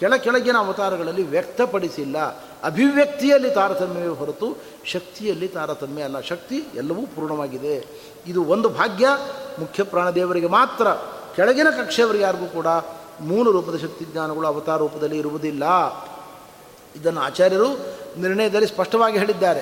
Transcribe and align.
ಕೆಳ 0.00 0.16
ಕೆಳಗಿನ 0.16 0.56
ಅವತಾರಗಳಲ್ಲಿ 0.56 1.22
ವ್ಯಕ್ತಪಡಿಸಿಲ್ಲ. 1.22 2.18
ಅಭಿವ್ಯಕ್ತಿಯಲ್ಲಿ 2.64 3.50
ತಾರತಮ್ಯವೇ 3.50 4.16
ಹೊರತು 4.16 4.56
ಶಕ್ತಿಯಲ್ಲಿ 4.84 5.48
ತಾರತಮ್ಯ 5.48 6.02
ಅಲ್ಲ. 6.02 6.20
ಶಕ್ತಿ 6.20 6.56
ಎಲ್ಲವೂ 6.74 7.06
ಪೂರ್ಣವಾಗಿದೆ. 7.06 7.86
ಇದು 8.26 8.44
ಒಂದು 8.44 8.68
ಭಾಗ್ಯ. 8.68 9.08
ಮುಖ್ಯ 9.58 9.82
ಪ್ರಾಣದೇವರಿಗೆ 9.82 10.46
ಮಾತ್ರ. 10.46 10.90
ಕೆಳಗಿನ 11.36 11.70
ಕಕ್ಷೆಯವರಿಗೆ 11.70 12.24
ಯಾರಿಗೂ 12.24 12.46
ಕೂಡ 12.46 12.66
ಮೂಲ 13.20 13.50
ರೂಪದ 13.50 13.76
ಶಕ್ತಿ 13.76 14.04
ಜ್ಞಾನಗಳು 14.04 14.46
ಅವತಾರ 14.46 14.78
ರೂಪದಲ್ಲಿ 14.78 15.18
ಇರುವುದಿಲ್ಲ. 15.18 15.62
ಇದನ್ನು 16.96 17.20
ಆಚಾರ್ಯರು 17.20 17.68
ನಿರ್ಣಯದಲ್ಲಿ 18.20 18.66
ಸ್ಪಷ್ಟವಾಗಿ 18.66 19.18
ಹೇಳಿದ್ದಾರೆ. 19.18 19.60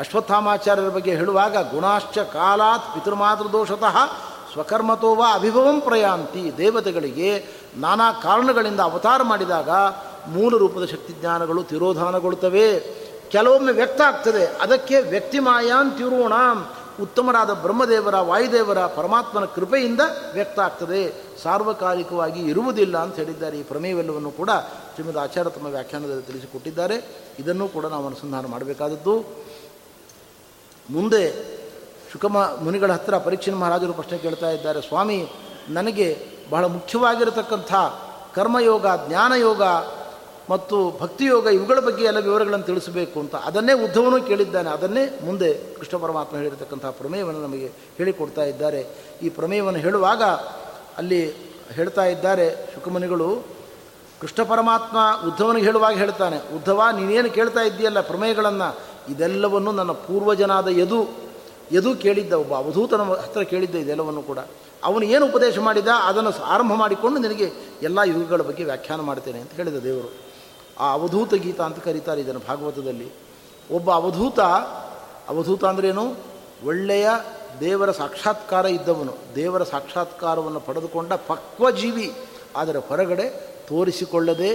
ಅಶ್ವತ್ಥಾಮಾಚಾರ್ಯರ 0.00 0.88
ಬಗ್ಗೆ 0.88 1.16
ಹೇಳುವಾಗ 1.16 1.56
ಗುಣಾಶ್ಚ 1.56 2.18
ಕಾಲಾತ್ 2.18 2.94
ಪಿತೃಮಾತೃದೋಷತಃ 2.94 3.96
ಸ್ವಕರ್ಮತೋವ 4.54 5.24
ಅಭಿಭವಂ 5.34 5.80
ಪ್ರಯಾಂತಿ. 5.80 6.56
ದೇವತೆಗಳಿಗೆ 6.56 7.46
ನಾನಾ 7.76 8.12
ಕಾರಣಗಳಿಂದ 8.12 8.80
ಅವತಾರ 8.80 9.22
ಮಾಡಿದಾಗ 9.22 9.70
ಮೂಲ 10.28 10.56
ರೂಪದ 10.56 10.84
ಶಕ್ತಿಜ್ಞಾನಗಳು 10.84 11.64
ತಿರೋಧಾನಗೊಳ್ಳುತ್ತವೆ 11.64 12.80
ಕೆಲವೊಮ್ಮೆ 13.28 13.72
ವ್ಯಕ್ತ 13.72 14.00
ಆಗ್ತದೆ. 14.00 14.46
ಅದಕ್ಕೆ 14.46 15.00
ವ್ಯಕ್ತಿಮಾಯಾನ್ 15.00 15.98
ತಿರುಣಾಂ 15.98 16.66
ಉತ್ತಮರಾದ 17.02 17.52
ಬ್ರಹ್ಮದೇವರ, 17.52 18.16
ವಾಯುದೇವರ, 18.16 18.86
ಪರಮಾತ್ಮನ 18.86 19.44
ಕೃಪೆಯಿಂದ 19.44 20.00
ವ್ಯಕ್ತ 20.32 20.60
ಆಗ್ತದೆ. 20.60 21.12
ಸಾರ್ವಕಾಲಿಕವಾಗಿ 21.42 22.40
ಇರುವುದಿಲ್ಲ 22.40 22.98
ಅಂತ 22.98 23.16
ಹೇಳಿದ್ದಾರೆ. 23.16 23.58
ಈ 23.58 23.62
ಪ್ರಮೇಯವೆಲ್ಲವನ್ನು 23.62 24.30
ಕೂಡ 24.30 24.50
ಶ್ರೀಮದ್ 24.94 25.18
ಆಚಾರ್ಯ 25.18 25.50
ತಮ್ಮ 25.50 25.66
ವ್ಯಾಖ್ಯಾನದಲ್ಲಿ 25.66 26.22
ತಿಳಿಸಿಕೊಟ್ಟಿದ್ದಾರೆ. 26.22 27.26
ಇದನ್ನು 27.38 27.68
ಕೂಡ 27.68 27.86
ನಾವು 27.86 28.06
ಅನುಸಂಧಾನ 28.06 28.46
ಮಾಡಬೇಕಾದದ್ದು. 28.46 29.24
ಮುಂದೆ 30.90 31.53
ಶುಕಮ 32.14 32.38
ಮುನಿಗಳ 32.62 32.92
ಹತ್ತಿರ 32.92 33.18
ಪರೀಕ್ಷಿನ 33.18 33.54
ಮಹಾರಾಜರು 33.54 33.92
ಪ್ರಶ್ನೆ 33.92 34.18
ಕೇಳ್ತಾ 34.18 34.50
ಇದ್ದಾರೆ, 34.50 34.80
ಸ್ವಾಮಿ, 34.80 35.28
ನನಗೆ 35.68 36.18
ಬಹಳ 36.50 36.64
ಮುಖ್ಯವಾಗಿರತಕ್ಕಂಥ 36.64 37.74
ಕರ್ಮಯೋಗ, 38.34 38.86
ಜ್ಞಾನಯೋಗ 39.08 39.62
ಮತ್ತು 40.50 40.98
ಭಕ್ತಿಯೋಗ 41.00 41.46
ಇವುಗಳ 41.46 41.78
ಬಗ್ಗೆ 41.78 42.04
ಎಲ್ಲ 42.04 42.18
ವಿವರಗಳನ್ನು 42.18 42.64
ತಿಳಿಸಬೇಕು 42.64 43.20
ಅಂತ 43.20 43.34
ಅದನ್ನೇ 43.34 43.72
ಉದ್ಧವನು 43.72 44.22
ಕೇಳಿದ್ದಾನೆ. 44.22 44.70
ಅದನ್ನೇ 44.70 45.18
ಮುಂದೆ 45.24 45.74
ಕೃಷ್ಣ 45.74 45.98
ಪರಮಾತ್ಮ 45.98 46.36
ಹೇಳಿರತಕ್ಕಂಥ 46.36 46.86
ಪ್ರಮೇಯವನ್ನು 46.86 47.42
ನಮಗೆ 47.42 47.66
ಹೇಳಿಕೊಡ್ತಾ 47.66 48.42
ಇದ್ದಾರೆ. 48.42 48.86
ಈ 49.22 49.28
ಪ್ರಮೇಯವನ್ನು 49.28 49.80
ಹೇಳುವಾಗ 49.80 50.22
ಅಲ್ಲಿ 50.98 51.30
ಹೇಳ್ತಾ 51.72 52.04
ಇದ್ದಾರೆ 52.04 52.70
ಶುಕಮುನಿಗಳು 52.74 53.42
ಕೃಷ್ಣ 54.20 54.42
ಪರಮಾತ್ಮ 54.42 54.98
ಉದ್ಧವನಿಗೆ 55.28 55.66
ಹೇಳುವಾಗ 55.66 55.94
ಹೇಳ್ತಾನೆ 55.94 56.36
ಉದ್ಧವ 56.36 56.82
ನೀನೇನು 56.96 57.30
ಕೇಳ್ತಾ 57.30 57.60
ಇದ್ದೀಯಲ್ಲ 57.60 58.00
ಪ್ರಮೇಯಗಳನ್ನು? 58.00 58.78
ಇದೆಲ್ಲವನ್ನು 59.12 59.72
ನನ್ನ 59.72 59.92
ಪೂರ್ವಜನಾದ 59.92 60.68
ಯದು 60.68 61.23
ಯದು 61.74 61.96
ಕೇಳಿದ್ದ, 61.96 62.32
ಒಬ್ಬ 62.32 62.54
ಅವಧೂತನ 62.54 63.02
ಹತ್ರ 63.02 63.42
ಕೇಳಿದ್ದ 63.42 63.74
ಇದೆಲ್ಲವನ್ನು 63.74 64.22
ಕೂಡ. 64.22 64.38
ಅವನು 64.84 65.04
ಏನು 65.04 65.26
ಉಪದೇಶ 65.26 65.58
ಮಾಡಿದ, 65.58 65.88
ಅದನ್ನು 66.04 66.44
ಆರಂಭ 66.44 66.72
ಮಾಡಿಕೊಂಡು 66.74 67.20
ನಿನಗೆ 67.20 67.50
ಎಲ್ಲ 67.82 67.98
ಯುಗಗಳ 68.06 68.42
ಬಗ್ಗೆ 68.42 68.64
ವ್ಯಾಖ್ಯಾನ 68.64 69.00
ಮಾಡ್ತೇನೆ 69.00 69.40
ಅಂತ 69.40 69.52
ಹೇಳಿದ 69.52 69.76
ದೇವರು. 69.76 70.12
ಆ 70.80 70.92
ಅವಧೂತ 70.92 71.34
ಗೀತ 71.34 71.60
ಅಂತ 71.60 71.78
ಕರೀತಾರೆ 71.78 72.20
ಇದನ್ನು 72.20 72.40
ಭಾಗವತದಲ್ಲಿ. 72.40 73.08
ಒಬ್ಬ 73.70 73.90
ಅವಧೂತ 73.92 74.40
ಅವಧೂತ 75.28 75.64
ಅಂದ್ರೇನು? 75.64 76.16
ಒಳ್ಳೆಯ 76.66 77.08
ದೇವರ 77.60 77.90
ಸಾಕ್ಷಾತ್ಕಾರ 77.90 78.66
ಇದ್ದವನು. 78.66 79.14
ದೇವರ 79.34 79.62
ಸಾಕ್ಷಾತ್ಕಾರವನ್ನು 79.62 80.60
ಪಡೆದುಕೊಂಡ 80.60 81.12
ಪಕ್ವಜೀವಿ. 81.12 82.12
ಆದರೆ 82.56 82.78
ಹೊರಗಡೆ 82.78 83.30
ತೋರಿಸಿಕೊಳ್ಳದೆ, 83.68 84.50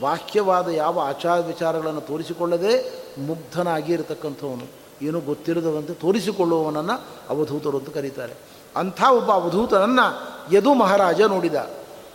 ಬಾಹ್ಯವಾದ 0.00 0.68
ಯಾವ 0.68 1.00
ಆಚಾರ 1.00 1.38
ವಿಚಾರಗಳನ್ನು 1.38 2.00
ತೋರಿಸಿಕೊಳ್ಳದೆ 2.00 2.92
ಮುಗ್ಧನಾಗಿ 3.18 3.92
ಇರತಕ್ಕಂಥವನು. 3.92 4.83
ಏನು 5.02 5.20
ಗೊತ್ತಿರದವಂತೆ 5.20 5.94
ತೋರಿಸಿಕೊಳ್ಳುವವನನ್ನು 5.94 7.04
ಅವಧೂತರು 7.30 7.78
ಅಂತ 7.78 7.94
ಕರೀತಾರೆ. 7.94 8.32
ಅಂಥ 8.76 9.02
ಒಬ್ಬ 9.10 9.32
ಅವಧೂತನನ್ನು 9.32 10.34
ಯದು 10.54 10.74
ಮಹಾರಾಜ 10.74 11.20
ನೋಡಿದ. 11.20 11.54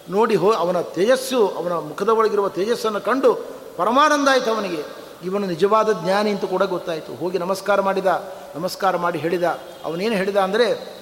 ನೋಡಿ 0.09 0.35
ಹೋ, 0.35 0.51
ಅವನ 0.51 0.81
ತೇಜಸ್ಸು, 0.81 1.47
ಅವನ 1.47 1.73
ಮುಖದ 1.73 2.09
ಒಳಗಿರುವ 2.09 2.49
ತೇಜಸ್ಸನ್ನು 2.49 3.01
ಕಂಡು 3.01 3.33
ಪರಮಾನಂದ 3.77 4.27
ಆಯಿತು 4.27 4.53
ಅವನಿಗೆ. 4.53 4.83
ಇವನು 5.23 5.47
ನಿಜವಾದ 5.47 6.03
ಜ್ಞಾನಿ 6.03 6.31
ಅಂತ 6.31 6.45
ಕೂಡ 6.45 6.63
ಗೊತ್ತಾಯಿತು. 6.63 7.15
ಹೋಗಿ 7.15 7.37
ನಮಸ್ಕಾರ 7.37 7.81
ಮಾಡಿದ. 7.81 8.33
ನಮಸ್ಕಾರ 8.55 8.97
ಮಾಡಿ 8.97 9.19
ಹೇಳಿದ. 9.19 9.43
ಅವನೇನು 9.85 10.15
ಹೇಳಿದ 10.15 10.35
ಅಂದರೆ 10.35 10.99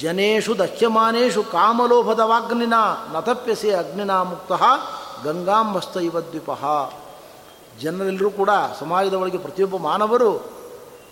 ಜನೇಶು 0.00 0.58
ದಶ್ಯಮಾನೇಶು 0.58 1.42
ಕಾಮಲೋಭದ 1.42 2.20
ವಾಗ್ನಿನ 2.20 2.74
ನತಪ್ಯಸೆ 3.12 3.72
ಅಗ್ನಿನ 3.72 4.10
ಮುಕ್ತ 4.10 4.52
ಗಂಗಾಂಬಸ್ತ 5.24 5.96
ಇವ 5.96 6.20
ದ್ವಿಪಃ. 6.20 6.64
ಜನರೆಲ್ಲರೂ 7.82 8.30
ಕೂಡ 8.30 8.50
ಸಮಾಜದ 8.78 9.14
ಒಳಗೆ 9.14 9.38
ಪ್ರತಿಯೊಬ್ಬ 9.38 9.76
ಮಾನವರು 9.76 10.58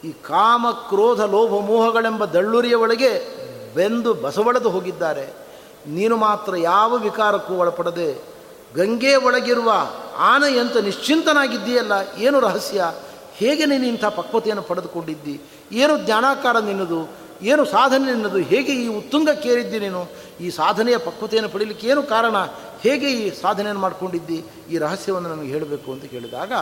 ಈ 0.05 0.11
ಕಾಮ, 0.13 0.71
ಕ್ರೋಧ, 0.71 1.21
ಲೋಭ, 1.21 1.67
ಮೋಹಗಳೆಂಬ 1.67 2.25
ದಳ್ಳುರಿಯ 2.25 2.75
ಒಳಗೆ 2.75 3.13
ಬೆಂದು 3.75 4.15
ಬಸವಳೆದು 4.15 4.71
ಹೋಗಿದ್ದಾರೆ. 4.71 5.27
ನೀನು 5.87 6.17
ಮಾತ್ರ 6.17 6.57
ಯಾವ 6.57 6.97
ವಿಕಾರಕ್ಕೂ 6.97 7.55
ಒಳಪಡದೆ 7.55 8.37
ಗಂಗೆ 8.75 9.15
ಒಳಗಿರುವ 9.17 9.73
ಆನೆಯಂತ 10.19 10.77
ನಿಶ್ಚಿಂತನಾಗಿದ್ದೀಯಲ್ಲ, 10.77 11.93
ಏನು 12.19 12.41
ರಹಸ್ಯ? 12.41 12.95
ಹೇಗೆ 13.35 13.67
ನೀನು 13.67 13.87
ಇಂಥ 13.87 14.05
ಪಕ್ವತೆಯನ್ನು 14.05 14.63
ಪಡೆದುಕೊಂಡಿದ್ದಿ? 14.63 15.41
ಏನು 15.73 15.99
ಜ್ಞಾನಾಕಾರ 15.99 16.59
ನಿನ್ನದು? 16.59 17.26
ಏನು 17.43 17.65
ಸಾಧನೆ 17.65 18.13
ನಿನ್ನದು 18.13 18.37
ಹೇಗೆ 18.37 18.73
ಈ 18.73 18.87
ಉತ್ತುಂಗಕ್ಕೇರಿದ್ದಿ 18.89 19.79
ನೀನು 19.79 20.09
ಈ 20.41 20.51
ಸಾಧನೆಯ 20.51 20.97
ಪಕ್ವತೆಯನ್ನು 20.97 21.49
ಪಡೀಲಿಕ್ಕೆ 21.49 21.87
ಏನು 21.89 22.03
ಕಾರಣ? 22.03 22.37
ಹೇಗೆ 22.81 23.11
ಈ 23.11 23.41
ಸಾಧನೆಯನ್ನು 23.41 23.81
ಮಾಡಿಕೊಂಡಿದ್ದಿ? 23.81 24.45
ಈ 24.71 24.79
ರಹಸ್ಯವನ್ನು 24.79 25.29
ನಮಗೆ 25.29 25.49
ಹೇಳಬೇಕು 25.49 25.93
ಅಂತ 25.93 26.05
ಕೇಳಿದಾಗ 26.05 26.53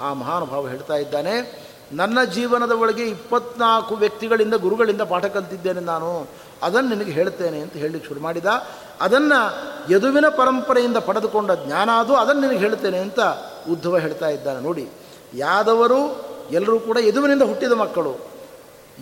ಆ 0.00 0.12
ಮಹಾನುಭಾವ 0.12 0.68
ಹೇಳ್ತಾ 0.68 0.94
ಇದ್ದಾನೆ, 0.94 1.62
ನನ್ನ 1.92 2.24
ಜೀವನದ 2.24 2.70
ಒಳಗೆ 2.70 3.02
ಇಪ್ಪತ್ನಾಲ್ಕು 3.02 3.94
ವ್ಯಕ್ತಿಗಳಿಂದ 3.94 4.54
ಗುರುಗಳಿಂದ 4.54 5.00
ಪಾಠ 5.00 5.24
ಕಲ್ತಿದ್ದೇನೆ 5.24 5.80
ನಾನು. 5.80 6.28
ಅದನ್ನು 6.62 6.90
ನಿನಗೆ 6.90 7.12
ಹೇಳ್ತೇನೆ 7.12 7.60
ಅಂತ 7.60 7.72
ಹೇಳಲಿಕ್ಕೆ 7.72 8.08
ಶುರು 8.08 8.20
ಮಾಡಿದ. 8.20 8.46
ಅದನ್ನು 9.00 9.38
ಯದುವಿನ 9.92 10.28
ಪರಂಪರೆಯಿಂದ 10.28 10.96
ಪಡೆದುಕೊಂಡ 10.96 11.50
ಜ್ಞಾನ 11.52 11.90
ಅದು. 11.90 12.16
ಅದನ್ನು 12.16 12.42
ನಿನಗೆ 12.42 12.58
ಹೇಳ್ತೇನೆ 12.58 12.98
ಅಂತ 12.98 13.20
ಉದ್ಧವ 13.70 13.98
ಹೇಳ್ತಾ 13.98 14.28
ಇದ್ದಾನೆ. 14.28 14.60
ನೋಡಿ, 14.60 14.88
ಯಾದವರು 15.34 16.24
ಎಲ್ಲರೂ 16.50 16.78
ಕೂಡ 16.78 16.96
ಯದುವಿನಿಂದ 17.00 17.42
ಹುಟ್ಟಿದ 17.42 17.72
ಮಕ್ಕಳು. 17.72 18.31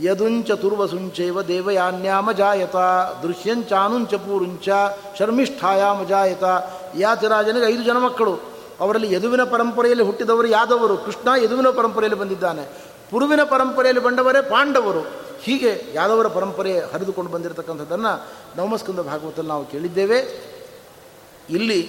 ಯದುಂಚ 0.02 0.50
ತುರ್ವಸುಂಚೈವ 0.50 1.42
ದೇವಯಾನ್ಯಾಮ 1.42 2.32
ಜಾಯತ 2.32 2.76
ದೃಶ್ಯಂಚಾನುಂಚ 3.22 4.14
ಪೂರುಂಚ, 4.14 4.68
ಶರ್ಮಿಷ್ಠಾಯಾಮ 5.18 6.04
ಜಾಯತ. 6.04 6.44
ಯಾತಿರಾಜನಿಗೆ 6.96 7.66
ಐದು 7.66 7.84
ಜನ 7.84 7.96
ಮಕ್ಕಳು. 7.96 8.40
ಅವರಲ್ಲಿ 8.80 9.14
ಯದುವಿನ 9.14 9.44
ಪರಂಪರೆಯಲ್ಲಿ 9.44 10.04
ಹುಟ್ಟಿದವರು 10.04 10.48
ಯಾದವರು? 10.48 10.96
ಕೃಷ್ಣ 10.96 11.44
ಯದುವಿನ 11.44 11.70
ಪರಂಪರೆಯಲ್ಲಿ 11.70 12.20
ಬಂದಿದ್ದಾನೆ. 12.20 12.68
ಪುರುವಿನ 13.10 13.42
ಪರಂಪರೆಯಲ್ಲಿ 13.42 14.04
ಬಂದವರೇ 14.04 14.42
ಪಾಂಡವರು. 14.42 15.00
ಹೀಗೆ 15.42 15.92
ಯಾದವರ 15.94 16.26
ಪರಂಪರೆ 16.26 16.78
ಹರಿದುಕೊಂಡು 16.78 17.30
ಬಂದಿರತಕ್ಕಂಥದ್ದನ್ನು 17.30 18.26
ನವಮಸ್ಕಂದ 18.56 18.98
ಭಾಗವತಲ್ಲಿ 18.98 19.48
ನಾವು 19.48 19.66
ಕೇಳಿದ್ದೇವೆ. 19.66 20.18
ಇಲ್ಲಿ 21.50 21.80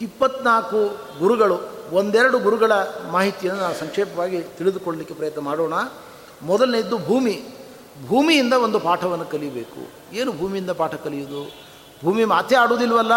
ಇಪ್ಪತ್ನಾಲ್ಕು 0.00 0.96
ಗುರುಗಳು, 1.18 1.60
ಒಂದೆರಡು 1.92 2.38
ಗುರುಗಳ 2.38 2.72
ಮಾಹಿತಿಯನ್ನು 3.10 3.62
ನಾವು 3.62 3.74
ಸಂಕ್ಷೇಪವಾಗಿ 3.74 4.40
ತಿಳಿದುಕೊಳ್ಳಲಿಕ್ಕೆ 4.40 5.14
ಪ್ರಯತ್ನ 5.14 5.40
ಮಾಡೋಣ. 5.40 5.72
ಮೊದಲನೇದ್ದು 6.42 6.98
ಭೂಮಿ. 6.98 7.42
ಭೂಮಿಯಿಂದ 8.08 8.54
ಒಂದು 8.66 8.78
ಪಾಠವನ್ನು 8.78 9.24
ಕಲಿಯಬೇಕು 9.24 9.82
ಏನು 10.18 10.30
ಭೂಮಿಯಿಂದ 10.32 10.72
ಪಾಠ 10.80 10.94
ಕಲಿಯೋದು 11.04 11.42
ಭೂಮಿ 12.04 12.24
ಮಾತೇ 12.24 12.54
ಆಡುವುದಿಲ್ವಲ್ಲ? 12.54 13.14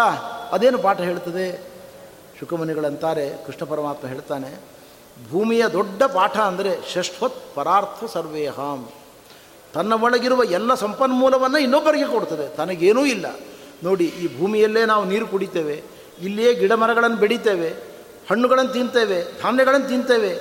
ಅದೇನು 0.54 0.78
ಪಾಠ 0.78 0.98
ಹೇಳ್ತದೆ? 1.00 1.46
ಶುಕಮುನಿಗಳಂತಾರೆ, 2.38 3.26
ಕೃಷ್ಣ 3.46 3.62
ಪರಮಾತ್ಮ 3.64 4.08
ಹೇಳ್ತಾನೆ, 4.08 4.50
ಭೂಮಿಯ 5.30 5.64
ದೊಡ್ಡ 5.68 6.02
ಪಾಠ 6.02 6.36
ಅಂದರೆ 6.36 6.72
ಶಶ್ವತ್ 6.92 7.40
ಪರಾರ್ಥ 7.54 8.10
ಸರ್ವೇಹಾಂ. 8.12 8.80
ತನ್ನ 9.74 9.92
ಒಳಗಿರುವ 10.04 10.44
ಎಲ್ಲ 10.58 10.74
ಸಂಪನ್ಮೂಲವನ್ನು 10.74 11.58
ಇನ್ನೊಬ್ಬರಿಗೆ 11.58 12.08
ಕೊಡ್ತದೆ. 12.12 12.46
ತನಗೇನೂ 12.56 13.02
ಇಲ್ಲ. 13.04 13.26
ನೋಡಿ, 13.82 14.06
ಈ 14.22 14.26
ಭೂಮಿಯಲ್ಲೇ 14.38 14.82
ನಾವು 14.84 15.04
ನೀರು 15.04 15.26
ಕುಡಿತೇವೆ, 15.26 15.76
ಇಲ್ಲಿಯೇ 16.22 16.54
ಗಿಡ 16.54 16.72
ಮರಗಳನ್ನು 16.82 17.16
ಬೆಡಿತೇವೆ 17.16 17.70
ಹಣ್ಣುಗಳನ್ನು 18.30 18.72
ತಿಂತೇವೆ, 18.72 19.18
ಧಾನ್ಯಗಳನ್ನು 19.42 19.88
ತಿಂತೇವೆ 19.88 20.32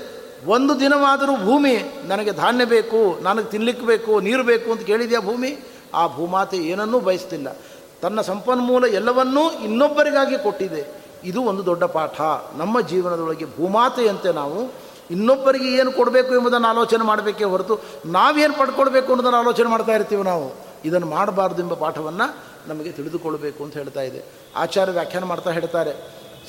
ಒಂದು 0.45 0.79
ದಿನವಾದರೂ 0.79 1.33
ಭೂಮಿ 1.45 1.75
ನನಗೆ 2.05 2.31
ಧಾನ್ಯ 2.31 2.65
ಬೇಕು, 2.65 3.19
ನನಗೆ 3.21 3.49
ತಿನ್ನಲಿಕ್ಕೆ 3.51 3.85
ಬೇಕು, 3.85 4.19
ನೀರು 4.19 4.43
ಬೇಕು 4.43 4.71
ಅಂತ 4.71 4.81
ಕೇಳಿದೆಯಾ 4.81 5.19
ಭೂಮಿ? 5.19 5.51
ಆ 5.93 6.07
ಭೂಮಾತೆ 6.07 6.57
ಏನನ್ನೂ 6.57 6.99
ಬಯಸ್ತಿಲ್ಲ. 6.99 7.57
ತನ್ನ 8.01 8.21
ಸಂಪನ್ಮೂಲ 8.21 8.85
ಎಲ್ಲವನ್ನೂ 8.85 9.51
ಇನ್ನೊಬ್ಬರಿಗಾಗಿ 9.51 10.37
ಕೊಟ್ಟಿದೆ. 10.37 10.81
ಇದು 11.23 11.41
ಒಂದು 11.41 11.65
ದೊಡ್ಡ 11.65 11.83
ಪಾಠ. 11.83 12.21
ನಮ್ಮ 12.57 12.81
ಜೀವನದೊಳಗೆ 12.81 13.45
ಭೂಮಾತೆಯಂತೆ 13.45 14.31
ನಾವು 14.33 14.71
ಇನ್ನೊಬ್ಬರಿಗೆ 15.11 15.69
ಏನು 15.73 15.91
ಕೊಡಬೇಕು 15.91 16.35
ಎಂಬುದನ್ನು 16.35 16.67
ಆಲೋಚನೆ 16.67 17.03
ಮಾಡಬೇಕೇ 17.03 17.43
ಹೊರತು 17.43 17.79
ನಾವೇನು 18.05 18.53
ಪಡ್ಕೊಳ್ಬೇಕು 18.57 19.07
ಅನ್ನೋದನ್ನು 19.07 19.39
ಆಲೋಚನೆ 19.39 19.69
ಮಾಡ್ತಾ 19.69 19.91
ಇರ್ತೀವಿ 19.91 20.23
ನಾವು. 20.23 20.55
ಇದನ್ನು 20.85 21.07
ಮಾಡಬಾರ್ದು 21.07 21.61
ಎಂಬ 21.61 21.73
ಪಾಠವನ್ನು 21.73 22.27
ನಮಗೆ 22.67 22.91
ತಿಳಿದುಕೊಳ್ಬೇಕು 22.91 23.63
ಅಂತ 23.63 23.73
ಹೇಳ್ತಾ 23.73 24.01
ಇದೆ. 24.01 24.21
ಆಚಾರ್ಯ 24.55 24.93
ವ್ಯಾಖ್ಯಾನ 24.93 25.23
ಮಾಡ್ತಾ 25.23 25.51
ಹೇಳ್ತಾರೆ, 25.51 25.93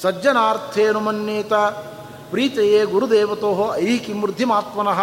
ಸಜ್ಜನಾರ್ಥೇನು 0.03 1.01
ಮನ್ನೇತ 1.01 1.53
ಪ್ರೀತೆಯೇ 2.35 2.85
ಗುರುದೇವತೋ 2.85 3.75
ಐಕಿ 3.77 4.45
ಮಾತ್ಮನಃ 4.45 5.01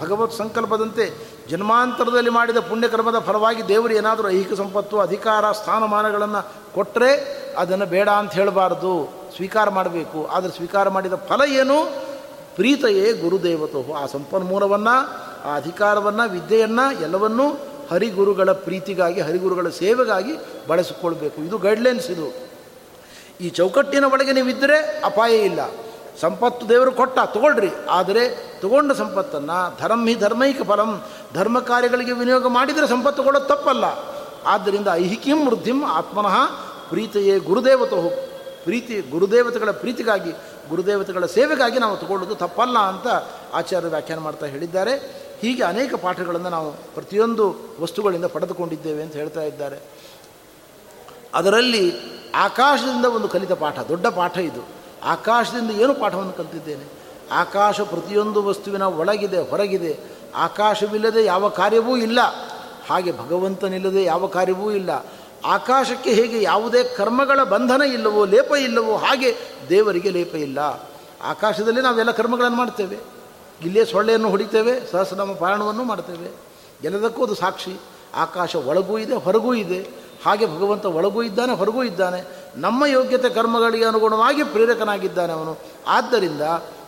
ಭಗವತ್ 0.00 0.32
ಸಂಕಲ್ಪದಂತೆ 0.32 1.28
ಜನ್ಮಾಂತರದಲ್ಲಿ 1.48 2.30
ಮಾಡಿದ 2.30 2.56
ಪುಣ್ಯಕರ್ಮದ 2.56 3.18
ಫಲವಾಗಿ 3.18 3.68
ದೇವರು 3.68 3.92
ಏನಾದರೂ 3.92 4.28
ಐಹಿಕ 4.28 4.52
ಸಂಪತ್ತು, 4.52 5.00
ಅಧಿಕಾರ, 5.00 5.52
ಸ್ಥಾನಮಾನಗಳನ್ನು 5.52 6.72
ಕೊಟ್ಟರೆ 6.74 7.12
ಅದನ್ನು 7.58 7.86
ಬೇಡ 7.86 8.08
ಅಂತ 8.08 8.32
ಹೇಳಬಾರ್ದು. 8.32 9.12
ಸ್ವೀಕಾರ 9.36 9.70
ಮಾಡಬೇಕು. 9.70 10.26
ಆದರೆ 10.26 10.56
ಸ್ವೀಕಾರ 10.56 10.88
ಮಾಡಿದ 10.88 11.12
ಫಲ 11.12 11.40
ಏನು? 11.48 11.84
ಪ್ರೀತೆಯೇ 12.56 13.12
ಗುರುದೇವತೋ 13.12 13.94
ಆ 13.94 14.06
ಸಂಪನ್ಮೂಲವನ್ನು, 14.06 15.10
ಆ 15.48 15.56
ಅಧಿಕಾರವನ್ನು, 15.56 16.30
ವಿದ್ಯೆಯನ್ನು 16.30 17.02
ಎಲ್ಲವನ್ನೂ 17.02 17.50
ಹರಿಗುರುಗಳ 17.90 18.52
ಪ್ರೀತಿಗಾಗಿ, 18.52 19.20
ಹರಿಗುರುಗಳ 19.20 19.68
ಸೇವೆಗಾಗಿ 19.68 20.32
ಬಳಸಿಕೊಳ್ಬೇಕು. 20.68 21.40
ಇದು 21.40 21.58
ಗೈಡ್ಲೈನ್ಸ್ 21.58 22.10
ಇದು. 22.10 22.34
ಈ 23.40 23.48
ಚೌಕಟ್ಟಿನ 23.48 24.04
ಒಳಗೆ 24.04 24.32
ನೀವಿದ್ದರೆ 24.32 25.02
ಅಪಾಯ 25.04 25.36
ಇಲ್ಲ. 25.36 25.60
ಸಂಪತ್ತು 26.20 26.68
ದೇವರು 26.68 26.92
ಕೊಟ್ಟ, 26.92 27.18
ತಗೊಳ್ರಿ. 27.24 27.70
ಆದರೆ 27.90 28.52
ತಗೊಂಡ 28.60 28.92
ಸಂಪತ್ತನ್ನು 28.92 29.80
ಧರ್ಮಿ 29.80 30.14
ಧರ್ಮೈಕ 30.14 30.62
ಫಲಂ. 30.62 31.02
ಧರ್ಮ 31.34 31.60
ಕಾರ್ಯಗಳಿಗೆ 31.60 32.12
ವಿನಿಯೋಗ 32.12 32.46
ಮಾಡಿದರೆ 32.46 32.88
ಸಂಪತ್ತು 32.88 33.22
ಕೊಡೋದು 33.22 33.44
ತಪ್ಪಲ್ಲ. 33.44 33.84
ಆದ್ದರಿಂದ 34.46 34.88
ಐಹಿಕಿಂ 34.92 35.48
ವೃದ್ಧಿಂ 35.48 35.84
ಆತ್ಮನಃ 35.84 36.36
ಪ್ರೀತಿಯೇ 36.88 37.38
ಗುರುದೇವತ 37.38 37.90
ಪ್ರೀತಿ, 38.64 39.00
ಗುರುದೇವತೆಗಳ 39.00 39.70
ಪ್ರೀತಿಗಾಗಿ, 39.70 40.30
ಗುರುದೇವತೆಗಳ 40.68 41.26
ಸೇವೆಗಾಗಿ 41.26 41.78
ನಾವು 41.78 41.96
ತಗೊಳ್ಳೋದು 41.96 42.34
ತಪ್ಪಲ್ಲ 42.34 42.78
ಅಂತ 42.78 43.06
ಆಚಾರ್ಯ 43.54 43.88
ವ್ಯಾಖ್ಯಾನ 43.88 44.18
ಮಾಡ್ತಾ 44.18 44.46
ಹೇಳಿದ್ದಾರೆ. 44.46 45.22
ಹೀಗೆ 45.40 45.62
ಅನೇಕ 45.62 45.94
ಪಾಠಗಳನ್ನು 45.94 46.48
ನಾವು 46.48 46.72
ಪ್ರತಿಯೊಂದು 46.72 47.56
ವಸ್ತುಗಳಿಂದ 47.80 48.24
ಪಡೆದುಕೊಂಡಿದ್ದೇವೆ 48.24 49.02
ಅಂತ 49.02 49.12
ಹೇಳ್ತಾ 49.12 49.42
ಇದ್ದಾರೆ. 49.42 49.78
ಅದರಲ್ಲಿ 51.34 51.94
ಆಕಾಶದಿಂದ 52.34 53.04
ಒಂದು 53.04 53.28
ಕಲಿತ 53.28 53.52
ಪಾಠ, 53.52 53.78
ದೊಡ್ಡ 53.78 54.06
ಪಾಠ 54.06 54.38
ಇದು. 54.38 54.81
ಆಕಾಶದಿಂದ 55.04 55.70
ಏನು 55.70 55.94
ಪಾಠವನ್ನು 55.94 56.32
ಕಲಿತಿದ್ದೇನೆ? 56.32 56.84
ಆಕಾಶ 57.32 57.80
ಪ್ರತಿಯೊಂದು 57.80 58.44
ವಸ್ತುವಿನ 58.44 58.82
ಒಳಗಿದೆ, 58.82 59.50
ಹೊರಗಿದೆ. 59.50 59.98
ಆಕಾಶವಿಲ್ಲದೆ 60.34 61.24
ಯಾವ 61.24 61.48
ಕಾರ್ಯವೂ 61.48 61.96
ಇಲ್ಲ. 61.96 62.18
ಹಾಗೆ 62.90 63.12
ಭಗವಂತನಿಲ್ಲದೆ 63.12 64.04
ಯಾವ 64.04 64.26
ಕಾರ್ಯವೂ 64.26 64.70
ಇಲ್ಲ. 64.70 65.06
ಆಕಾಶಕ್ಕೆ 65.44 66.10
ಹೇಗೆ 66.10 66.42
ಯಾವುದೇ 66.42 66.84
ಕರ್ಮಗಳ 66.84 67.42
ಬಂಧನ 67.42 67.82
ಇಲ್ಲವೋ, 67.82 68.24
ಲೇಪ 68.24 68.52
ಇಲ್ಲವೋ, 68.60 68.96
ಹಾಗೆ 68.96 69.36
ದೇವರಿಗೆ 69.68 70.10
ಲೇಪ 70.10 70.34
ಇಲ್ಲ. 70.34 70.58
ಆಕಾಶದಲ್ಲಿ 71.22 71.80
ನಾವೆಲ್ಲ 71.80 72.10
ಕರ್ಮಗಳನ್ನು 72.10 72.56
ಮಾಡ್ತೇವೆ. 72.56 72.98
ಇಲ್ಲೇ 73.62 73.84
ಸೊಳ್ಳೆಯನ್ನು 73.84 74.30
ಹೊಡಿತೇವೆ, 74.30 74.92
ಸಹಸ್ರನಾಮ 74.92 75.32
ಪಾರಣವನ್ನು 75.32 75.84
ಮಾಡ್ತೇವೆ. 75.84 76.30
ಎಲ್ಲದಕ್ಕೂ 76.84 77.24
ಅದು 77.24 77.34
ಸಾಕ್ಷಿ. 77.34 77.80
ಆಕಾಶ 78.14 78.56
ಒಳಗೂ 78.56 78.98
ಇದೆ, 78.98 79.14
ಹೊರಗೂ 79.14 79.54
ಇದೆ. 79.54 79.88
ಹಾಗೆ 80.26 80.46
ಭಗವಂತ 80.46 80.86
ಒಳಗೂ 80.86 81.22
ಇದ್ದಾನೆ, 81.22 81.52
ಹೊರಗೂ 81.52 81.82
ಇದ್ದಾನೆ. 81.82 82.41
ನಮ್ಮ 82.56 82.84
ಯೋಗ್ಯತೆ 82.84 83.30
ಕರ್ಮಗಳಿಗೆ 83.30 83.84
ಅನುಗುಣವಾಗಿ 83.84 84.44
ಪ್ರೇರಕನಾಗಿದ್ದಾನೆ 84.44 85.32
ಅವನು. 85.32 85.56
ಆದ್ದರಿಂದ 85.86 86.40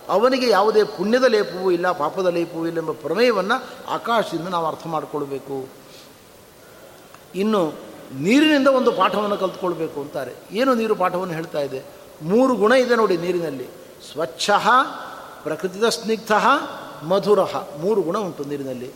ಅವನಿಗೆ 0.08 0.48
ಯಾವುದೇ 0.48 0.84
ಪುಣ್ಯದ 0.84 1.24
ಲೇಪವೂ 1.24 1.70
ಇಲ್ಲ, 1.70 1.92
ಪಾಪದ 1.92 2.26
ಲೇಪವೂ 2.26 2.66
ಇಲ್ಲ 2.66 2.78
ಎಂಬ 2.78 2.92
ಪ್ರಮೇಯವನ್ನು 2.92 3.64
ಆಕಾಶದಿಂದ 3.88 4.48
ನಾವು 4.48 4.66
ಅರ್ಥ 4.66 4.86
ಮಾಡಿಕೊಳ್ಬೇಕು. 4.86 5.68
ಇನ್ನು 7.34 7.72
ನೀರಿನಿಂದ 8.14 8.68
ಒಂದು 8.68 8.92
ಪಾಠವನ್ನು 8.92 9.36
ಕಲ್ತ್ಕೊಳ್ಬೇಕು 9.36 10.00
ಅಂತಾರೆ. 10.00 10.34
ಏನು 10.52 10.74
ನೀರು 10.74 10.94
ಪಾಠವನ್ನು 10.94 11.34
ಹೇಳ್ತಾ 11.34 11.58
ಇದೆ? 11.58 11.82
ಮೂರು 12.22 12.56
ಗುಣ 12.56 12.72
ಇದೆ 12.72 12.96
ನೋಡಿ 12.96 13.16
ನೀರಿನಲ್ಲಿ. 13.16 13.68
ಸ್ವಚ್ಛ, 14.12 14.50
ಪ್ರಕೃತಿದ 15.42 15.84
ಸ್ನಿಗ್ಧ, 15.84 16.32
ಮಧುರ. 17.04 17.42
ಮೂರು 17.80 18.02
ಗುಣ 18.02 18.18
ಉಂಟು 18.18 18.44
ನೀರಿನಲ್ಲಿ. 18.44 18.90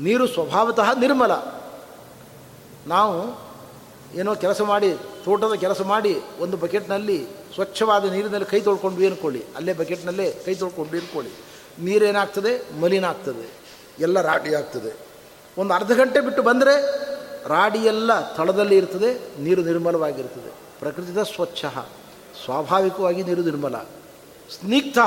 ನೀರು 0.00 0.26
ಸ್ವಭಾವತಃ 0.26 0.98
ನಿರ್ಮಲ. 0.98 1.32
ನಾವು 2.86 3.47
ಏನೋ 4.14 4.34
ಕೆಲಸ 4.34 4.60
ಮಾಡಿ, 4.60 4.94
ತೋಟದ 5.24 5.52
ಕೆಲಸ 5.52 5.82
ಮಾಡಿ, 5.82 6.20
ಒಂದು 6.40 6.56
ಬಕೆಟ್ನಲ್ಲಿ 6.56 7.26
ಸ್ವಚ್ಛವಾದ 7.54 8.12
ನೀರಿನಲ್ಲಿ 8.12 8.50
ಕೈ 8.50 8.60
ತೊಳ್ಕೊಂಡು 8.60 9.06
ಅನ್ಕೊಳ್ಳಿ 9.06 9.44
ಅಲ್ಲೇ 9.56 9.72
ಬಕೆಟ್ನಲ್ಲೇ 9.72 10.32
ಕೈ 10.44 10.54
ತೊಳ್ಕೊಂಡು 10.54 10.92
ಅನ್ಕೊಳ್ಳಿ 10.92 11.30
ನೀರೇನಾಗ್ತದೆ? 11.84 12.80
ಮಲಿನ 12.80 13.04
ಆಗ್ತದೆ 13.04 13.50
ಎಲ್ಲ 14.00 14.20
ರಾಡಿ 14.20 14.54
ಆಗ್ತದೆ. 14.54 14.96
ಒಂದು 15.58 15.74
ಅರ್ಧ 15.74 15.92
ಗಂಟೆ 15.92 16.20
ಬಿಟ್ಟು 16.20 16.42
ಬಂದರೆ 16.42 16.74
ರಾಡಿಯೆಲ್ಲ 17.48 18.34
ತಳದಲ್ಲಿ 18.34 18.76
ಇರ್ತದೆ, 18.76 19.42
ನೀರು 19.42 19.62
ನಿರ್ಮಲವಾಗಿರ್ತದೆ. 19.62 20.52
ಪ್ರಕೃತಿದ 20.78 21.18
ಸ್ವಚ್ಛ. 21.22 21.64
ಸ್ವಾಭಾವಿಕವಾಗಿ 22.44 23.22
ನೀರು 23.22 23.42
ನಿರ್ಮಲ. 23.42 23.76
ಸ್ನಿಗ್ಧ. 24.58 24.98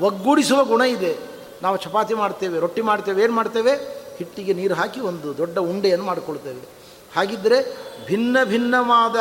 ಒಗ್ಗೂಡಿಸುವ 0.00 0.64
ಗುಣ 0.64 0.80
ಇದೆ. 0.80 1.16
ನಾವು 1.62 1.76
ಚಪಾತಿ 1.76 2.14
ಮಾಡ್ತೇವೆ, 2.14 2.58
ರೊಟ್ಟಿ 2.58 2.80
ಮಾಡ್ತೇವೆ, 2.80 3.22
ಏನು 3.22 3.32
ಮಾಡ್ತೇವೆ? 3.32 3.72
ಹಿಟ್ಟಿಗೆ 4.16 4.52
ನೀರು 4.52 4.74
ಹಾಕಿ 4.74 5.00
ಒಂದು 5.00 5.36
ದೊಡ್ಡ 5.36 5.58
ಉಂಡೆಯನ್ನು 5.58 6.04
ಮಾಡಿಕೊಳ್ತೇವೆ. 6.04 6.77
ಹಾಗಿದ್ದರೆ 7.16 7.76
ಭಿನ್ನ 8.06 8.36
ಭಿನ್ನವಾದ 8.44 9.16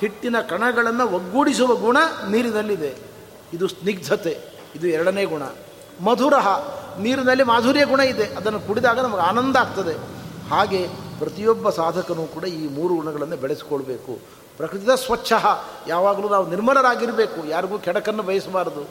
ಹಿಟ್ಟಿನ 0.00 0.40
ಕಣಗಳನ್ನು 0.40 1.08
ಒಗ್ಗೂಡಿಸುವ 1.08 1.74
ಗುಣ 1.74 1.96
ನೀರಿನಲ್ಲಿದೆ. 2.30 2.94
ಇದು 3.52 3.68
ಸ್ನಿಗ್ಧತೆ, 3.68 4.38
ಇದು 4.74 4.86
ಎರಡನೇ 4.86 5.24
ಗುಣ. 5.24 5.42
ಮಧುರ 6.04 6.34
ನೀರಿನಲ್ಲಿ 6.98 7.44
ಮಾಧುರ್ಯ 7.44 7.84
ಗುಣ 7.84 8.00
ಇದೆ. 8.00 8.24
ಅದನ್ನು 8.24 8.60
ಕುಡಿದಾಗ 8.60 9.00
ನಮಗೆ 9.00 9.20
ಆನಂದ 9.20 9.56
ಆಗ್ತದೆ. 9.56 9.94
ಹಾಗೆ 10.50 10.86
ಪ್ರತಿಯೊಬ್ಬ 11.18 11.70
ಸಾಧಕನೂ 11.70 12.24
ಕೂಡ 12.26 12.44
ಈ 12.44 12.68
ಮೂರು 12.68 12.94
ಗುಣಗಳನ್ನು 12.94 13.36
ಬೆಳೆಸಿಕೊಳ್ಬೇಕು. 13.36 14.18
ಪ್ರಕೃತಿದ 14.56 14.94
ಸ್ವಚ್ಛ 14.94 15.32
ಯಾವಾಗಲೂ 15.88 16.28
ನಾವು 16.28 16.50
ನಿರ್ಮಲರಾಗಿರಬೇಕು. 16.50 17.48
ಯಾರಿಗೂ 17.48 17.78
ಕೆಡಕನ್ನು 17.78 18.22
ಬಯಸಬಾರದು. 18.22 18.84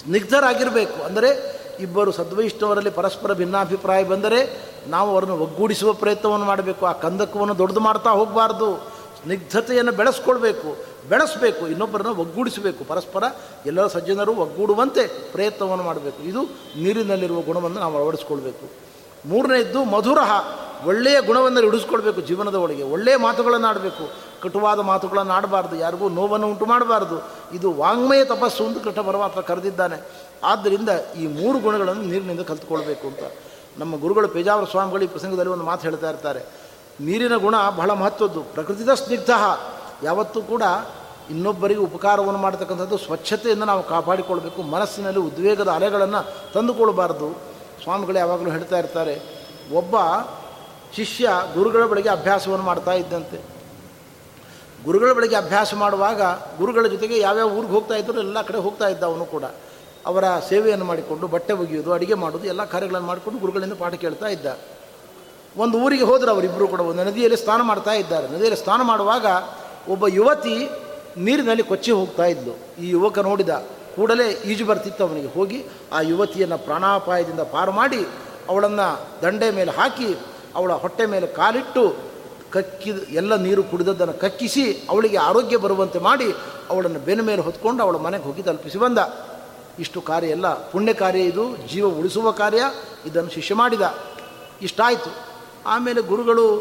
ಸ್ನಿಗ್ಧರಾಗಿರಬೇಕು. 0.00 1.02
ಅಂದರೆ 1.02 1.30
ಇಬ್ಬರು 1.80 2.12
ಸದ್ವೈಷ್ಣವರಲ್ಲಿ 2.12 2.90
ಪರಸ್ಪರ 2.90 3.32
ಭಿನ್ನಾಭಿಪ್ರಾಯ 3.32 4.04
ಬಂದರೆ 4.04 4.68
ನಾವು 4.88 5.10
ಅವರನ್ನು 5.10 5.38
ಒಗ್ಗೂಡಿಸುವ 5.38 5.92
ಪ್ರಯತ್ನವನ್ನು 5.92 6.46
ಮಾಡಬೇಕು. 6.46 6.86
ಆ 6.86 6.92
ಕಂದಕವನ್ನು 6.92 7.58
ದೊಡ್ಡದು 7.58 7.80
ಮಾಡ್ತಾ 7.80 8.10
ಹೋಗಬಾರ್ದು. 8.10 8.98
ಸ್ನಿಗ್ಧತೆಯನ್ನು 9.22 9.92
ಬೆಳೆಸ್ಕೊಳ್ಬೇಕು. 9.92 10.76
ಬೆಳೆಸಬೇಕು. 11.08 11.68
ಇನ್ನೊಬ್ಬರನ್ನು 11.68 12.16
ಒಗ್ಗೂಡಿಸಬೇಕು. 12.16 12.84
ಪರಸ್ಪರ 12.84 13.24
ಎಲ್ಲ 13.66 13.86
ಸಜ್ಜನರು 13.86 14.34
ಒಗ್ಗೂಡುವಂತೆ 14.34 15.32
ಪ್ರಯತ್ನವನ್ನು 15.32 15.84
ಮಾಡಬೇಕು. 15.84 16.22
ಇದು 16.22 16.42
ನೀರಿನಲ್ಲಿರುವ 16.82 17.40
ಗುಣವನ್ನು 17.40 17.80
ನಾವು 17.80 17.96
ಅಳವಡಿಸ್ಕೊಳ್ಬೇಕು. 17.96 18.88
ಮೂರನೇದ್ದು 19.28 19.84
ಮಧುರ 19.84 20.18
ಒಳ್ಳೆಯ 20.86 21.20
ಗುಣವನ್ನು 21.20 21.60
ಹಿಡಿಸ್ಕೊಳ್ಬೇಕು 21.60 22.20
ಜೀವನದ 22.20 22.54
ಒಳಗೆ. 22.54 22.82
ಒಳ್ಳೆಯ 22.82 23.16
ಮಾತುಗಳನ್ನು 23.16 23.66
ಆಡಬೇಕು. 23.66 24.28
ಕಟುವಾದ 24.42 24.80
ಮಾತುಗಳನ್ನು 24.80 25.32
ಆಡಬಾರ್ದು. 25.32 25.76
ಯಾರಿಗೂ 25.76 26.08
ನೋವನ್ನು 26.08 26.46
ಉಂಟು 26.46 26.66
ಮಾಡಬಾರ್ದು. 26.66 27.24
ಇದು 27.56 27.72
ವಾಂಗ್ಮಯ 27.72 28.24
ತಪಸ್ಸು 28.24 28.66
ಅಂತ 28.66 28.84
ಕೃಷ್ಣ 28.84 29.00
ಪರಮಾತ್ಮ 29.00 29.40
ಕರೆದಿದ್ದಾನೆ. 29.40 30.27
ಆದ್ದರಿಂದ 30.44 30.88
ಈ 31.18 31.26
ಮೂರು 31.26 31.58
ಗುಣಗಳನ್ನು 31.58 32.02
ನೀರಿನಿಂದ 32.02 32.40
ಕಲ್ತ್ಕೊಳ್ಬೇಕು 32.40 33.06
ಅಂತ. 33.06 33.32
ನಮ್ಮ 33.78 34.00
ಗುರುಗಳು 34.00 34.28
ಪೇಜಾವರ 34.28 34.64
ಸ್ವಾಮಿಗಳು 34.64 35.04
ಈ 35.04 35.06
ಪ್ರಸಂಗದಲ್ಲಿ 35.06 35.52
ಒಂದು 35.52 35.64
ಮಾತು 35.64 35.82
ಹೇಳ್ತಾ 35.82 36.10
ಇರ್ತಾರೆ. 36.10 36.40
ನೀರಿನ 37.00 37.36
ಗುಣ 37.36 37.54
ಬಹಳ 37.76 37.90
ಮಹತ್ವದ್ದು. 37.90 38.42
ಪ್ರಕೃತಿದ 38.42 38.94
ಸ್ನಿಗ್ಧ. 38.94 39.30
ಯಾವತ್ತೂ 40.02 40.42
ಕೂಡ 40.42 40.62
ಇನ್ನೊಬ್ಬರಿಗೆ 41.30 41.80
ಉಪಕಾರವನ್ನು 41.80 42.40
ಮಾಡತಕ್ಕಂಥದ್ದು 42.40 42.98
ಸ್ವಚ್ಛತೆಯಿಂದ 42.98 43.62
ನಾವು 43.62 43.82
ಕಾಪಾಡಿಕೊಳ್ಬೇಕು. 43.82 44.62
ಮನಸ್ಸಿನಲ್ಲಿ 44.62 45.20
ಉದ್ವೇಗದ 45.20 45.68
ಅಲೆಗಳನ್ನು 45.68 46.52
ತಂದುಕೊಳ್ಬಾರ್ದು. 46.52 47.36
ಸ್ವಾಮಿಗಳು 47.82 48.18
ಯಾವಾಗಲೂ 48.18 48.50
ಹೇಳ್ತಾ 48.50 48.78
ಇರ್ತಾರೆ, 48.78 49.14
ಒಬ್ಬ 49.72 49.96
ಶಿಷ್ಯ 50.96 51.30
ಗುರುಗಳ 51.54 51.86
ಬಳಿಗೆ 51.86 52.08
ಅಭ್ಯಾಸವನ್ನು 52.08 52.64
ಮಾಡ್ತಾ 52.64 52.92
ಇದ್ದಂತೆ. 52.92 53.38
ಗುರುಗಳ 54.84 55.12
ಬಳಿಗೆ 55.12 55.36
ಅಭ್ಯಾಸ 55.36 55.74
ಮಾಡುವಾಗ 55.74 56.22
ಗುರುಗಳ 56.58 56.86
ಜೊತೆಗೆ 56.86 57.18
ಯಾವ್ಯಾವ 57.18 57.48
ಊರಿಗೆ 57.52 57.72
ಹೋಗ್ತಾ 57.72 57.94
ಇದ್ದರು 57.94 58.18
ಎಲ್ಲ 58.18 58.42
ಕಡೆ 58.42 58.58
ಹೋಗ್ತಾ 58.58 58.88
ಇದ್ದ 58.88 59.02
ಅವನು 59.02 59.24
ಕೂಡ. 59.24 59.44
ಅವರ 60.08 60.24
ಸೇವೆಯನ್ನು 60.48 60.86
ಮಾಡಿಕೊಂಡು, 60.90 61.26
ಬಟ್ಟೆ 61.34 61.52
ಒಗೆಯೋದು 61.52 61.90
ಅಡುಗೆ 61.92 62.16
ಮಾಡೋದು 62.24 62.44
ಎಲ್ಲ 62.52 62.64
ಕಾರ್ಯಗಳನ್ನು 62.64 63.08
ಮಾಡಿಕೊಂಡು 63.10 63.38
ಗುರುಗಳಿಂದ 63.38 63.72
ಪಾಠ 63.72 63.94
ಕೇಳ್ತಾ 63.94 64.28
ಇದ್ದ. 64.34 64.46
ಒಂದು 65.56 65.76
ಊರಿಗೆ 65.84 66.04
ಹೋದರು 66.10 66.30
ಅವರಿಬ್ಬರು 66.30 66.66
ಕೂಡ 66.72 66.82
ಒಂದು 66.90 67.04
ನದಿಯಲ್ಲಿ 67.04 67.38
ಸ್ನಾನ 67.44 67.60
ಮಾಡ್ತಾ 67.62 67.94
ಇದ್ದಾರೆ. 68.02 68.26
ನದಿಯಲ್ಲಿ 68.34 68.60
ಸ್ನಾನ 68.64 68.80
ಮಾಡುವಾಗ 68.82 69.26
ಒಬ್ಬ 69.88 70.04
ಯುವತಿ 70.18 70.56
ನೀರಿನಲ್ಲಿ 71.26 71.62
ಕೊಚ್ಚಿ 71.62 71.92
ಹೋಗ್ತಾ 71.92 72.24
ಇದ್ಲು. 72.24 72.54
ಈ 72.82 72.88
ಯುವಕ 72.90 73.18
ನೋಡಿದ 73.28 73.52
ಕೂಡಲೇ 73.96 74.26
ಈಜು 74.50 74.64
ಬರ್ತಿತ್ತು 74.66 75.02
ಅವನಿಗೆ. 75.06 75.28
ಹೋಗಿ 75.28 75.58
ಆ 75.92 76.00
ಯುವತಿಯನ್ನು 76.00 76.58
ಪ್ರಾಣಾಪಾಯದಿಂದ 76.58 77.42
ಪಾರು 77.54 77.72
ಮಾಡಿ 77.72 78.00
ಅವಳನ್ನು 78.48 78.86
ದಂಡೆ 79.22 79.48
ಮೇಲೆ 79.50 79.70
ಹಾಕಿ, 79.70 80.10
ಅವಳ 80.54 80.72
ಹೊಟ್ಟೆ 80.84 81.06
ಮೇಲೆ 81.06 81.26
ಕಾಲಿಟ್ಟು 81.40 81.84
ಕಕ್ಕಿದ 82.50 82.98
ಎಲ್ಲ 83.10 83.32
ನೀರು 83.36 83.62
ಕುಡಿದದ್ದನ್ನು 83.62 84.14
ಕಕ್ಕಿಸಿ 84.20 84.64
ಅವಳಿಗೆ 84.90 85.18
ಆರೋಗ್ಯ 85.28 85.56
ಬರುವಂತೆ 85.64 85.98
ಮಾಡಿ 85.98 86.28
ಅವಳನ್ನು 86.70 87.00
ಬೆನ್ನ 87.06 87.22
ಮೇಲೆ 87.22 87.42
ಹೊತ್ಕೊಂಡು 87.42 87.82
ಅವಳ 87.82 87.96
ಮನೆಗೆ 88.06 88.24
ಹೋಗಿ 88.24 88.42
ತಲುಪಿಸಿ 88.42 88.78
ಬಂದ. 88.78 88.98
ಇಷ್ಟು 89.78 90.00
ಕಾರ್ಯ 90.00 90.28
ಎಲ್ಲ 90.28 90.70
ಪುಣ್ಯ 90.70 90.92
ಕಾರ್ಯ 90.92 91.20
ಇದು, 91.20 91.56
ಜೀವ 91.56 91.86
ಉಳಿಸುವ 91.86 92.30
ಕಾರ್ಯ, 92.30 92.62
ಇದನ್ನು 93.06 93.30
ಶಿಷ್ಯ 93.30 93.54
ಮಾಡಿದ. 93.54 93.98
ಇಷ್ಟಾಯಿತು. 94.62 95.14
ಆಮೇಲೆ 95.66 96.00
ಗುರುಗಳು 96.00 96.60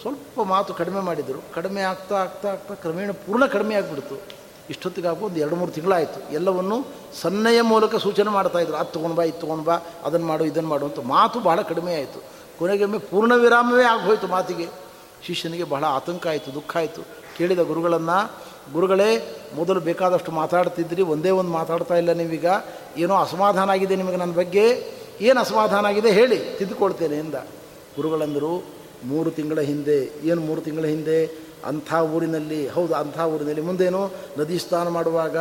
ಸ್ವಲ್ಪ 0.00 0.40
ಮಾತು 0.40 0.74
ಕಡಿಮೆ 0.74 1.00
ಮಾಡಿದರು. 1.00 1.54
ಕಡಿಮೆ 1.54 1.80
ಆಗ್ತಾ 1.80 2.14
ಆಗ್ತಾ 2.14 2.48
ಆಗ್ತಾ 2.48 2.74
ಕ್ರಮೇಣ 2.74 3.10
ಪೂರ್ಣ 3.10 3.46
ಕಡಿಮೆ 3.46 3.74
ಆಗಿಬಿಡ್ತು. 3.74 4.38
ಇಷ್ಟೊತ್ತಿಗಾಗು 4.70 5.26
ಒಂದು 5.26 5.40
ಎರಡು 5.40 5.56
ಮೂರು 5.56 5.72
ತಿಂಗಳಾಯಿತು. 5.72 6.32
ಎಲ್ಲವನ್ನು 6.32 6.86
ಸನ್ನೆಯ 7.20 7.62
ಮೂಲಕ 7.62 7.96
ಸೂಚನೆ 7.96 8.30
ಮಾಡ್ತಾಯಿದ್ರು 8.30 8.76
ಅದು 8.76 8.90
ತೊಗೊಂಡು 8.90 9.16
ಬಾ, 9.16 9.22
ಇದು 9.22 9.40
ತೊಗೊಂಡು 9.40 9.64
ಬಾ 9.64 9.78
ಅದನ್ನು 10.04 10.26
ಮಾಡು 10.26 10.44
ಇದನ್ನು 10.44 10.68
ಮಾಡು 10.68 10.86
ಅಂತ 10.86 10.98
ಮಾತು 11.00 11.40
ಬಹಳ 11.40 11.60
ಕಡಿಮೆ 11.60 11.94
ಆಯಿತು. 11.94 12.22
ಕೊನೆಗೊಮ್ಮೆ 12.58 12.98
ಪೂರ್ಣ 12.98 13.34
ವಿರಾಮವೇ 13.34 13.84
ಆಗೋಯ್ತು 13.84 14.26
ಮಾತಿಗೆ. 14.26 14.68
ಶಿಷ್ಯನಿಗೆ 15.26 15.64
ಬಹಳ 15.64 15.84
ಆತಂಕ 15.84 16.26
ಆಯಿತು, 16.26 16.54
ದುಃಖ 16.54 16.76
ಆಯಿತು. 16.76 17.02
ಕೇಳಿದ 17.36 17.58
ಗುರುಗಳನ್ನು 17.58 18.32
ಗುರುಗಳೇ, 18.72 19.36
ಮೊದಲು 19.56 19.80
ಬೇಕಾದಷ್ಟು 19.80 20.32
ಮಾತಾಡ್ತಿದ್ರಿ, 20.32 21.02
ಒಂದೇ 21.02 21.30
ಒಂದು 21.30 21.50
ಮಾತಾಡ್ತಾ 21.50 21.96
ಇಲ್ಲ 21.96 22.12
ನೀವೀಗ. 22.12 22.46
ಏನೋ 22.96 23.14
ಅಸಮಾಧಾನ 23.14 23.70
ಆಗಿದೆ 23.70 23.96
ನಿಮಗೆ 23.96 24.16
ನನ್ನ 24.16 24.32
ಬಗ್ಗೆ? 24.32 24.98
ಏನು 25.20 25.40
ಅಸಮಾಧಾನ 25.40 25.86
ಆಗಿದೆ 25.86 26.10
ಹೇಳಿ 26.10 26.38
ತಿದ್ದುಕೊಳ್ತೇನೆ 26.58 27.16
ಎಂದ. 27.16 27.34
ಗುರುಗಳಂದರು, 27.96 28.64
ಮೂರು 29.04 29.30
ತಿಂಗಳ 29.30 29.60
ಹಿಂದೆ, 29.60 30.12
ಏನು 30.24 30.40
ಮೂರು 30.40 30.60
ತಿಂಗಳ 30.60 30.84
ಹಿಂದೆ? 30.84 31.26
ಅಂಥ 31.64 31.94
ಊರಿನಲ್ಲಿ, 31.94 32.68
ಹೌದು, 32.68 32.94
ಅಂಥ 32.94 33.20
ಊರಿನಲ್ಲಿ. 33.20 33.60
ಮುಂದೇನು? 33.60 34.10
ನದಿ 34.38 34.58
ಸ್ನಾನ 34.58 34.88
ಮಾಡುವಾಗ 34.88 35.36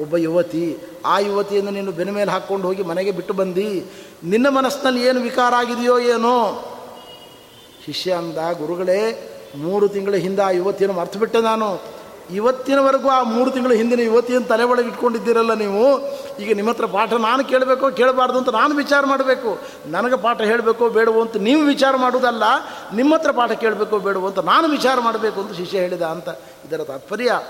ಒಬ್ಬ 0.00 0.16
ಯುವತಿ, 0.16 0.76
ಆ 1.04 1.18
ಯುವತಿಯನ್ನು 1.18 1.70
ನೀನು 1.70 1.92
ಬೆನ್ನ 1.92 2.12
ಮೇಲೆ 2.12 2.30
ಹಾಕ್ಕೊಂಡು 2.30 2.66
ಹೋಗಿ 2.66 2.82
ಮನೆಗೆ 2.82 3.10
ಬಿಟ್ಟು 3.10 3.34
ಬಂದು. 3.34 3.86
ನಿನ್ನ 4.24 4.48
ಮನಸ್ಸಿನಲ್ಲಿ 4.48 5.06
ಏನು 5.06 5.20
ವಿಕಾರ 5.20 5.54
ಆಗಿದೆಯೋ 5.54 5.98
ಏನೋ? 5.98 6.70
ಶಿಷ್ಯ 7.86 8.12
ಅಂದ, 8.12 8.36
ಗುರುಗಳೇ, 8.36 9.30
ಮೂರು 9.56 9.88
ತಿಂಗಳ 9.88 10.14
ಹಿಂದೆ 10.14 10.42
ಆ 10.42 10.50
ಯುವತಿಯನ್ನು 10.50 11.00
ಮರ್ತು 11.00 11.18
ಬಿಟ್ಟೆ 11.18 11.40
ನಾನು. 11.40 11.94
ಇವತ್ತಿನವರೆಗೂ 12.30 13.08
ಆ 13.08 13.22
ಮೂರು 13.22 13.50
ತಿಂಗಳ 13.50 13.72
ಹಿಂದಿನ 13.72 14.00
ಇವತ್ತಿನ 14.00 14.38
ತಲೆ 14.38 14.62
ಒಳಗೆ 14.62 14.88
ಇಟ್ಕೊಂಡಿದ್ದೀರಲ್ಲ 14.88 15.54
ನೀವು? 15.54 15.98
ಈಗ 16.36 16.56
ನಿಮ್ಮ 16.56 16.70
ಹತ್ರ 16.70 16.86
ಪಾಠ 16.86 17.12
ನಾನು 17.12 17.44
ಕೇಳಬೇಕೋ 17.44 17.90
ಕೇಳಬಾರ್ದು 17.90 18.38
ಅಂತ 18.38 18.48
ನಾನು 18.48 18.74
ವಿಚಾರ 18.74 19.06
ಮಾಡಬೇಕು. 19.06 19.58
ನನಗೆ 19.86 20.16
ಪಾಠ 20.16 20.40
ಹೇಳಬೇಕೋ 20.40 20.88
ಬೇಡವೋ 20.88 21.20
ಅಂತ 21.20 21.36
ನೀವು 21.36 21.62
ವಿಚಾರ 21.62 21.96
ಮಾಡುವುದಲ್ಲ, 21.96 22.42
ನಿಮ್ಮ 22.94 23.14
ಹತ್ರ 23.14 23.30
ಪಾಠ 23.30 23.52
ಕೇಳಬೇಕೋ 23.52 23.98
ಬೇಡವೋ 23.98 24.26
ಅಂತ 24.26 24.38
ನಾನು 24.38 24.68
ವಿಚಾರ 24.68 25.00
ಮಾಡಬೇಕು 25.00 25.40
ಅಂತ 25.40 25.56
ಶಿಷ್ಯ 25.56 25.78
ಹೇಳಿದ 25.78 26.02
ಅಂತ 26.02 26.28
ಇದರ 26.68 26.84
ತಾತ್ಪರ್ಯ. 26.84 27.40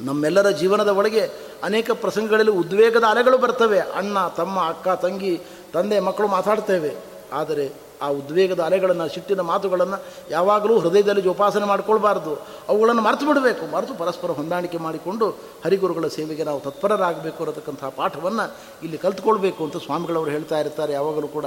ನಮ್ಮೆಲ್ಲರ 0.00 0.50
ಜೀವನದ 0.50 0.88
ಒಳಗೆ 0.88 1.30
ಅನೇಕ 1.64 1.90
ಪ್ರಸಂಗಗಳಲ್ಲಿ 1.90 2.52
ಉದ್ವೇಗದ 2.52 3.04
ಅಲೆಗಳು 3.04 3.38
ಬರ್ತವೆ. 3.38 3.78
ಅಣ್ಣ, 3.78 4.28
ತಮ್ಮ, 4.28 4.60
ಅಕ್ಕ, 4.60 4.88
ತಂಗಿ, 4.88 5.40
ತಂದೆ, 5.72 6.00
ಮಕ್ಕಳು 6.00 6.28
ಮಾತಾಡ್ತೇವೆ. 6.28 6.94
ಆದರೆ 7.32 7.85
ಆ 8.02 8.08
ಉದ್ವೇಗದ 8.08 8.60
ಅಲೆಗಳನ್ನು, 8.60 9.08
ಸಿಟ್ಟಿನ 9.08 9.40
ಮಾತುಗಳನ್ನು 9.40 10.02
ಯಾವಾಗಲೂ 10.30 10.78
ಹೃದಯದಲ್ಲಿ 10.78 11.22
ಜೋಪಾಸನೆ 11.22 11.64
ಮಾಡಿಕೊಳ್ಬಾರ್ದು. 11.64 12.34
ಅವುಗಳನ್ನು 12.68 13.02
ಮರೆತು 13.02 13.26
ಬಿಡಬೇಕು 13.26 13.76
ಮರೆತು 13.76 13.94
ಪರಸ್ಪರ 13.94 14.30
ಹೊಂದಾಣಿಕೆ 14.30 14.78
ಮಾಡಿಕೊಂಡು 14.78 15.30
ಹರಿಗುರುಗಳ 15.64 16.06
ಸೇವೆಗೆ 16.06 16.44
ನಾವು 16.44 16.60
ತತ್ಪರರಾಗಬೇಕು 16.60 17.44
ಅನ್ನತಕ್ಕಂಥ 17.44 17.84
ಪಾಠವನ್ನು 17.84 18.56
ಇಲ್ಲಿ 18.82 18.98
ಕಲ್ತ್ಕೊಳ್ಬೇಕು 18.98 19.64
ಅಂತ 19.64 19.76
ಸ್ವಾಮಿಗಳವರು 19.76 20.30
ಹೇಳ್ತಾ 20.30 20.58
ಇರ್ತಾರೆ 20.58 20.92
ಯಾವಾಗಲೂ 20.92 21.28
ಕೂಡ. 21.28 21.46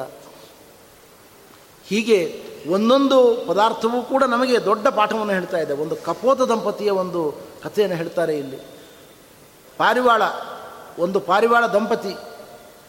ಹೀಗೆ 1.87 2.43
ಒಂದೊಂದು 2.69 3.45
ಪದಾರ್ಥವೂ 3.47 4.01
ಕೂಡ 4.01 4.23
ನಮಗೆ 4.23 4.65
ದೊಡ್ಡ 4.65 4.87
ಪಾಠವನ್ನು 4.87 5.33
ಹೇಳ್ತಾ 5.33 5.57
ಇದೆ. 5.57 5.73
ಒಂದು 5.73 5.95
ಕಪೋತ 5.95 6.41
ದಂಪತಿಯ 6.41 6.89
ಒಂದು 6.89 7.35
ಕಥೆಯನ್ನು 7.63 7.97
ಹೇಳ್ತಾರೆ 7.97 8.37
ಇಲ್ಲಿ. 8.37 8.57
ಪಾರಿವಾಳ, 9.77 10.21
ಒಂದು 10.99 11.19
ಪಾರಿವಾಳ 11.19 11.67
ದಂಪತಿ 11.67 12.28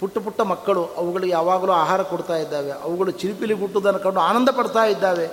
ಪುಟ್ಟ 0.00 0.18
ಪುಟ್ಟ 0.18 0.40
ಮಕ್ಕಳು, 0.40 0.84
ಅವುಗಳಿಗೆ 0.84 1.32
ಯಾವಾಗಲೂ 1.32 1.72
ಆಹಾರ 1.72 2.02
ಕೊಡ್ತಾ 2.02 2.36
ಇದ್ದಾವೆ. 2.36 2.72
ಅವುಗಳು 2.72 3.10
ಚಿಲಿಪಿಲಿ 3.10 3.54
ಹುಟ್ಟುವುದನ್ನು 3.54 3.98
ಕಂಡು 3.98 4.20
ಆನಂದ 4.20 4.48
ಪಡ್ತಾ 4.48 4.84
ಇದ್ದಾವೆ. 4.84 5.30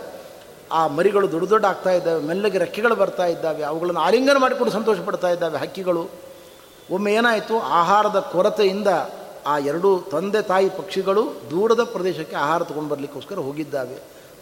ಆ 0.71 0.87
ಮರಿಗಳು 0.87 1.31
ದೊಡ್ಡ 1.31 1.47
ದೊಡ್ಡ 1.47 1.65
ಆಗ್ತಾ 1.65 1.89
ಇದ್ದಾವೆ, 1.89 2.21
ಮೆಲ್ಲಗೆ 2.21 2.57
ರೆಕ್ಕೆಗಳು 2.57 2.95
ಬರ್ತಾ 2.95 3.25
ಇದ್ದಾವೆ, 3.25 3.63
ಅವುಗಳನ್ನು 3.63 3.99
ಆಲಿಂಗನ 3.99 4.37
ಮಾಡಿಕೊಂಡು 4.37 4.73
ಸಂತೋಷ 4.73 4.97
ಪಡ್ತಾ 5.05 5.29
ಇದ್ದಾವೆ 5.29 5.57
ಹಕ್ಕಿಗಳು. 5.57 6.07
ಒಮ್ಮೆ 6.91 7.13
ಏನಾಯಿತು? 7.13 7.59
ಆಹಾರದ 7.59 8.19
ಕೊರತೆಯಿಂದ 8.31 8.87
ಆ 9.47 9.57
ಎರಡು 9.57 10.03
ತಂದೆ 10.11 10.41
ತಾಯಿ 10.41 10.69
ಪಕ್ಷಿಗಳು 10.69 11.23
ದೂರದ 11.51 11.83
ಪ್ರದೇಶಕ್ಕೆ 11.83 12.35
ಆಹಾರ 12.35 12.63
ತೊಗೊಂಡು 12.63 12.89
ಬರಲಿಕ್ಕೋಸ್ಕರ 12.89 13.35
ಹೋಗಿದ್ದಾವೆ. 13.35 13.97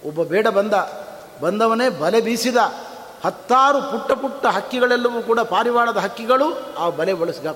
ಒಬ್ಬ 0.08 0.24
ಬೇಡ 0.24 0.48
ಬಂದ. 0.48 0.74
ಬಂದವನೇ 1.42 1.90
ಬಲೆ 1.90 2.22
ಬೀಸಿದ. 2.22 2.56
ಹತ್ತಾರು 3.26 3.82
ಪುಟ್ಟ 3.82 4.12
ಪುಟ್ಟ 4.12 4.46
ಹಕ್ಕಿಗಳೆಲ್ಲವೂ 4.46 5.22
ಕೂಡ 5.22 5.40
ಪಾರಿವಾಳದ 5.40 5.98
ಹಕ್ಕಿಗಳು 5.98 6.76
ಆ 6.78 6.90
ಬಲೆ 6.90 7.14
ಬಳಸಿಗೆ 7.14 7.48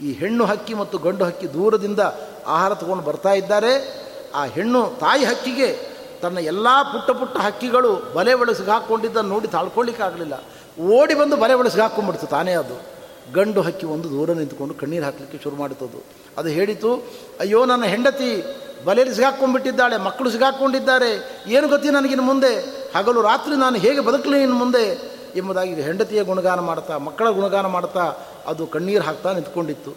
ಈ 0.00 0.12
ಹೆಣ್ಣು 0.12 0.44
ಹಕ್ಕಿ 0.44 0.74
ಮತ್ತು 0.74 0.98
ಗಂಡು 0.98 1.24
ಹಕ್ಕಿ 1.24 1.54
ದೂರದಿಂದ 1.54 2.00
ಆಹಾರ 2.46 2.74
ತಗೊಂಡು 2.74 3.04
ಬರ್ತಾ 3.04 3.32
ಇದ್ದಾರೆ. 3.32 4.04
ಆ 4.34 4.44
ಹೆಣ್ಣು 4.44 5.00
ತಾಯಿ 5.00 5.24
ಹಕ್ಕಿಗೆ 5.24 5.94
ತನ್ನ 6.22 6.38
ಎಲ್ಲ 6.38 6.66
ಪುಟ್ಟ 6.82 7.10
ಪುಟ್ಟ 7.10 7.36
ಹಕ್ಕಿಗಳು 7.36 8.14
ಬಲೆ 8.14 8.32
ಒಳಸಿಗೆ 8.32 8.70
ಹಾಕ್ಕೊಂಡಿದ್ದನ್ನು 8.70 9.30
ನೋಡಿ 9.30 9.48
ತಾಳ್ಕೊಳ್ಳಿಕ್ಕಾಗಲಿಲ್ಲ 9.48 10.34
ಓಡಿ 10.80 11.14
ಬಂದು 11.14 11.36
ಬಲೆ 11.36 11.54
ಒಳಸಿಗೆ 11.54 11.82
ಹಾಕ್ಕೊಂಡ್ಬಿಡ್ತು 11.82 12.26
ತಾನೇ 12.26 12.52
ಅದು. 12.52 12.94
ಗಂಡು 13.34 13.62
ಹಕ್ಕಿ 13.62 13.86
ಒಂದು 13.86 14.10
ದೂರ 14.10 14.32
ನಿಂತ್ಕೊಂಡು 14.32 14.74
ಕಣ್ಣೀರು 14.74 15.04
ಹಾಕಲಿಕ್ಕೆ 15.04 15.38
ಶುರು 15.42 15.56
ಮಾಡುತ್ತದು 15.56 16.04
ಅದು 16.38 16.48
ಹೇಳಿತು, 16.48 16.96
ಅಯ್ಯೋ, 17.40 17.64
ನನ್ನ 17.64 17.84
ಹೆಂಡತಿ 17.84 18.44
ಬಲೆಯಲ್ಲಿ 18.84 19.14
ಸಿಗಾಕೊಂಡ್ಬಿಟ್ಟಿದ್ದಾಳೆ 19.14 19.96
ಮಕ್ಕಳು 19.96 20.30
ಸಿಗಾಕೊಂಡಿದ್ದಾರೆ 20.30 21.10
ಏನು 21.48 21.68
ಗತಿ 21.68 21.90
ನನಗಿನ್ನು 21.90 22.24
ಮುಂದೆ? 22.24 22.54
ಹಗಲು 22.96 23.22
ರಾತ್ರಿ 23.22 23.56
ನಾನು 23.56 23.76
ಹೇಗೆ 23.76 24.00
ಬದುಕಲಿ 24.00 24.42
ಇನ್ನು 24.42 24.56
ಮುಂದೆ? 24.56 25.13
ಎಂಬುದಾಗಿ 25.36 25.82
ಹೆಂಡತಿಯ 25.82 26.22
ಗುಣಗಾನ 26.22 26.60
ಮಾಡ್ತಾ, 26.60 26.98
ಮಕ್ಕಳ 26.98 27.30
ಗುಣಗಾನ 27.30 27.66
ಮಾಡ್ತಾ 27.66 28.12
ಅದು 28.46 28.66
ಕಣ್ಣೀರು 28.66 29.04
ಹಾಕ್ತಾ 29.04 29.32
ನಿಂತ್ಕೊಂಡಿತ್ತು. 29.32 29.96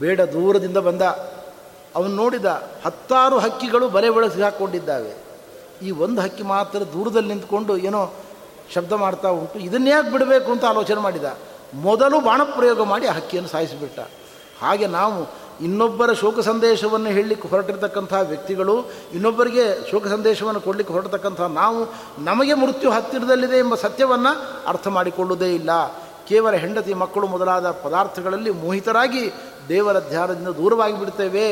ಬೇಡ 0.00 0.20
ದೂರದಿಂದ 0.20 0.76
ಬಂದ. 0.76 1.02
ಅವನು 1.96 2.14
ನೋಡಿದ 2.14 2.44
ಹತ್ತಾರು 2.84 3.38
ಹಕ್ಕಿಗಳು 3.38 3.88
ಬಲೆ 3.88 4.10
ಬಳಸಿ 4.10 4.42
ಹಾಕ್ಕೊಂಡಿದ್ದಾವೆ 4.42 5.16
ಈ 5.82 5.90
ಒಂದು 5.90 6.20
ಹಕ್ಕಿ 6.20 6.42
ಮಾತ್ರ 6.42 6.78
ದೂರದಲ್ಲಿ 6.78 7.28
ನಿಂತ್ಕೊಂಡು 7.28 7.76
ಏನೋ 7.76 8.14
ಶಬ್ದ 8.74 8.92
ಮಾಡ್ತಾ 8.92 9.28
ಉಂಟು. 9.28 9.58
ಇದನ್ನೇ 9.58 9.90
ಯಾಕೆ 9.90 10.12
ಬಿಡಬೇಕು 10.12 10.52
ಅಂತ 10.52 10.64
ಆಲೋಚನೆ 10.64 11.00
ಮಾಡಿದ. 11.00 11.24
ಮೊದಲು 11.74 12.20
ಬಾಣಪ್ರಯೋಗ 12.20 12.82
ಮಾಡಿ 12.82 13.06
ಆ 13.06 13.12
ಹಕ್ಕಿಯನ್ನು 13.12 13.50
ಸಾಯಿಸಿಬಿಟ್ಟ. 13.50 14.00
ಹಾಗೆ 14.60 14.86
ನಾವು 14.86 15.26
ಇನ್ನೊಬ್ಬರ 15.64 16.10
ಶೋಕ 16.20 16.38
ಸಂದೇಶವನ್ನು 16.40 17.10
ಹೇಳಲಿಕ್ಕೆ 17.16 17.46
ಹೊರಟಿರ್ತಕ್ಕಂಥ 17.48 18.12
ವ್ಯಕ್ತಿಗಳು, 18.30 18.74
ಇನ್ನೊಬ್ಬರಿಗೆ 19.16 19.64
ಶೋಕ 19.90 20.06
ಸಂದೇಶವನ್ನು 20.06 20.60
ಕೊಡಲಿಕ್ಕೆ 20.60 20.92
ಹೊರಟತಕ್ಕಂಥ 20.94 21.40
ನಾವು 21.60 21.80
ನಮಗೆ 22.24 22.54
ಮೃತ್ಯು 22.62 22.90
ಹತ್ತಿರದಲ್ಲಿದೆ 22.90 23.58
ಎಂಬ 23.64 23.74
ಸತ್ಯವನ್ನು 23.84 24.32
ಅರ್ಥ 24.72 24.86
ಮಾಡಿಕೊಳ್ಳುವುದೇ 24.96 25.50
ಇಲ್ಲ. 25.54 25.70
ಕೇವಲ 26.28 26.54
ಹೆಂಡತಿ 26.64 26.94
ಮಕ್ಕಳು 26.94 27.26
ಮೊದಲಾದ 27.34 27.66
ಪದಾರ್ಥಗಳಲ್ಲಿ 27.84 28.52
ಮೋಹಿತರಾಗಿ 28.62 29.24
ದೇವರ 29.68 29.96
ಧ್ಯಾನದಿಂದ 30.12 30.52
ದೂರವಾಗಿ 30.60 30.96
ಬಿಡ್ತೇವೆ 31.00 31.46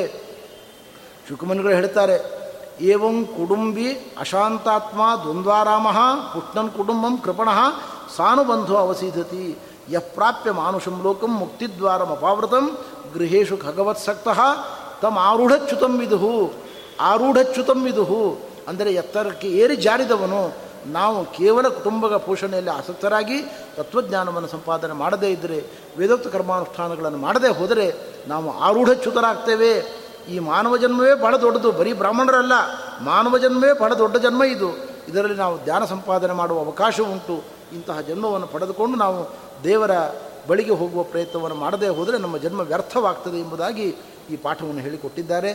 ಶುಕಮನಿಗಳು 1.29 1.75
ಹೇಳ್ತಾರೆ, 1.81 2.17
ಏವಂ 2.93 3.17
ಕುಟುಂಬಿ 3.37 3.89
ಅಶಾಂತಾತ್ಮ 4.19 5.03
ದ್ವಂದ್ವಾರಾಮ 5.25 5.89
ಕೃಷ್ಣನ್ 6.33 6.73
ಕುಟುಂಬಂ 6.79 7.15
ಕೃಪಣಃ 7.25 7.61
ಸಾನುಬಂಧು 8.17 8.75
ಅವಸೀಧತಿ. 8.77 9.45
ಯಪ್ರಾಪ್ಯ 9.91 10.51
ಮಾನುಷಂ 10.59 10.97
ಲೋಕಂ 11.05 11.33
ಮುಕ್ತಿದ್ವಾರಮಪಾವೃತಂ 11.41 12.67
ಗೃಹೇಶು 13.15 13.57
ಖಗವತ್ಸಕ್ತಃ 13.57 14.41
ತಮ್ಮ 15.03 15.19
ಆರೂಢಚ್ಯುತಂ 15.19 15.99
ವಿದುಹು 15.99 16.35
ಆರೂಢಚ್ಯುತಂ 17.01 17.81
ವಿದುಹು 17.85 18.21
ಅಂದರೆ 18.69 18.91
ಎತ್ತರಕ್ಕೆ 18.95 19.49
ಏರಿ 19.49 19.77
ಜಾರಿದವನು, 19.77 20.43
ನಾವು 20.87 21.19
ಕೇವಲ 21.25 21.69
ಕುಟುಂಬದ 21.69 22.17
ಪೋಷಣೆಯಲ್ಲಿ 22.17 22.71
ಆಸಕ್ತರಾಗಿ 22.71 23.39
ತತ್ವಜ್ಞಾನವನ್ನು 23.77 24.49
ಸಂಪಾದನೆ 24.49 24.93
ಮಾಡದೇ 24.93 25.29
ಇದ್ದರೆ, 25.31 25.59
ವೇದೋಕ್ತ 25.99 26.27
ಕರ್ಮಾನುಷ್ಠಾನಗಳನ್ನು 26.27 27.19
ಮಾಡದೇ 27.19 27.49
ಹೋದರೆ 27.49 27.87
ನಾವು 28.29 28.59
ಆರೂಢಚ್ಯುತರಾಗ್ತೇವೆ. 28.59 29.73
ಈ 30.31 30.39
ಮಾನವ 30.39 30.77
ಜನ್ಮವೇ 30.77 31.15
ಬಹಳ 31.15 31.37
ದೊಡ್ಡದು, 31.37 31.73
ಬರೀ 31.73 31.93
ಬ್ರಾಹ್ಮಣರಲ್ಲ, 31.93 32.53
ಮಾನವ 33.01 33.39
ಜನ್ಮವೇ 33.39 33.73
ಬಹಳ 33.73 33.95
ದೊಡ್ಡ 33.95 34.17
ಜನ್ಮ 34.17 34.45
ಇದು. 34.45 34.69
ಇದರಲ್ಲಿ 35.09 35.39
ನಾವು 35.39 35.65
ಧ್ಯಾನ 35.65 35.85
ಸಂಪಾದನೆ 35.85 36.33
ಮಾಡುವ 36.33 36.59
ಅವಕಾಶ 36.59 37.01
ಉಂಟು. 37.01 37.37
ಇಂತಹ 37.73 38.01
ಜನ್ಮವನ್ನು 38.01 38.47
ಪಡೆದುಕೊಂಡು 38.47 38.99
ನಾವು 38.99 39.19
ದೇವರ 39.65 39.91
ಬಳಿಗೆ 40.49 40.71
ಹೋಗುವ 40.71 41.03
ಪ್ರಯತ್ನವನ್ನು 41.03 41.57
ಮಾಡದೇ 41.57 41.89
ಹೋದರೆ 41.89 42.19
ನಮ್ಮ 42.19 42.37
ಜನ್ಮ 42.37 42.61
ವ್ಯರ್ಥವಾಗ್ತದೆ 42.61 43.39
ಎಂಬುದಾಗಿ 43.39 43.95
ಈ 44.31 44.37
ಪಾಠವನ್ನು 44.37 44.81
ಹೇಳಿಕೊಟ್ಟಿದ್ದಾರೆ. 44.81 45.51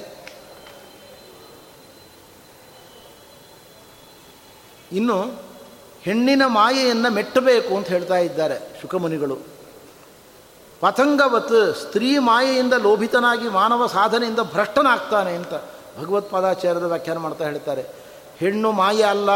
ಇನ್ನು 4.91 5.17
ಹೆಣ್ಣಿನ 6.01 6.41
ಮಾಯೆಯನ್ನು 6.47 7.09
ಮೆಟ್ಟಬೇಕು 7.13 7.77
ಅಂತ 7.77 7.87
ಹೇಳ್ತಾ 7.87 8.17
ಇದ್ದಾರೆ 8.17 8.81
ಶುಕಮುನಿಗಳು. 8.81 9.37
ಪತಂಗವತ್ 10.79 11.77
ಸ್ತ್ರೀ 11.77 12.17
ಮಾಯೆಯಿಂದ 12.17 12.73
ಲೋಭಿತನಾಗಿ 12.73 13.47
ಮಾನವ 13.49 13.87
ಸಾಧನೆಯಿಂದ 13.87 14.39
ಭ್ರಷ್ಟನಾಗ್ತಾನೆ 14.39 15.35
ಅಂತ 15.35 15.53
ಭಗವತ್ಪಾದಾಚಾರ್ಯರು 15.99 16.87
ವ್ಯಾಖ್ಯಾನ 16.87 17.17
ಮಾಡ್ತಾ 17.17 17.45
ಹೇಳ್ತಾರೆ. 17.45 17.83
ಹೆಣ್ಣು 18.37 18.71
ಮಾಯೆ 18.71 19.03
ಅಲ್ಲ, 19.03 19.29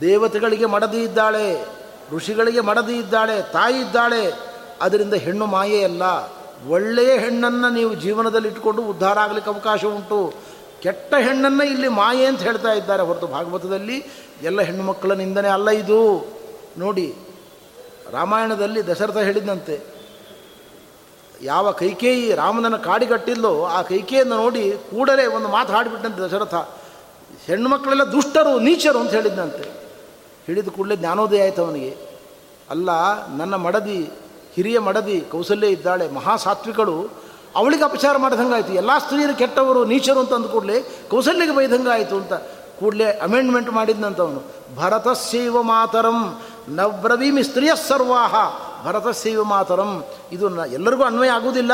ದೇವತೆಗಳಿಗೆ 0.00 0.66
ಮಡದಿ 0.66 1.02
ಇದ್ದಾಳೆ 1.02 1.75
ಋಷಿಗಳಿಗೆ 2.12 2.60
ಮಡದಿ 2.60 2.94
ಇದ್ದಾಳೆ, 2.96 3.36
ತಾಯಿ 3.52 3.78
ಇದ್ದಾಳೆ, 3.80 4.22
ಅದರಿಂದ 4.84 5.14
ಹೆಣ್ಣು 5.26 5.46
ಮಾಯೆಯಲ್ಲ 5.46 6.02
ಒಳ್ಳೆಯ 6.74 7.12
ಹೆಣ್ಣನ್ನು 7.18 7.68
ನೀವು 7.70 7.92
ಜೀವನದಲ್ಲಿ 7.94 8.48
ಇಟ್ಕೊಂಡು 8.48 8.82
ಉದ್ಧಾರ 8.82 9.16
ಆಗಲಿಕ್ಕೆ 9.18 9.50
ಅವಕಾಶ 9.50 9.84
ಉಂಟು. 9.96 10.20
ಕೆಟ್ಟ 10.82 11.14
ಹೆಣ್ಣನ್ನು 11.26 11.64
ಇಲ್ಲಿ 11.64 11.88
ಮಾಯೆ 11.88 12.24
ಅಂತ 12.26 12.40
ಹೇಳ್ತಾ 12.40 12.72
ಇದ್ದಾರೆ. 12.72 13.02
ಹೊರತು 13.02 13.26
ಭಾಗವತದಲ್ಲಿ 13.26 13.96
ಎಲ್ಲ 14.42 14.60
ಹೆಣ್ಣು 14.68 14.84
ಮಕ್ಕಳ 14.84 15.12
ನಿಂದನೆ 15.14 15.48
ಅಲ್ಲ 15.48 15.68
ಇದು. 15.82 16.00
ನೋಡಿ, 16.78 17.06
ರಾಮಾಯಣದಲ್ಲಿ 18.10 18.80
ದಶರಥ 18.86 19.18
ಹೇಳಿದಂತೆ, 19.28 19.76
ಯಾವ 21.42 21.70
ಕೈಕೇಯಿ 21.70 22.26
ರಾಮನನ್ನು 22.34 22.78
ಕಾಡಿಗಟ್ಟಿಲ್ಲೋ 22.78 23.54
ಆ 23.76 23.80
ಕೈಕೇಯನ್ನು 23.82 24.36
ನೋಡಿ 24.36 24.64
ಕೂಡಲೇ 24.90 25.24
ಒಂದು 25.36 25.48
ಮಾತು 25.48 25.72
ಹಾಡಿಬಿಟ್ಟಂತೆ 25.72 26.20
ದಶರಥ. 26.26 26.54
ಹೆಣ್ಣು 27.46 27.68
ಮಕ್ಕಳೆಲ್ಲ 27.68 28.04
ದುಷ್ಟರು, 28.12 28.52
ನೀಚರು 28.58 28.98
ಅಂತ 28.98 29.10
ಹೇಳಿದ್ದಂತೆ 29.10 29.64
ಹೇಳಿದ 30.46 30.68
ಕೂಡಲೇ 30.68 30.96
ಜ್ಞಾನೋದಯ 30.96 31.42
ಆಯಿತು 31.42 31.64
ಅವನಿಗೆ. 31.64 31.96
ಅಲ್ಲ, 32.70 32.90
ನನ್ನ 33.36 33.54
ಮಡದಿ, 33.54 34.10
ಹಿರಿಯ 34.54 34.78
ಮಡದಿ 34.78 35.20
ಕೌಸಲ್ಯ 35.20 35.66
ಇದ್ದಾಳೆ, 35.66 36.10
ಮಹಾಸಾತ್ವಿಕಳು, 36.10 37.26
ಅವಳಿಗೆ 37.56 37.84
ಅಪಚಾರ 37.84 38.16
ಮಾಡಿದಂಗಾಯಿತು. 38.16 38.72
ಎಲ್ಲ 38.72 38.98
ಸ್ತ್ರೀಯರು 38.98 39.34
ಕೆಟ್ಟವರು, 39.34 39.84
ನೀಚರು 39.84 40.20
ಅಂತ 40.20 40.32
ಅಂದ 40.32 40.46
ಕೂಡಲೇ 40.46 41.06
ಕೌಸಲ್ಯಗೆ 41.10 41.56
ಬೈದಂಗಾಯಿತು 41.56 42.16
ಅಂತ 42.16 42.32
ಕೂಡಲೇ 42.80 43.04
ಅಮೆಂಡ್ಮೆಂಟ್ 43.04 43.70
ಮಾಡಿದ್ನಂತವನು. 43.70 44.42
ಭರತಸ್ಯೈವ 44.76 45.62
ಮಾತರಂ, 45.62 46.40
ನವ್ರವೀಮಿ 46.68 47.42
ಸ್ತ್ರೀಯ 47.42 47.70
ಸರ್ವಾಹ. 47.88 48.34
ಭರತಸ್ಯೈವ 48.86 49.44
ಮಾತರಂ. 49.44 50.04
ಇದು 50.32 50.48
ನ 50.48 50.58
ಎಲ್ಲರಿಗೂ 50.72 51.02
ಅನ್ವಯ 51.02 51.28
ಆಗುವುದಿಲ್ಲ. 51.28 51.72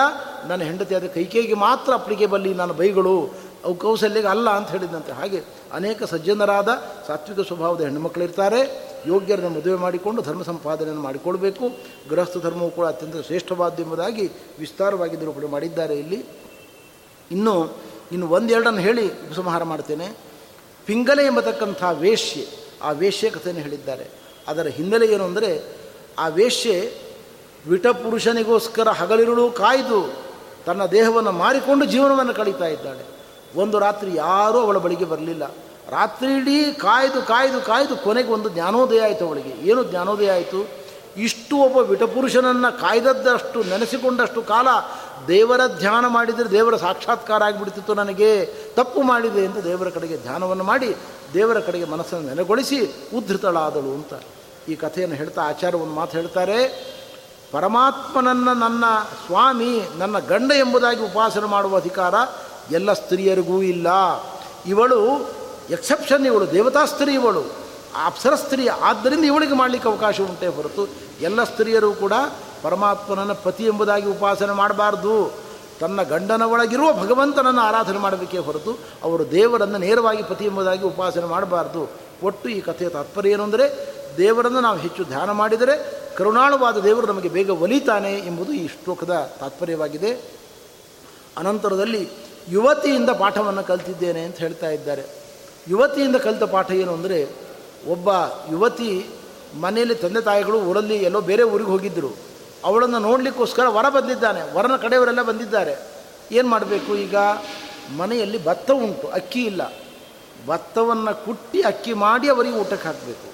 ನನ್ನ 0.49 0.63
ಹೆಂಡತಿ 0.63 0.95
ಅದು 0.95 1.09
ಕೈಕೈಗೆ 1.09 1.55
ಮಾತ್ರ 1.55 1.93
ಅಪ್ಲಿಕೇಬಲ್ 1.93 2.57
ನನ್ನ 2.57 2.73
ಬೈಗಳು. 2.73 3.31
ಅವು 3.65 3.75
ಕೌಸಲ್ಯಗೆ 3.75 4.27
ಅಲ್ಲ 4.27 4.51
ಅಂತ 4.51 4.69
ಹೇಳಿದಂತೆ. 4.69 5.13
ಹಾಗೆ 5.13 5.43
ಅನೇಕ 5.73 6.03
ಸಜ್ಜನರಾದ 6.03 6.69
ಸಾತ್ವಿಕ 7.07 7.47
ಸ್ವಭಾವದ 7.47 7.81
ಹೆಣ್ಣುಮಕ್ಕಳಿರ್ತಾರೆ. 7.81 8.93
ಯೋಗ್ಯರನ್ನು 9.07 9.51
ಮದುವೆ 9.51 9.75
ಮಾಡಿಕೊಂಡು 9.75 10.23
ಧರ್ಮ 10.23 10.43
ಸಂಪಾದನೆಯನ್ನು 10.43 11.03
ಮಾಡಿಕೊಳ್ಬೇಕು 11.03 11.71
ಗೃಹಸ್ಥ 12.11 12.39
ಧರ್ಮವು 12.39 12.71
ಕೂಡ 12.71 12.87
ಅತ್ಯಂತ 12.87 13.27
ಶ್ರೇಷ್ಠವಾದ 13.27 13.81
ಎಂಬುದಾಗಿ 13.81 14.31
ವಿಸ್ತಾರವಾಗಿ 14.59 15.17
ನಿರೂಪಣೆ 15.17 15.47
ಮಾಡಿದ್ದಾರೆ 15.47 15.99
ಇಲ್ಲಿ. 15.99 16.25
ಇನ್ನು 17.31 17.77
ಇನ್ನು 18.13 18.29
ಒಂದೆರಡನ್ನು 18.29 18.81
ಹೇಳಿ 18.81 19.09
ಉಪಸಂಹಾರ 19.09 19.63
ಮಾಡ್ತೇನೆ. 19.63 20.17
ಪಿಂಗಲೆ 20.87 21.27
ಎಂಬತಕ್ಕಂಥ 21.27 21.85
ವೇಶ್ಯೆ 21.93 22.47
ಆ 22.83 22.91
ವೇಶ್ಯೆ 22.91 23.31
ಕಥೆಯನ್ನು 23.31 23.63
ಹೇಳಿದ್ದಾರೆ. 23.63 24.11
ಅದರ 24.49 24.67
ಹಿನ್ನೆಲೆ 24.67 25.07
ಏನು 25.07 25.25
ಅಂದರೆ, 25.25 25.65
ಆ 26.19 26.29
ವೇಶ್ಯೆ 26.29 26.95
ವಿಟಪುರುಷನಿಗೋಸ್ಕರ 27.69 28.89
ಹಗಲಿರುಳು 28.89 29.51
ಕಾಯ್ದು 29.51 30.23
ತನ್ನ 30.67 30.87
ದೇಹವನ್ನು 30.87 31.33
ಮಾರಿಕೊಂಡು 31.33 31.85
ಜೀವನವನ್ನು 31.85 32.35
ಕಳೀತಾ 32.35 32.65
ಇದ್ದಾಳೆ. 32.65 33.12
ಒಂದು 33.57 33.79
ರಾತ್ರಿ 33.79 34.15
ಯಾರೂ 34.15 34.59
ಅವಳ 34.61 34.77
ಬಳಿಗೆ 34.77 35.05
ಬರಲಿಲ್ಲ. 35.05 35.47
ರಾತ್ರಿ 35.91 36.35
ಇಡೀ 36.35 36.73
ಕಾಯ್ದು 36.73 37.23
ಕಾಯ್ದು 37.23 37.61
ಕಾಯ್ದು 37.61 37.97
ಕೊನೆಗೆ 37.97 38.29
ಒಂದು 38.29 38.49
ಜ್ಞಾನೋದಯ 38.49 39.01
ಆಯಿತು 39.01 39.27
ಅವಳಿಗೆ. 39.27 39.49
ಏನು 39.49 39.85
ಜ್ಞಾನೋದಯ 39.85 40.31
ಆಯಿತು? 40.31 40.83
ಇಷ್ಟು 41.17 41.57
ಒಬ್ಬ 41.57 41.77
ವಿಟಪುರುಷನನ್ನು 41.77 42.81
ಕಾಯ್ದದ್ದಷ್ಟು, 42.81 43.63
ನೆನೆಸಿಕೊಂಡಷ್ಟು 43.63 44.43
ಕಾಲ 44.43 44.69
ದೇವರ 45.29 45.61
ಧ್ಯಾನ 45.79 46.07
ಮಾಡಿದರೆ 46.07 46.51
ದೇವರ 46.51 46.77
ಸಾಕ್ಷಾತ್ಕಾರ 46.77 47.43
ಆಗಿಬಿಡ್ತಿತ್ತು 47.43 47.95
ನನಗೆ. 47.95 48.47
ತಪ್ಪು 48.75 49.03
ಮಾಡಿದೆ 49.03 49.47
ಅಂತ 49.47 49.59
ದೇವರ 49.59 49.89
ಕಡೆಗೆ 49.89 50.17
ಧ್ಯಾನವನ್ನು 50.17 50.65
ಮಾಡಿ 50.65 50.97
ದೇವರ 51.35 51.59
ಕಡೆಗೆ 51.59 51.85
ಮನಸ್ಸನ್ನು 51.85 52.29
ನೆನೆಗೊಳಿಸಿ 52.29 52.81
ಉದ್ಧತಳಾದಳು 53.17 53.95
ಅಂತ 53.95 54.23
ಈ 54.69 54.75
ಕಥೆಯನ್ನು 54.75 55.17
ಹೇಳ್ತಾ 55.17 55.43
ಆಚಾರ್ಯ 55.43 55.79
ಒಂದು 55.79 55.95
ಮಾತು 55.95 56.19
ಹೇಳ್ತಾರೆ. 56.19 56.93
ಪರಮಾತ್ಮನನ್ನು 57.53 58.55
ನನ್ನ 58.55 58.85
ಸ್ವಾಮಿ, 59.27 59.83
ನನ್ನ 59.99 60.19
ಗಂಡ 60.19 60.53
ಎಂಬುದಾಗಿ 60.53 61.01
ಉಪಾಸನೆ 61.01 61.47
ಮಾಡುವ 61.47 61.77
ಅಧಿಕಾರ 61.77 62.15
ಎಲ್ಲ 62.71 62.93
ಸ್ತ್ರೀಯರಿಗೂ 62.93 63.63
ಇಲ್ಲ. 63.63 63.89
ಇವಳು 64.67 65.29
ಎಕ್ಸೆಪ್ಷನ್ 65.71 66.27
ಇವಳು, 66.27 66.53
ದೇವತಾ 66.53 66.85
ಸ್ತ್ರೀ 66.85 67.15
ಇವಳು. 67.15 67.63
ಅಪ್ಸರ 68.05 68.35
ಸ್ತ್ರೀ, 68.35 68.69
ಆದ್ದರಿಂದ 68.69 69.25
ಇವಳಿಗೆ 69.25 69.55
ಮಾಡಲಿಕ್ಕೆ 69.55 69.89
ಅವಕಾಶ 69.89 70.21
ಉಂಟೇ 70.21 70.47
ಹೊರತು 70.47 70.89
ಎಲ್ಲ 71.21 71.45
ಸ್ತ್ರೀಯರು 71.45 71.93
ಕೂಡ 71.93 72.13
ಪರಮಾತ್ಮನನ್ನು 72.63 73.35
ಪತಿ 73.35 73.65
ಎಂಬುದಾಗಿ 73.65 74.07
ಉಪಾಸನೆ 74.07 74.53
ಮಾಡಬಾರ್ದು. 74.53 75.33
ತನ್ನ 75.81 76.03
ಗಂಡನ 76.03 76.43
ಒಳಗಿರುವ 76.43 76.93
ಭಗವಂತನನ್ನು 76.93 77.61
ಆರಾಧನೆ 77.61 77.99
ಮಾಡಬೇಕೇ 77.99 78.39
ಹೊರತು 78.39 78.79
ಅವರು 79.03 79.31
ದೇವರನ್ನು 79.31 79.79
ನೇರವಾಗಿ 79.79 80.23
ಪತಿ 80.23 80.45
ಎಂಬುದಾಗಿ 80.45 80.85
ಉಪಾಸನೆ 80.85 81.25
ಮಾಡಬಾರ್ದು. 81.25 81.91
ಒಟ್ಟು 82.23 82.49
ಈ 82.49 82.61
ಕಥೆಯ 82.61 82.89
ತಾತ್ಪರ್ಯ 82.89 83.31
ಏನು 83.31 83.43
ಅಂದರೆ, 83.43 83.95
ದೇವರನ್ನು 84.17 84.61
ನಾವು 84.61 84.79
ಹೆಚ್ಚು 84.79 85.05
ಧ್ಯಾನ 85.05 85.31
ಮಾಡಿದರೆ 85.31 86.03
ಕರುಣಾಳುವಾದ 86.17 86.79
ದೇವರು 86.79 87.07
ನಮಗೆ 87.07 87.29
ಬೇಗ 87.29 87.51
ಒಲಿತಾನೆ 87.51 88.19
ಎಂಬುದು 88.19 88.53
ಈ 88.53 88.69
ಶ್ಲೋಕದ 88.69 89.33
ತಾತ್ಪರ್ಯವಾಗಿದೆ. 89.41 90.13
ಅನಂತರದಲ್ಲಿ 91.37 92.09
ಯುವತಿಯಿಂದ 92.49 93.11
ಪಾಠವನ್ನು 93.11 93.65
ಕಲ್ತಿದ್ದೇನೆ 93.65 94.21
ಅಂತ 94.21 94.37
ಹೇಳ್ತಾ 94.37 94.71
ಇದ್ದಾರೆ. 94.71 95.05
ಯುವತಿಯಿಂದ 95.69 96.17
ಕಲಿತ 96.17 96.43
ಪಾಠ 96.43 96.71
ಏನು 96.71 96.93
ಅಂದರೆ, 96.93 97.29
ಒಬ್ಬ 97.89 98.09
ಯುವತಿ 98.51 99.07
ಮನೆಯಲ್ಲಿ 99.61 99.95
ತಂದೆ 99.95 100.21
ತಾಯಿಗಳು 100.21 100.61
ಊರಲ್ಲಿ 100.61 100.97
ಎಲ್ಲೋ 100.97 101.21
ಬೇರೆ 101.21 101.43
ಊರಿಗೆ 101.43 101.71
ಹೋಗಿದ್ದರು 101.71 102.17
ಅವಳನ್ನು 102.65 102.99
ನೋಡಲಿಕ್ಕೋಸ್ಕರ 102.99 103.69
ವರ 103.69 103.89
ಬಂದಿದ್ದಾನೆ. 103.89 104.55
ವರನ 104.55 104.77
ಕಡೆಯವರೆಲ್ಲ 104.77 105.23
ಬಂದಿದ್ದಾರೆ. 105.23 105.79
ಏನು 106.33 106.49
ಮಾಡಬೇಕು 106.49 106.97
ಈಗ? 106.97 107.15
ಮನೆಯಲ್ಲಿ 107.97 108.45
ಭತ್ತ 108.45 108.71
ಉಂಟು, 108.71 109.09
ಅಕ್ಕಿ 109.09 109.45
ಇಲ್ಲ. 109.45 109.73
ಭತ್ತವನ್ನು 110.47 111.25
ಕುಟ್ಟಿ 111.25 111.63
ಅಕ್ಕಿ 111.63 111.93
ಮಾಡಿ 111.93 112.29
ಅವರಿಗೆ 112.29 112.55
ಊಟಕ್ಕೆ 112.55 112.89
ಹಾಕಬೇಕು. 112.89 113.33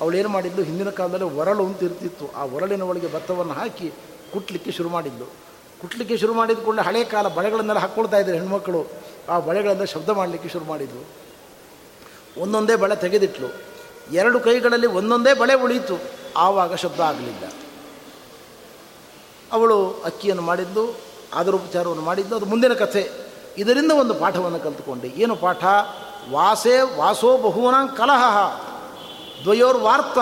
ಅವಳು 0.00 0.16
ಏನು 0.16 0.28
ಮಾಡಿದ್ಲು? 0.28 0.62
ಹಿಂದಿನ 0.62 0.90
ಕಾಲದಲ್ಲಿ 0.90 1.24
ಒರಳು 1.24 1.66
ಅಂತ 1.66 1.82
ಇರ್ತಿತ್ತು. 1.82 2.32
ಆ 2.36 2.44
ಒರಳಿನ 2.44 2.82
ಒಳಗೆ 2.82 3.12
ಭತ್ತವನ್ನು 3.12 3.52
ಹಾಕಿ 3.52 3.92
ಕುಟ್ಟಲಿಕ್ಕೆ 4.32 4.72
ಶುರು 4.72 4.88
ಮಾಡಿದ್ಲು. 4.88 5.49
ಕುಟ್ಟಲಿಕ್ಕೆ 5.80 6.16
ಶುರು 6.16 6.34
ಮಾಡಿದ 6.34 6.58
ಕೂಡಲೇ 6.58 6.82
ಹಳೆ 6.82 7.04
ಕಾಲ 7.04 7.28
ಬಳೆಗಳನ್ನೆಲ್ಲ 7.28 7.80
ಹಾಕ್ಕೊಳ್ತಾ 7.80 8.16
ಇದ್ದರು 8.16 8.34
ಹೆಣ್ಮಕ್ಕಳು 8.34 8.86
ಆ 9.28 9.38
ಬಳೆಗಳನ್ನು 9.38 9.86
ಶಬ್ದ 9.86 10.08
ಮಾಡಲಿಕ್ಕೆ 10.08 10.48
ಶುರು 10.48 10.64
ಮಾಡಿದ್ರು. 10.64 11.04
ಒಂದೊಂದೇ 12.40 12.76
ಬಳೆ 12.76 12.96
ತೆಗೆದಿಟ್ಲು. 12.96 13.48
ಎರಡು 14.12 14.40
ಕೈಗಳಲ್ಲಿ 14.40 14.86
ಒಂದೊಂದೇ 14.86 15.34
ಬಳೆ 15.34 15.54
ಉಳಿಯಿತು. 15.54 15.94
ಆವಾಗ 16.36 16.74
ಶಬ್ದ 16.74 17.00
ಆಗಲಿಲ್ಲ. 17.00 17.52
ಅವಳು 19.52 20.02
ಅಕ್ಕಿಯನ್ನು 20.04 20.42
ಮಾಡಿದ್ದು 20.42 20.96
ಆದರ 21.34 21.52
ಉಪಚಾರವನ್ನು 21.52 22.02
ಮಾಡಿದ್ದು, 22.02 22.36
ಅದು 22.36 22.46
ಮುಂದಿನ 22.46 22.72
ಕಥೆ. 22.72 23.10
ಇದರಿಂದ 23.58 23.92
ಒಂದು 23.92 24.14
ಪಾಠವನ್ನು 24.14 24.60
ಕಲ್ತುಕೊಂಡೆ. 24.60 25.08
ಏನು 25.08 25.36
ಪಾಠ? 25.36 25.64
ವಾಸೇ 26.30 26.80
ವಾಸೋ 26.96 27.38
ಬಹುವನಾಂ 27.38 27.88
ಕಲಹ. 27.88 28.54
ದ್ವಯೋರ್ 29.42 29.78
ವಾರ್ತ 29.78 30.18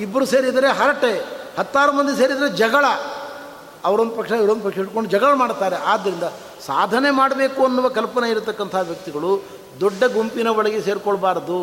ಇಬ್ಬರು 0.00 0.26
ಸೇರಿದರೆ 0.26 0.68
ಹರಟೆ. 0.68 1.24
ಹತ್ತಾರು 1.58 1.92
ಮಂದಿ 1.92 2.16
ಸೇರಿದರೆ 2.16 2.48
ಜಗಳ. 2.48 2.84
ಅವರೊಂದು 3.88 4.14
ಪಕ್ಷ 4.18 4.30
ಇವರೊಂದು 4.40 4.64
ಪಕ್ಷ 4.66 4.78
ಇಟ್ಕೊಂಡು 4.84 5.10
ಜಗಳ 5.14 5.32
ಮಾಡ್ತಾರೆ 5.42 5.76
ಆದ್ದರಿಂದ 5.92 6.26
ಸಾಧನೆ 6.66 7.10
ಮಾಡಬೇಕು 7.20 7.60
ಅನ್ನುವ 7.68 7.88
ಕಲ್ಪನೆ 7.98 8.26
ಇರತಕ್ಕಂಥ 8.34 8.74
ವ್ಯಕ್ತಿಗಳು 8.90 9.30
ದೊಡ್ಡ 9.82 10.02
ಗುಂಪಿನ 10.16 10.48
ಒಳಗೆ 10.60 10.80
ಸೇರಿಕೊಳ್ಬಾರ್ದು. 10.88 11.60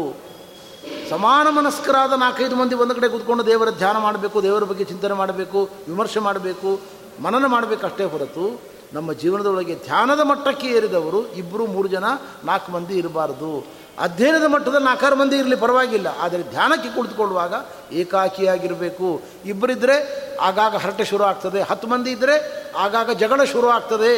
ಸಮಾನ 1.09 1.47
ಮನಸ್ಕರಾದ 1.57 2.13
ನಾಲ್ಕೈದು 2.23 2.55
ಮಂದಿ 2.61 2.75
ಒಂದು 2.83 2.95
ಕಡೆ 2.97 3.07
ಕೂತ್ಕೊಂಡು 3.13 3.43
ದೇವರ 3.51 3.69
ಧ್ಯಾನ 3.81 3.97
ಮಾಡಬೇಕು, 4.05 4.37
ದೇವರ 4.47 4.63
ಬಗ್ಗೆ 4.71 4.85
ಚಿಂತನೆ 4.91 5.15
ಮಾಡಬೇಕು, 5.21 5.59
ವಿಮರ್ಶೆ 5.87 6.21
ಮಾಡಬೇಕು, 6.27 6.71
ಮನನ 7.25 7.45
ಮಾಡಬೇಕು 7.55 7.83
ಅಷ್ಟೇ 7.89 8.05
ಹೊರತು 8.13 8.45
ನಮ್ಮ 8.93 9.09
ಜೀವನದೊಳಗೆ 9.21 9.75
ಧ್ಯಾನದ 9.87 10.21
ಮಟ್ಟಕ್ಕೆ 10.29 10.67
ಏರಿದವರು 10.77 11.19
ಇಬ್ಬರು 11.41 11.63
ಮೂರು 11.73 11.87
ಜನ 11.95 12.05
ನಾಲ್ಕು 12.49 12.69
ಮಂದಿ 12.75 12.95
ಇರಬಾರ್ದು. 13.01 13.51
ಅಧ್ಯಯನದ 14.05 14.47
ಮಟ್ಟದಲ್ಲಿ 14.53 14.87
ನಾಲ್ಕಾರು 14.87 15.15
ಮಂದಿ 15.21 15.35
ಇರಲಿ 15.41 15.57
ಪರವಾಗಿಲ್ಲ, 15.63 16.09
ಆದರೆ 16.23 16.43
ಧ್ಯಾನಕ್ಕೆ 16.53 16.89
ಕುಳಿತುಕೊಳ್ಳುವಾಗ 16.95 17.53
ಏಕಾಕಿಯಾಗಿರಬೇಕು. 18.01 19.07
ಇಬ್ಬರಿದ್ದರೆ 19.51 19.95
ಆಗಾಗ 20.49 20.73
ಹರಟೆ 20.83 21.05
ಶುರು 21.11 21.23
ಆಗ್ತದೆ, 21.31 21.59
ಹತ್ತು 21.69 21.87
ಮಂದಿ 21.91 22.11
ಇದ್ದರೆ 22.15 22.35
ಆಗಾಗ 22.85 23.09
ಜಗಳ 23.21 23.43
ಶುರು 23.53 23.67
ಆಗ್ತದೆ. 23.77 24.13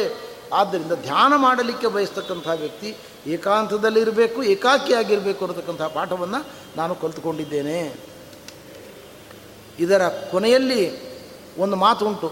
ಆದ್ದರಿಂದ 0.60 0.94
ಧ್ಯಾನ 1.06 1.32
ಮಾಡಲಿಕ್ಕೆ 1.46 1.88
ಬಯಸ್ತಕ್ಕಂಥ 1.96 2.46
ವ್ಯಕ್ತಿ 2.62 2.88
ಏಕಾಂತದಲ್ಲಿರಬೇಕು 3.34 4.38
ಏಕಾಕಿಯಾಗಿರಬೇಕು 4.54 5.40
ಅನ್ನತಕ್ಕಂಥ 5.44 5.82
ಪಾಠವನ್ನು 5.98 6.40
ನಾನು 6.78 6.92
ಕಲಿತುಕೊಂಡಿದ್ದೇನೆ. 7.02 7.78
ಇದರ 9.84 10.02
ಕೊನೆಯಲ್ಲಿ 10.32 10.82
ಒಂದು 11.62 11.76
ಮಾತು 11.84 12.02
ಉಂಟು, 12.08 12.28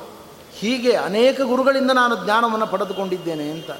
ಹೀಗೆ 0.60 0.92
ಅನೇಕ 1.08 1.40
ಗುರುಗಳಿಂದ 1.50 1.92
ನಾನು 2.00 2.14
ಜ್ಞಾನವನ್ನು 2.24 2.66
ಪಡೆದುಕೊಂಡಿದ್ದೇನೆ 2.72 3.46
ಅಂತ. 3.56 3.70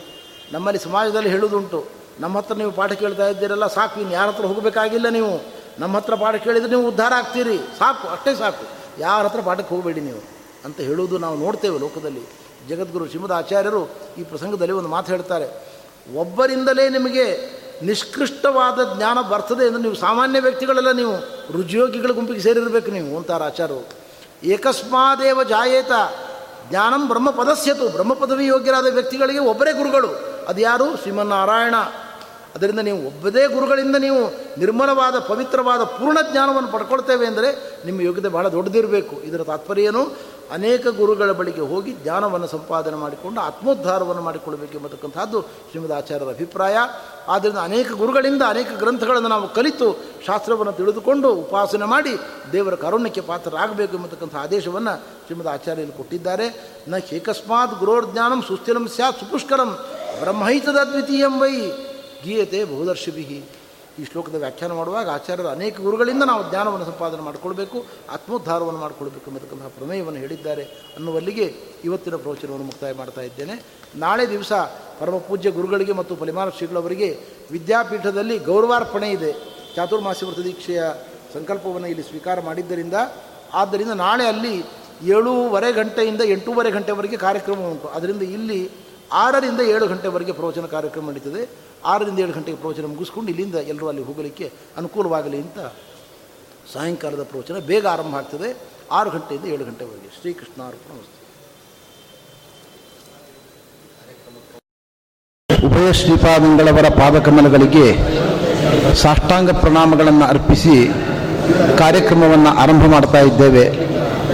ನಮ್ಮಲ್ಲಿ 0.52 0.80
ಸಮಾಜದಲ್ಲಿ 0.88 1.30
ಹೇಳುವುದುಂಟು 1.34 1.80
ನಮ್ಮ 2.18 2.38
ಹತ್ರ 2.38 2.54
ನೀವು 2.54 2.72
ಪಾಠ 2.72 2.92
ಕೇಳ್ತಾ 2.92 3.28
ಇದ್ದೀರಲ್ಲ, 3.28 3.66
ಸಾಕು. 3.66 4.00
ಇನ್ನು 4.00 4.14
ಯಾರ 4.14 4.28
ಹತ್ರ 4.28 4.44
ಹೋಗಬೇಕಾಗಿಲ್ಲ 4.44 5.08
ನೀವು. 5.08 5.60
ನಮ್ಮ 5.78 5.96
ಹತ್ರ 5.96 6.14
ಪಾಠ 6.14 6.34
ಕೇಳಿದರೆ 6.34 6.68
ನೀವು 6.68 6.88
ಉದ್ಧಾರ 6.88 7.12
ಆಗ್ತೀರಿ. 7.16 7.58
ಸಾಕು, 7.78 8.08
ಅಷ್ಟೇ 8.08 8.34
ಸಾಕು. 8.34 8.80
ಯಾರ 8.98 9.22
ಹತ್ರ 9.22 9.40
ಪಾಠಕ್ಕೆ 9.40 9.74
ಹೋಗಬೇಡಿ 9.74 10.00
ನೀವು 10.00 10.22
ಅಂತ 10.64 10.80
ಹೇಳುವುದು 10.80 11.18
ನಾವು 11.18 11.36
ನೋಡ್ತೇವೆ 11.36 11.78
ಲೋಕದಲ್ಲಿ. 11.78 12.20
ಜಗದ್ಗುರು 12.68 13.08
ಶ್ರೀಮದ್ 13.08 13.32
ಆಚಾರ್ಯರು 13.32 13.90
ಈ 14.18 14.22
ಪ್ರಸಂಗದಲ್ಲಿ 14.22 14.72
ಒಂದು 14.72 14.88
ಮಾತು 14.88 15.12
ಹೇಳ್ತಾರೆ. 15.12 15.70
ಒಬ್ಬರಿಂದಲೇ 16.16 16.88
ನಿಮಗೆ 16.88 17.38
ನಿಷ್ಕೃಷ್ಟವಾದ 17.82 18.96
ಜ್ಞಾನ 18.96 19.20
ಬರ್ತದೆ 19.20 19.66
ಎಂದು 19.66 19.78
ನೀವು 19.78 19.94
ಸಾಮಾನ್ಯ 19.94 20.40
ವ್ಯಕ್ತಿಗಳೆಲ್ಲ 20.40 20.92
ನೀವು. 20.92 21.12
ರುಜಿಯೋಗಿಗಳ 21.52 22.10
ಗುಂಪಿಗೆ 22.10 22.40
ಸೇರಿರಬೇಕು 22.40 22.90
ನೀವು 22.90 23.16
ಅಂತಾರೆ 23.16 23.44
ಆಚಾರ್ಯರು. 23.44 23.88
ಏಕಸ್ಮಾದೇವ 24.46 25.42
ಜಾಯೇತ, 25.42 25.92
ಜ್ಞಾನಂ 26.70 27.08
ಬ್ರಹ್ಮ 27.08 27.30
ಪದಸ್ಯತು 27.30 27.88
ಬ್ರಹ್ಮ 27.88 28.14
ಪದವಿ 28.14 28.46
ಯೋಗ್ಯರಾದ 28.46 28.86
ವ್ಯಕ್ತಿಗಳಿಗೆ 28.86 29.38
ಒಬ್ಬರೇ 29.38 29.72
ಗುರುಗಳು. 29.72 30.29
ಅದು 30.50 30.60
ಯಾರು 30.60 30.96
ಶ್ರೀಮನ್ನಾರಾಯಣ. 30.96 31.74
ಅದರಿಂದ 32.54 32.78
ನೀವು 32.78 33.06
ಒಬ್ಬದೇ 33.06 33.46
ಗುರುಗಳಿಂದ 33.46 33.96
ನೀವು 33.96 34.20
ನಿರ್ಮಲವಾದ, 34.60 35.18
ಪವಿತ್ರವಾದ, 35.18 35.84
ಪೂರ್ಣ 35.84 36.18
ಜ್ಞಾನವನ್ನು 36.32 36.72
ಪಡ್ಕೊಳ್ತೇವೆ 36.72 37.26
ಅಂದರೆ 37.26 37.80
ನಿಮ್ಮ 37.86 38.00
ಯೋಗ್ಯತೆ 38.00 38.28
ಬಹಳ 38.28 38.48
ದೊಡ್ಡದಿರಬೇಕು. 38.48 39.16
ಇದರ 39.22 39.42
ತಾತ್ಪರ್ಯ 39.42 39.82
ಏನು 39.82 40.30
ಅನೇಕ 40.50 40.86
ಗುರುಗಳ 40.86 41.32
ಬಳಿಗೆ 41.32 41.60
ಹೋಗಿ 41.60 41.92
ಜ್ಞಾನವನ್ನು 41.92 42.46
ಸಂಪಾದನೆ 42.46 42.96
ಮಾಡಿಕೊಂಡು 42.96 43.40
ಆತ್ಮೋದ್ಧಾರವನ್ನು 43.40 44.22
ಮಾಡಿಕೊಳ್ಬೇಕು 44.22 44.74
ಎಂಬತಕ್ಕಂಥದ್ದು 44.78 45.42
ಶ್ರೀಮದ್ 45.42 45.92
ಆಚಾರ್ಯರ 45.92 46.28
ಅಭಿಪ್ರಾಯ. 46.28 46.76
ಆದ್ದರಿಂದ 47.28 47.58
ಅನೇಕ 47.58 47.92
ಗುರುಗಳಿಂದ 47.92 48.42
ಅನೇಕ 48.48 48.68
ಗ್ರಂಥಗಳನ್ನು 48.78 49.28
ನಾವು 49.28 49.54
ಕಲಿತು 49.54 50.04
ಶಾಸ್ತ್ರವನ್ನು 50.26 50.72
ತಿಳಿದುಕೊಂಡು 50.72 51.30
ಉಪಾಸನೆ 51.30 51.84
ಮಾಡಿ 51.84 52.18
ದೇವರ 52.52 52.74
ಕಾರುಣ್ಯಕ್ಕೆ 52.74 53.20
ಪಾತ್ರರಾಗಬೇಕು 53.20 53.96
ಎಂಬತಕ್ಕಂಥ 53.96 54.36
ಆದೇಶವನ್ನು 54.36 55.00
ಶ್ರೀಮದ್ 55.26 55.48
ಆಚಾರ್ಯರು 55.48 55.96
ಕೊಟ್ಟಿದ್ದಾರೆ. 55.96 56.70
ನ 56.88 56.94
ಏಕಸ್ಮಾತ್ 57.12 57.78
ಗುರೋರ್ಜ್ಞಾನಂ 57.78 58.42
ಸುಸ್ಥಿರಂ 58.42 58.88
ಸ್ಯಾತ್ 58.88 59.20
ಸುಪುಷ್ಕರಂ 59.20 59.78
ಬ್ರಹ್ಮೈತದ 60.20 60.80
ದ್ವಿತೀಯಂ 60.90 61.34
ವೈ. 61.40 61.54
ಗೀಯತೆ 62.24 62.58
ಬಹುದರ್ಶಿಭಿ 62.64 63.24
ಈ 63.98 64.04
ಶ್ಲೋಕದ 64.10 64.34
ವ್ಯಾಖ್ಯಾನ 64.34 64.72
ಮಾಡುವಾಗ 64.72 65.06
ಆಚಾರ್ಯರ 65.08 65.48
ಅನೇಕ 65.48 65.76
ಗುರುಗಳಿಂದ 65.80 66.24
ನಾವು 66.30 66.42
ಜ್ಞಾನವನ್ನು 66.50 66.86
ಸಂಪಾದನೆ 66.86 67.22
ಮಾಡಿಕೊಳ್ಬೇಕು, 67.22 67.78
ಆತ್ಮೋದ್ಧಾರವನ್ನು 68.10 68.80
ಮಾಡಿಕೊಳ್ಬೇಕು 68.80 69.26
ಎಂಬತಕ್ಕಂತಹ 69.30 69.70
ಪ್ರಮೇಯವನ್ನು 69.78 70.20
ಹೇಳಿದ್ದಾರೆ 70.20 70.64
ಅನ್ನುವಲ್ಲಿಗೆ 70.96 71.46
ಇವತ್ತಿನ 71.84 72.16
ಪ್ರವಚನವನ್ನು 72.16 72.66
ಮುಕ್ತಾಯ 72.66 72.92
ಮಾಡ್ತಾ 72.92 73.22
ಇದ್ದೇನೆ. 73.22 73.54
ನಾಳೆ 73.94 74.24
ದಿವಸ 74.30 74.52
ಪರಮ 75.00 75.18
ಪೂಜ್ಯ 75.28 75.50
ಗುರುಗಳಿಗೆ 75.50 75.92
ಮತ್ತು 75.92 76.16
ಫಲಿಮಾನ 76.16 76.48
ಶ್ರೀಗಳವರಿಗೆ 76.48 77.08
ವಿದ್ಯಾಪೀಠದಲ್ಲಿ 77.50 78.36
ಗೌರವಾರ್ಪಣೆ 78.50 79.10
ಇದೆ. 79.10 79.32
ಚಾತುರ್ಮಾಸಿ 79.76 80.24
ವ್ರತ 80.24 80.40
ದೀಕ್ಷೆಯ 80.44 80.82
ಸಂಕಲ್ಪವನ್ನು 81.34 81.88
ಇಲ್ಲಿ 81.88 82.02
ಸ್ವೀಕಾರ 82.02 82.40
ಮಾಡಿದ್ದರಿಂದ, 82.40 82.96
ಆದ್ದರಿಂದ 83.52 83.94
ನಾಳೆ 84.06 84.24
ಅಲ್ಲಿ 84.26 84.54
ಏಳೂವರೆ 85.16 85.72
ಗಂಟೆಯಿಂದ 85.72 86.22
ಎಂಟೂವರೆ 86.26 86.70
ಗಂಟೆವರೆಗೆ 86.70 87.16
ಕಾರ್ಯಕ್ರಮ 87.16 87.60
ಉಂಟು. 87.72 87.88
ಅದರಿಂದ 87.88 88.22
ಇಲ್ಲಿ 88.22 88.60
ಆರರಿಂದ 89.12 89.60
ಏಳು 89.60 89.86
ಗಂಟೆವರೆಗೆ 89.86 90.32
ಪ್ರವಚನ 90.32 90.66
ಕಾರ್ಯಕ್ರಮ 90.66 91.10
ನಡೀತದೆ. 91.10 91.48
ಆರರಿಂದ 91.84 92.18
ಏಳು 92.18 92.32
ಗಂಟೆಗೆ 92.32 92.56
ಪ್ರವಚನ 92.56 92.86
ಮುಗಿಸ್ಕೊಂಡು 92.86 93.30
ಇಲ್ಲಿಂದ 93.30 93.54
ಎಲ್ಲರೂ 93.54 93.88
ಅಲ್ಲಿ 93.88 94.02
ಹೋಗಲಿಕ್ಕೆ 94.02 94.52
ಅನುಕೂಲವಾಗಲಿ 94.76 95.38
ಅಂತ 95.40 95.58
ಸಾಯಂಕಾಲದ 96.72 97.22
ಪ್ರವಚನ 97.22 97.58
ಬೇಗ 97.58 97.86
ಆರಂಭ 97.86 98.14
ಆಗ್ತದೆ. 98.16 98.56
ಆರು 98.92 99.10
ಗಂಟೆಯಿಂದ 99.10 99.46
ಏಳು 99.46 99.64
ಗಂಟೆವರೆಗೆ. 99.64 100.10
ಶ್ರೀಕೃಷ್ಣ 100.20 100.62
ಅರ್ಪಣ 100.62 100.98
ಉಭಯ 105.48 105.92
ಶ್ರೀಪಾದಂಗಳವರ 105.92 106.88
ಪಾದಕಮಲಗಳಿಗೆ 106.88 107.86
ಸಾಷ್ಟಾಂಗ 108.94 109.50
ಪ್ರಣಾಮಗಳನ್ನು 109.50 110.24
ಅರ್ಪಿಸಿ 110.24 110.88
ಕಾರ್ಯಕ್ರಮವನ್ನು 111.78 112.50
ಆರಂಭ 112.62 112.84
ಮಾಡ್ತಾ 112.86 113.18
ಇದ್ದೇವೆ. 113.18 113.64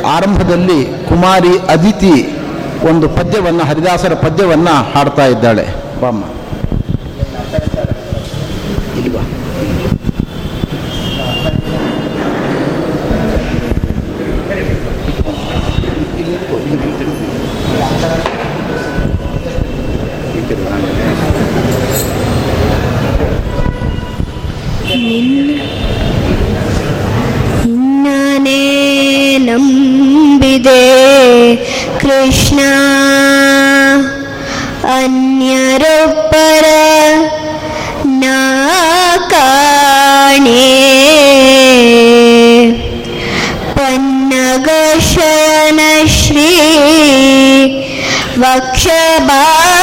ಆರಂಭದಲ್ಲಿ 0.07 0.81
ಕುಮಾರಿ 1.09 1.59
ಅದಿತಿ 1.59 2.36
ಒಂದು 2.85 3.09
ಪದ್ಯವನ್ನು 3.09 3.65
ಹರಿದಾಸರ 3.65 4.15
ಪದ್ಯವನ್ನು 4.15 4.93
ಹಾಡ್ತಾ 4.93 5.27
ಇದ್ದಾಳೆ. 5.27 5.67
ಬಾಮ್ಮ. 6.01 6.25
ಇಲ್ವಾ 8.99 9.23
ನಿನ್ನನೇ 27.65 28.61
म्बिदे 29.55 30.85
कृष्णा 32.01 32.71
अन्यरुपर 34.95 36.65
नाकाणि। 38.07 38.67
पन्नग 43.79 44.69
शयनश्री 45.01 46.53
वक्षबा 48.39 49.76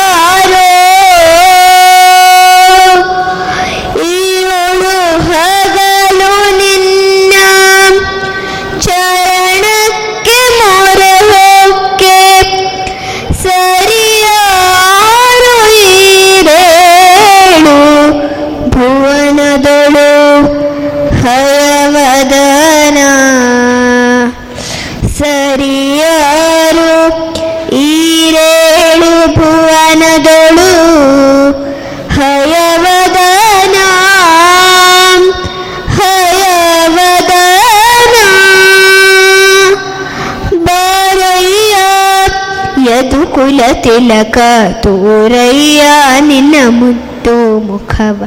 ತಿಲಕ 43.93 44.39
ತೋರಯ್ಯ 44.83 45.83
ನಿನ್ನ 46.21 46.57
ಮುದ್ದು 46.79 47.37
ಮುಖವ 47.67 48.19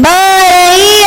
ಬಾರಯ್ಯ 0.00 1.04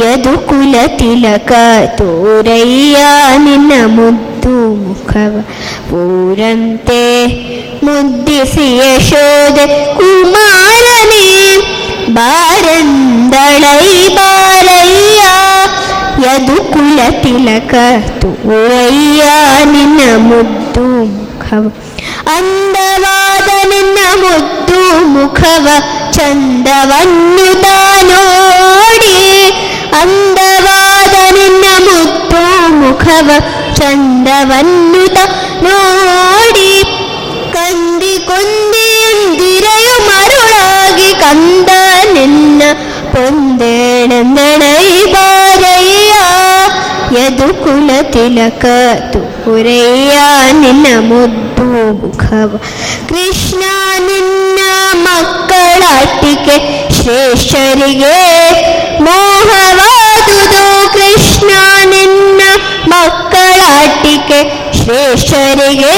ಯದು 0.00 0.34
ಕುಲ 0.48 0.74
ತಿಲಕ 0.98 1.52
ತೋರಯ್ಯ 1.98 2.98
ನಿನ್ನ 3.38 3.72
ಮುದ್ದು 3.96 4.54
ಮುಖವ 4.84 5.34
ಊರಂತೆ 6.00 7.02
ಮುದ್ದಿಸಿ 7.84 8.68
ಯಶೋದ 8.78 9.58
ಕುಮಾರನೇ 9.98 11.26
ಬಾರಂದಳೈ 12.16 13.86
ಬಾರಯ್ಯ 14.16 15.20
ಯದು 16.24 16.56
ಕುಲ 16.72 17.00
ತಿಲಕ 17.22 17.74
ತೋರಯ್ಯ 18.22 19.22
ನಿನ್ನ 19.72 20.00
ಮುದ್ದು 20.28 20.86
ಮುಖವ 21.14 21.64
ಮುದ್ದು 25.15 25.21
ಮುಖವ 25.21 25.67
ಚಂದವನ್ನು 26.15 27.45
ನೋಡಿ 28.09 29.17
ಅಂದವಾದ 29.99 31.15
ನಿನ್ನ 31.35 31.65
ಮುದ್ದು 31.85 32.41
ಮುಖವ 32.79 33.29
ಚಂದವನ್ನು 33.79 35.03
ನೋಡಿ 35.65 36.71
ಕಂದಿ 37.55 38.13
ಕೊಂದಿಯಂದಿರೆಯು 38.29 39.95
ಮರುಳಾಗಿ 40.09 41.11
ಕಂದ 41.23 41.69
ನಿನ್ನ 42.13 42.61
ಪೊಂದೇಳೆಂದಣೈ 43.13 44.83
ಬಾರಯ್ಯ 45.13 46.13
ಯದು 47.17 47.49
ಕುಲ 47.63 47.89
ತಿಲಕ 48.11 48.63
ಮಕ್ಕಳಾಟಿಕೆ 55.05 56.55
ಶ್ರೇಷ್ಠರಿಗೆ 56.97 58.15
ಮೋಹವಾದುದು 59.05 60.63
ಕೃಷ್ಣ, 60.95 61.49
ನಿನ್ನ 61.91 62.41
ಮಕ್ಕಳಾಟಿಕೆ 62.93 64.39
ಶ್ರೇಷ್ಠರಿಗೆ 64.79 65.95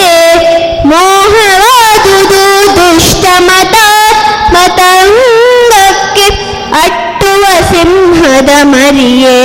ಮೋಹವಾದುದು 0.92 2.44
ದುಷ್ಟ 2.78 3.26
ಮತ, 3.48 3.76
ಮತಂಗಕ್ಕೆ 4.56 6.28
ಅಟ್ಟುವ 6.84 7.44
ಸಿಂಹದ 7.72 8.52
ಮರಿಯೇ, 8.74 9.38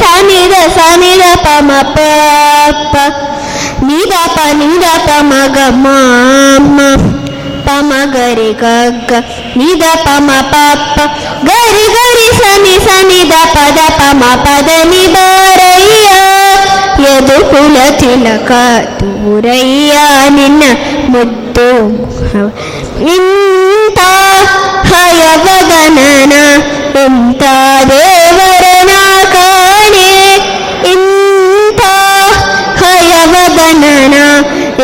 ಸನಿದ 0.00 0.54
ಸನಿದ 0.76 1.24
ಪಮ 1.46 1.70
ಪಾಪ 1.96 2.94
ನಿರಪ 3.82 4.38
ನಿರಪ 4.60 5.08
ಮಗ, 5.32 5.56
ಮಾಮ. 5.84 6.78
ಪಮ 7.74 7.92
ಗರಿ 8.14 8.50
ಗಗ್ಗ 8.60 9.12
ನಿದ 9.58 9.84
ಪಮ 10.04 10.28
ಪಾಪ 10.52 10.96
ಗರಿ 11.48 11.86
ಗರಿ 11.94 12.28
ಸನಿ 12.38 12.74
ಸನಿ 12.84 13.22
ದ 13.30 13.36
ಪದ 13.54 13.78
ಪಮ 13.98 14.22
ಪದ 14.44 14.68
ನಿಬಾರಯ್ಯ 14.90 16.10
ಯದು 17.04 17.38
ಕುಲ 17.50 17.76
ತಿಲಕ 18.00 18.50
ತೂರಯ್ಯ 19.00 19.94
ನಿನ್ನ 20.36 20.62
ಮುದ್ದು 21.14 21.66
ಮುಖವ 21.94 22.46
ಇಂಥ 23.14 24.00
ಹಯವಗನನ 24.90 26.34
ಇಂಥ 27.04 27.42
ದೇವರನ 27.90 28.92
ಕಾಣೆ 29.34 30.08
ಇಂಥ 30.94 31.82
ಹಯವಗನನ 32.82 34.16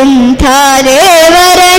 ಇಂಥ 0.03 0.45
ದೇವರನ 0.89 1.70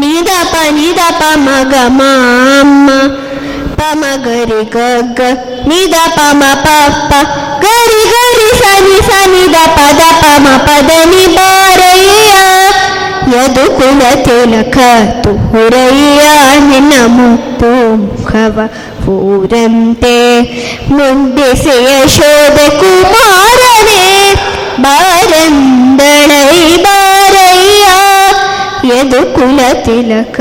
ನಿದ 0.00 0.30
ಪ 0.52 0.56
ನಿದ 0.76 1.00
ಪಮ 1.20 1.48
ಗ 1.70 1.74
ಮಾಮ 1.98 2.88
ಪಮ 3.78 4.02
ಗರಿ 4.24 4.62
ಗಗ್ಗ 4.74 5.20
ನಿದ 5.68 5.96
ಪಮ 6.16 6.42
ಪಪ್ಪ 6.64 7.10
ಗರಿ 7.64 8.02
ಗರಿ 8.12 8.48
ಸನಿ 8.60 8.98
ಸನಿದ 9.08 9.56
ಪದ 9.76 10.02
ಪಮ 10.22 10.46
ಪದ 10.66 10.90
ನಿ 11.12 11.24
ಬಾರಯ್ಯ 11.36 12.32
ಯದು 13.34 13.64
ಕುಲ 13.78 14.02
ತಿಲಕ 14.26 14.78
ತೂರಯ್ಯ 15.24 16.22
ನಿನ್ನ 16.68 16.92
ಮುತ್ತು 17.16 17.72
ಮುಖವ 18.02 18.68
ಊರಂತೆ 19.28 20.16
ಮುಂದಿಸಿ 20.90 21.76
ಯಶೋದ 21.86 22.58
ಕುಮಾರನೇ 22.80 24.02
ಬಾರಂದಳೈ 24.84 26.50
ಬಾರಯ್ಯ 26.84 27.11
ಯದು 28.90 29.34
ಕುಲ 29.34 29.60
ತಿಲಕ 29.84 30.40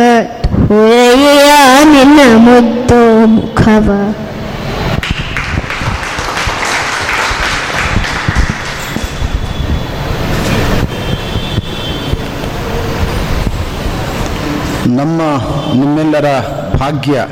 ಹೊರೆಯ 0.67 1.51
ನಿನ್ನ 1.84 2.19
ಮುದ್ದು 2.38 3.25
ಮುಖವ. 3.25 3.89
ನಮ್ಮ 14.99 15.21
ನಿಮ್ಮೆಲ್ಲರ 15.80 16.25
ಭಾಗ್ಯ 16.75 17.25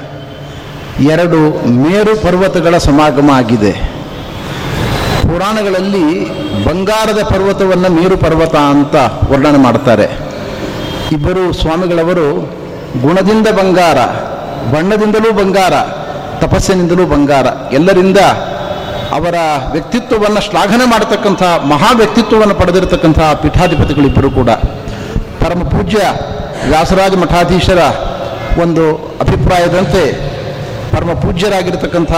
ಎರಡು 1.11 1.39
ಮೇರು 1.69 2.15
ಪರ್ವತಗಳ 2.23 2.77
ಸಮಾಗಮ 2.77 3.31
ಆಗಿದೆ. 3.31 3.71
ಪುರಾಣಗಳಲ್ಲಿ 5.21 6.07
ಬಂಗಾರದ 6.65 7.21
ಪರ್ವತವನ್ನು 7.23 7.89
ಮೇರು 7.89 8.17
ಪರ್ವತ 8.17 8.55
ಅಂತ 8.55 8.95
ವರ್ಣನೆ 9.31 9.57
ಮಾಡ್ತಾರೆ. 9.57 10.28
ಇಬ್ಬರು 11.11 11.53
ಸ್ವಾಮಿಗಳವರು 11.53 12.27
ಗುಣದಿಂದ 13.01 13.47
ಬಂಗಾರ, 13.59 13.99
ಬಣ್ಣದಿಂದಲೂ 14.73 15.31
ಬಂಗಾರ, 15.31 15.73
ತಪಸ್ಸಿನಿಂದಲೂ 16.41 17.05
ಬಂಗಾರ. 17.05 17.47
ಎಲ್ಲರಿಂದ 17.71 18.19
ಅವರ 19.17 19.35
ವ್ಯಕ್ತಿತ್ವವನ್ನು 19.71 20.41
ಶ್ಲಾಘನೆ 20.41 20.85
ಮಾಡತಕ್ಕಂಥ 20.85 21.43
ಮಹಾ 21.43 21.91
ವ್ಯಕ್ತಿತ್ವವನ್ನು 21.93 22.55
ಪಡೆದಿರತಕ್ಕಂಥ 22.55 23.19
ಪೀಠಾಧಿಪತಿಗಳಿಬ್ಬರು 23.41 24.29
ಕೂಡ. 24.29 24.49
ಪರಮ 25.41 25.61
ಪೂಜ್ಯ 25.63 25.99
ವ್ಯಾಸರಾಜ 26.69 27.13
ಮಠಾಧೀಶರ 27.15 27.81
ಒಂದು 28.63 28.83
ಅಭಿಪ್ರಾಯದಂತೆ 29.21 30.03
ಪರಮ 30.93 31.11
ಪೂಜ್ಯರಾಗಿರ್ತಕ್ಕಂಥ 31.13 32.13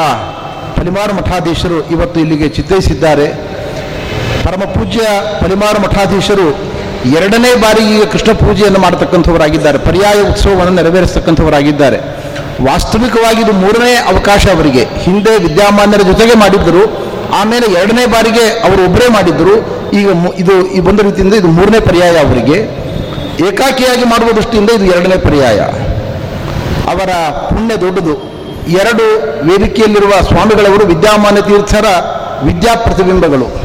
ಪಲಿಮಾರು 0.78 1.14
ಮಠಾಧೀಶರು 1.14 1.78
ಇವತ್ತು 1.92 2.20
ಇಲ್ಲಿಗೆ 2.20 2.50
ಚಿತ್ತೈಸಿದ್ದಾರೆ 2.50 3.28
ಪರಮ 4.46 4.64
ಪೂಜ್ಯ 4.76 5.02
ಪಲಿಮಾರು 5.42 5.80
ಮಠಾಧೀಶರು 5.82 6.48
ಎರಡನೇ 7.06 7.56
ಬಾರಿ 7.56 7.96
ಈಗ 7.96 8.04
ಕೃಷ್ಣ 8.04 8.32
ಪೂಜೆಯನ್ನು 8.32 8.80
ಮಾಡತಕ್ಕಂಥವರಾಗಿದ್ದಾರೆ. 8.80 9.78
ಪರ್ಯಾಯ 9.78 10.22
ಉತ್ಸವವನ್ನು 10.22 10.72
ನೆರವೇರಿಸತಕ್ಕಂಥವರಾಗಿದ್ದಾರೆ. 10.72 11.98
ವಾಸ್ತವಿಕವಾಗಿ 12.64 13.42
ಇದು 13.42 13.54
ಮೂರನೇ 13.54 13.94
ಅವಕಾಶ 13.94 14.48
ಅವರಿಗೆ. 14.48 14.84
ಹಿಂದೆ 14.84 15.38
ವಿದ್ಯಾಮಾನ್ಯರ 15.38 16.02
ಜೊತೆಗೆ 16.02 16.34
ಮಾಡಿದ್ದರು. 16.34 17.12
ಆಮೇಲೆ 17.36 17.80
ಎರಡನೇ 17.80 18.06
ಬಾರಿಗೆ 18.06 18.44
ಅವರು 18.44 18.84
ಒಬ್ಬರೇ 18.84 19.08
ಮಾಡಿದ್ದರು. 19.08 19.82
ಈಗ 19.94 20.10
ಇದು 20.38 20.68
ಈ 20.68 20.80
ಒಂದು 20.80 21.04
ರೀತಿಯಿಂದ 21.04 21.34
ಇದು 21.34 21.48
ಮೂರನೇ 21.48 21.80
ಪರ್ಯಾಯ 21.80 22.18
ಅವರಿಗೆ. 22.18 22.82
ಏಕಾಕಿಯಾಗಿ 23.48 24.04
ಮಾಡುವ 24.04 24.32
ದೃಷ್ಟಿಯಿಂದ 24.32 24.70
ಇದು 24.70 24.86
ಎರಡನೇ 24.86 25.18
ಪರ್ಯಾಯ. 25.18 25.60
ಅವರ 26.92 27.10
ಪುಣ್ಯ 27.32 27.76
ದೊಡ್ಡದು. 27.76 28.32
ಎರಡು 28.68 29.04
ವೇದಿಕೆಯಲ್ಲಿರುವ 29.48 30.12
ಸ್ವಾಮಿಗಳವರು 30.22 30.86
ವಿದ್ಯಾಮಾನ್ಯ 30.88 31.42
ತೀರ್ಥರ 31.42 31.86
ವಿದ್ಯಾ 32.44 32.76
ಪ್ರತಿಬಿಂಬಗಳು 32.76 33.61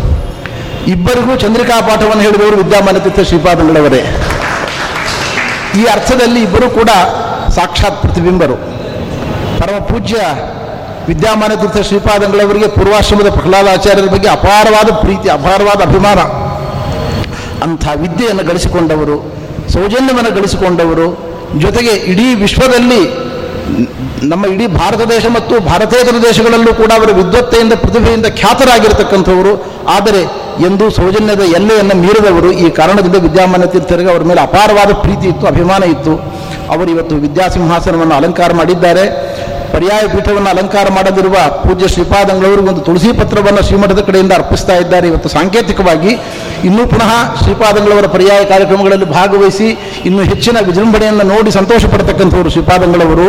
ಇಬ್ಬರಿಗೂ 0.87 1.37
ಚಂದ್ರಿಕಾ 1.37 1.81
ಪಾಠವನ್ನು 1.81 2.23
ಹೇಳಿದವರು 2.23 2.57
ವಿದ್ಯಾಮಾನತೀರ್ಥ 2.57 3.21
ಶ್ರೀಪಾದಂಗಳವರೇ 3.21 4.01
ಈ 5.81 5.85
ಅರ್ಥದಲ್ಲಿ 5.85 6.43
ಇಬ್ಬರು 6.43 6.71
ಕೂಡ 6.71 6.91
ಸಾಕ್ಷಾತ್ 7.49 8.03
ಪ್ರತಿಬಿಂಬರು. 8.03 8.55
ಪರಮ 9.61 9.79
ಪೂಜ್ಯ 9.85 10.17
ವಿದ್ಯಾಮಾನತೀರ್ಥ 11.09 11.79
ಶ್ರೀಪಾದಂಗಳವರಿಗೆ 11.89 12.69
ಪೂರ್ವಾಶ್ರಮದ 12.69 13.31
ಪ್ರಹ್ಲಾದಾಚಾರ್ಯರ 13.31 14.09
ಬಗ್ಗೆ 14.13 14.29
ಅಪಾರವಾದ 14.29 14.89
ಪ್ರೀತಿ, 14.95 15.29
ಅಪಾರವಾದ 15.29 15.81
ಅಭಿಮಾನ. 15.81 16.19
ಅಂಥ 17.63 17.87
ವಿದ್ಯೆಯನ್ನು 17.95 18.45
ಗಳಿಸಿಕೊಂಡವರು, 18.45 19.33
ಸೌಜನ್ಯವನ್ನು 19.73 20.35
ಗಳಿಸಿಕೊಂಡವರು, 20.35 21.07
ಜೊತೆಗೆ 21.59 21.91
ಇಡೀ 21.91 22.35
ವಿಶ್ವದಲ್ಲಿ 22.35 23.03
ನಮ್ಮ 24.23 24.47
ಇಡೀ 24.47 24.67
ಭಾರತ 24.67 25.01
ದೇಶ 25.01 25.27
ಮತ್ತು 25.27 25.61
ಭಾರತೇತರ 25.61 26.17
ದೇಶಗಳಲ್ಲೂ 26.23 26.75
ಕೂಡ 26.75 26.93
ಅವರ 26.93 27.11
ವಿದ್ವತ್ತೆಯಿಂದ, 27.11 27.73
ಪ್ರತಿಭೆಯಿಂದ 27.73 28.27
ಖ್ಯಾತರಾಗಿರ್ತಕ್ಕಂಥವರು. 28.27 29.53
ಆದರೆ 29.89 30.46
ಎಂದೂ 30.65 30.91
ಸೌಜನ್ಯದ 30.91 31.41
ಎಲ್ಲೆಯನ್ನು 31.59 31.95
ಮೀರಿದವರು 32.03 32.53
ಈ 32.53 32.71
ಕಾರಣದಿಂದ 32.71 33.15
ವಿದ್ಯಾಮಾನ್ಯ 33.15 33.67
ತೀರ್ಥರಿಗೆ 33.67 34.11
ಅವರ 34.11 34.23
ಮೇಲೆ 34.23 34.41
ಅಪಾರವಾದ 34.41 34.93
ಪ್ರೀತಿ 34.93 35.29
ಇತ್ತು, 35.29 35.47
ಅಭಿಮಾನ 35.47 35.83
ಇತ್ತು. 35.83 36.15
ಅವರು 36.71 36.91
ಇವತ್ತು 36.91 37.15
ವಿದ್ಯಾಸಿಂಹಾಸನವನ್ನು 37.15 38.15
ಅಲಂಕಾರ 38.15 38.53
ಮಾಡಿದ್ದಾರೆ. 38.53 39.05
ಪರ್ಯಾಯ 39.73 40.07
ಪೀಠವನ್ನು 40.07 40.51
ಅಲಂಕಾರ 40.51 40.87
ಮಾಡದಿರುವ 40.89 41.37
ಪೂಜ್ಯ 41.63 41.89
ಶ್ರೀಪಾದಂಗಳವರು 41.89 42.63
ಒಂದು 42.63 42.81
ತುಳಸಿ 42.81 43.13
ಪತ್ರವನ್ನು 43.13 43.63
ಶ್ರೀಮಠದ 43.67 43.99
ಕಡೆಯಿಂದ 43.99 44.33
ಅರ್ಪಿಸ್ತಾ 44.33 44.75
ಇದ್ದಾರೆ. 44.77 45.09
ಇವತ್ತು 45.09 45.29
ಸಾಂಕೇತಿಕವಾಗಿ 45.29 46.13
ಇನ್ನೂ 46.65 46.87
ಪುನಃ 46.87 47.11
ಶ್ರೀಪಾದಂಗಳವರ 47.43 48.07
ಪರ್ಯಾಯ 48.07 48.45
ಕಾರ್ಯಕ್ರಮಗಳಲ್ಲಿ 48.45 49.05
ಭಾಗವಹಿಸಿ 49.05 49.69
ಇನ್ನೂ 50.05 50.23
ಹೆಚ್ಚಿನ 50.23 50.57
ವಿಜೃಂಭಣೆಯನ್ನು 50.61 51.23
ನೋಡಿ 51.35 51.51
ಸಂತೋಷ 51.51 51.85
ಪಡ್ತಕ್ಕಂಥವರು 51.85 52.51
ಶ್ರೀಪಾದಂಗಳವರು 52.51 53.27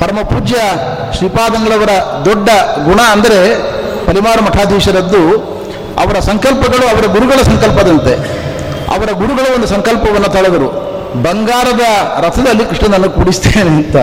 ಪರಮ 0.00 0.20
ಪೂಜ್ಯ 0.22 0.56
ಶ್ರೀಪಾದಂಗಳವರ 1.18 1.92
ದೊಡ್ಡ 2.24 2.48
ಗುಣ 2.84 3.00
ಅಂದರೆ 3.12 3.40
ಪರಿಮಾರ 4.06 4.40
ಮಠಾಧೀಶರದ್ದು 4.40 5.53
ಅವರ 5.98 6.20
ಸಂಕಲ್ಪಗಳು 6.20 6.88
ಅವರ 6.88 7.06
ಗುರುಗಳ 7.06 7.42
ಸಂಕಲ್ಪದಂತೆ. 7.42 8.44
ಅವರ 8.94 9.10
ಗುರುಗಳ 9.12 9.54
ಒಂದು 9.54 9.66
ಸಂಕಲ್ಪವನ್ನು 9.66 10.28
ತಳೆದರು. 10.28 10.94
ಬಂಗಾರದ 11.22 11.80
ರಥದಲ್ಲಿ 12.24 12.64
ಕೃಷ್ಣನನ್ನು 12.64 13.10
ಕೂಡಿಸ್ತೇನೆ 13.10 13.70
ಅಂತ. 13.70 13.96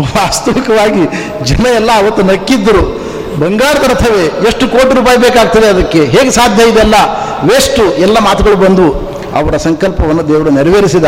ವಾಸ್ತವಿಕವಾಗಿ 0.00 1.04
ಜನ 1.44 1.66
ಎಲ್ಲ 1.66 1.90
ಅವತ್ತು 1.92 2.22
ನಕ್ಕಿದ್ದರು. 2.22 3.08
ಬಂಗಾರದ 3.40 3.90
ರಥವೇ, 3.90 4.24
ಎಷ್ಟು 4.48 4.68
ಕೋಟಿ 4.68 4.94
ರೂಪಾಯಿ 4.94 5.18
ಬೇಕಾಗ್ತದೆ 5.18 5.66
ಅದಕ್ಕೆ? 5.66 6.04
ಹೇಗೆ 6.04 6.30
ಸಾಧ್ಯ 6.30 6.64
ಇದೆಲ್ಲ 6.64 6.94
ವೇಸ್ಟು 7.42 7.94
ಎಲ್ಲ 7.94 8.18
ಮಾತುಗಳು 8.18 8.56
ಬಂದವು 8.56 8.92
ಅವರ 9.38 9.56
ಸಂಕಲ್ಪವನ್ನು 9.56 10.28
ದೇವರು 10.28 10.50
ನೆರವೇರಿಸಿದ. 10.50 11.04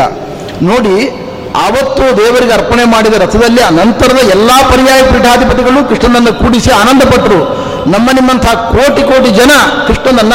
ನೋಡಿ, 0.61 1.09
ಆವತ್ತು 1.55 2.17
ದೇವರಿಗೆ 2.17 2.53
ಅರ್ಪಣೆ 2.53 2.83
ಮಾಡಿದ 2.83 3.13
ರಥದಲ್ಲಿ 3.13 3.75
ನಂತರದ 3.75 4.29
ಎಲ್ಲ 4.29 4.51
ಪರ್ಯಾಯ 4.69 5.01
ಪೀಠಾಧಿಪತಿಗಳು 5.01 5.89
ಕೃಷ್ಣನನ್ನು 5.89 6.33
ಕೂಡಿಸಿ 6.33 6.71
ಆನಂದಪಟ್ಟರು. 6.71 7.60
ನಮ್ಮ 7.87 8.09
ನಿಮ್ಮಂತಹ 8.11 8.53
ಕೋಟಿ 8.53 9.01
ಕೋಟಿ 9.01 9.29
ಜನ 9.29 9.51
ಕೃಷ್ಣನನ್ನ 9.87 10.33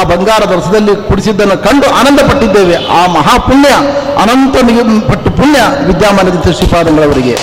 ಆ 0.00 0.02
ಬಂಗಾರದ 0.02 0.50
ರಸದಲ್ಲಿ 0.50 1.08
ಕುಡಿಸಿದ್ದನ್ನು 1.08 1.62
ಕಂಡು 1.62 1.94
ಆನಂದ 1.94 2.20
ಪಟ್ಟಿದ್ದೇವೆ 2.20 2.74
ಆ 2.74 3.06
ಮಹಾಪುಣ್ಯ, 3.06 3.68
ಅನಂತ 4.22 4.56
ಪಟ್ಟು 5.10 5.30
ಪುಣ್ಯ 5.30 5.86
ವಿದ್ಯಾಮಾನ್ಯ 5.86 6.52
ಶ್ರೀಪಾದಂಗಳವರಿಗೆ. 6.52 7.34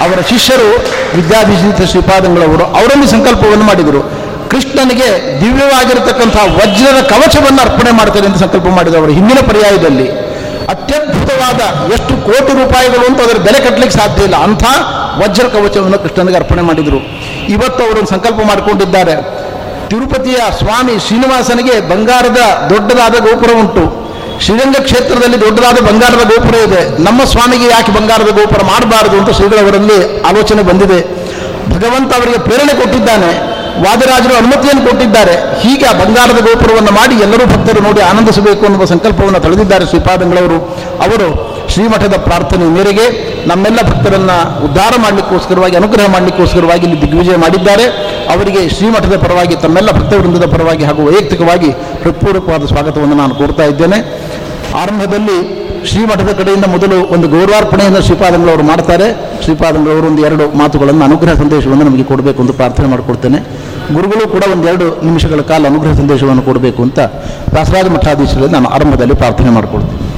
ಅವರ 0.00 0.20
ಶಿಷ್ಯರು 0.28 0.84
ವಿದ್ಯಾಭಿಷಿತ 1.16 1.90
ಶ್ರೀಪಾದಂಗಳವರು 1.90 2.64
ಅವರಲ್ಲಿ 2.64 3.06
ಸಂಕಲ್ಪವನ್ನು 3.10 3.64
ಮಾಡಿದರು. 3.64 4.22
ಕೃಷ್ಣನಿಗೆ 4.50 5.40
ದಿವ್ಯವಾಗಿರತಕ್ಕಂತಹ 5.40 6.44
ವಜ್ರದ 6.44 7.02
ಕವಚವನ್ನು 7.02 7.62
ಅರ್ಪಣೆ 7.62 7.90
ಮಾಡ್ತಾರೆ 7.90 8.26
ಅಂತ 8.26 8.36
ಸಂಕಲ್ಪ 8.36 8.66
ಮಾಡಿದವರು 8.66 9.12
ಹಿಂದಿನ 9.12 9.38
ಪರ್ಯಾಯದಲ್ಲಿ 9.48 10.21
ಅತ್ಯದ್ಭುತವಾದ 10.72 11.92
ಎಷ್ಟು 11.92 12.24
ಕೋಟಿ 12.26 12.52
ರೂಪಾಯಿಗಳು 12.52 13.06
ಅಂತ 13.06 13.20
ಅದರ 13.20 13.36
ಬೆಲೆ 13.36 13.60
ಕಟ್ಟಲಿಕ್ಕೆ 13.60 13.98
ಸಾಧ್ಯ 13.98 14.22
ಇಲ್ಲ. 14.22 14.36
ಅಂಥ 14.36 14.64
ವಜ್ರ 15.18 15.46
ಕವಚವನ್ನು 15.48 15.98
ಕೃಷ್ಣನಿಗೆ 15.98 16.38
ಅರ್ಪಣೆ 16.38 16.62
ಮಾಡಿದರು. 16.62 17.00
ಇವತ್ತು 17.48 17.84
ಅವರನ್ನು 17.84 18.10
ಸಂಕಲ್ಪ 18.10 18.40
ಮಾಡಿಕೊಂಡಿದ್ದಾರೆ. 18.46 19.14
ತಿರುಪತಿಯ 19.88 20.36
ಸ್ವಾಮಿ 20.58 20.98
ಶ್ರೀನಿವಾಸನಿಗೆ 21.06 21.80
ಬಂಗಾರದ 21.80 22.70
ದೊಡ್ಡದಾದ 22.70 23.12
ಗೋಪುರ 23.12 23.50
ಉಂಟು. 23.58 24.02
ಶ್ರೀರಂಗ 24.40 24.76
ಕ್ಷೇತ್ರದಲ್ಲಿ 24.76 25.40
ದೊಡ್ಡದಾದ 25.40 25.78
ಬಂಗಾರದ 25.84 26.24
ಗೋಪುರ 26.28 26.54
ಇದೆ. 26.54 27.02
ನಮ್ಮ 27.02 27.24
ಸ್ವಾಮಿಗೆ 27.24 27.66
ಯಾಕೆ 27.66 27.92
ಬಂಗಾರದ 27.92 28.30
ಗೋಪುರ 28.30 28.62
ಮಾಡಬಾರದು 28.62 29.16
ಅಂತ 29.18 29.30
ಶ್ರೀಗಳವರಲ್ಲಿ 29.30 30.20
ಆಲೋಚನೆ 30.20 30.62
ಬಂದಿದೆ. 30.62 31.00
ಭಗವಂತ 31.74 32.14
ಅವರಿಗೆ 32.14 32.38
ಪ್ರೇರಣೆ 32.38 32.74
ಕೊಟ್ಟಿದ್ದಾನೆ. 32.80 33.51
ವಾದರಾಜರು 33.80 34.36
ಅನುಮತಿಯನ್ನು 34.36 34.90
ಕೊಟ್ಟಿದ್ದಾರೆ. 34.90 35.60
ಹೀಗೆ 35.60 35.86
ಆ 35.86 35.92
ಬಂಗಾರದ 35.92 36.40
ಗೋಪುರವನ್ನು 36.44 36.92
ಮಾಡಿ 36.92 37.14
ಎಲ್ಲರೂ 37.14 37.46
ಭಕ್ತರು 37.46 37.82
ನೋಡಿ 37.82 38.00
ಆನಂದಿಸಬೇಕು 38.00 38.64
ಅನ್ನುವ 38.64 38.84
ಸಂಕಲ್ಪವನ್ನು 38.84 39.40
ತಳೆದಿದ್ದಾರೆ 39.40 39.86
ಶ್ರೀಪಾದಂಗಳವರು 39.86 40.58
ಅವರು. 41.02 41.52
ಶ್ರೀಮಠದ 41.72 42.14
ಪ್ರಾರ್ಥನೆ 42.16 42.64
ಮೇರೆಗೆ 42.64 43.32
ನಮ್ಮೆಲ್ಲ 43.48 43.82
ಭಕ್ತರನ್ನ 43.82 44.30
ಉದ್ಧಾರ 44.64 44.94
ಮಾಡಲಿಕ್ಕೋಸ್ಕರವಾಗಿ, 45.02 45.76
ಅನುಗ್ರಹ 45.76 46.06
ಮಾಡಲಿಕ್ಕೋಸ್ಕರವಾಗಿ 46.12 46.86
ಇಲ್ಲಿ 46.86 47.02
ದಿಗ್ವಿಜಯ 47.02 47.36
ಮಾಡಿದ್ದಾರೆ. 47.36 47.84
ಅವರಿಗೆ 48.32 48.68
ಶ್ರೀಮಠದ 48.68 49.16
ಪರವಾಗಿ, 49.24 49.56
ತಮ್ಮೆಲ್ಲ 49.56 49.90
ಭಕ್ತವೃಂದದ 49.90 50.52
ಪರವಾಗಿ 50.54 50.84
ಹಾಗೂ 50.84 51.06
ವೈಯಕ್ತಿಕವಾಗಿ 51.06 51.70
ಹೃತ್ಪೂರ್ವಕವಾದ 51.70 52.64
ಸ್ವಾಗತವನ್ನು 52.66 53.14
ನಾನು 53.14 53.34
ಕೋರ್ತಾ 53.34 53.62
ಇದ್ದೇನೆ. 53.62 53.98
ಆರಂಭದಲ್ಲಿ 54.82 55.62
ಶ್ರೀಮಠದ 55.86 56.32
ಕಡೆಯಿಂದ 56.38 56.64
ಮೊದಲು 56.64 57.12
ಒಂದು 57.14 57.28
ಗೌರವಾರ್ಪಣೆಯನ್ನು 57.28 58.02
ಶ್ರೀಪಾದಂಗಳವರು 58.02 58.62
ಮಾಡ್ತಾರೆ. 58.62 59.38
ಶ್ರೀಪಾದಂಗಳವರು 59.44 60.06
ಒಂದು 60.06 60.22
ಎರಡು 60.22 60.58
ಮಾತುಗಳನ್ನು 60.58 61.04
ಅನುಗ್ರಹ 61.04 61.34
ಸಂದೇಶವನ್ನು 61.34 61.84
ನಮಗೆ 61.84 62.04
ಕೊಡಬೇಕು 62.04 62.42
ಅಂತ 62.42 62.50
ಪ್ರಾರ್ಥನೆ 62.50 62.86
ಮಾಡಿಕೊಡ್ತೇನೆ. 62.86 63.38
ಗುರುಗಳು 63.94 64.28
ಕೂಡ 64.28 64.42
ಒಂದೆರಡು 64.52 65.04
ನಿಮಿಷಗಳ 65.04 65.40
ಕಾಲ 65.40 65.66
ಅನುಗ್ರಹ 65.66 65.92
ಸಂದೇಶವನ್ನು 65.92 66.42
ಕೊಡಬೇಕು 66.42 66.82
ಅಂತ 66.82 66.98
ದಾಸರಾಜ 67.54 67.86
ಮಠಾಧೀಶರಲ್ಲಿ 67.88 68.52
ನಾನು 68.52 68.68
ಆರಂಭದಲ್ಲಿ 68.68 69.14
ಪ್ರಾರ್ಥನೆ 69.14 69.50
ಮಾಡಿಕೊಡ್ತೇನೆ. 69.50 70.11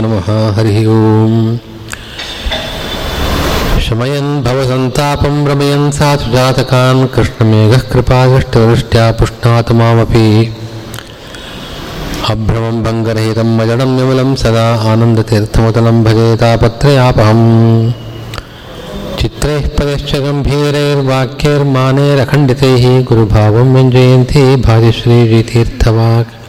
नमः 0.00 0.56
हरिः 0.56 0.88
ओम्। 0.88 1.58
शमयन् 3.80 4.42
भवसन्तापं 4.42 5.46
रमयन् 5.46 5.92
सा 5.92 6.16
सुजातकान् 6.16 7.08
कृष्णमेघः 7.08 7.78
कृपादृष्टदृष्ट्या 7.78 9.12
पुष्णातु 9.12 9.74
मामपि। 9.74 10.54
अभ्रमं 12.30 12.82
भङ्गरहितं 12.82 13.56
मजडं 13.56 13.96
विमलं 13.96 14.34
सदा 14.34 14.92
आनन्दतीर्थमुतलं 14.92 16.04
भजे 16.04 16.36
तापत्रयापहम्। 16.36 17.92
चित्रैः 19.20 19.68
पदश्च 19.68 20.16
गम्भीरैर्वाक्यैर्मानैरखण्डितैः 20.16 23.02
गुरुभावं 23.02 23.74
व्यञ्जयन्ती 23.74 24.56
भाग्यश्रीतीर्थवाक् 24.56 26.43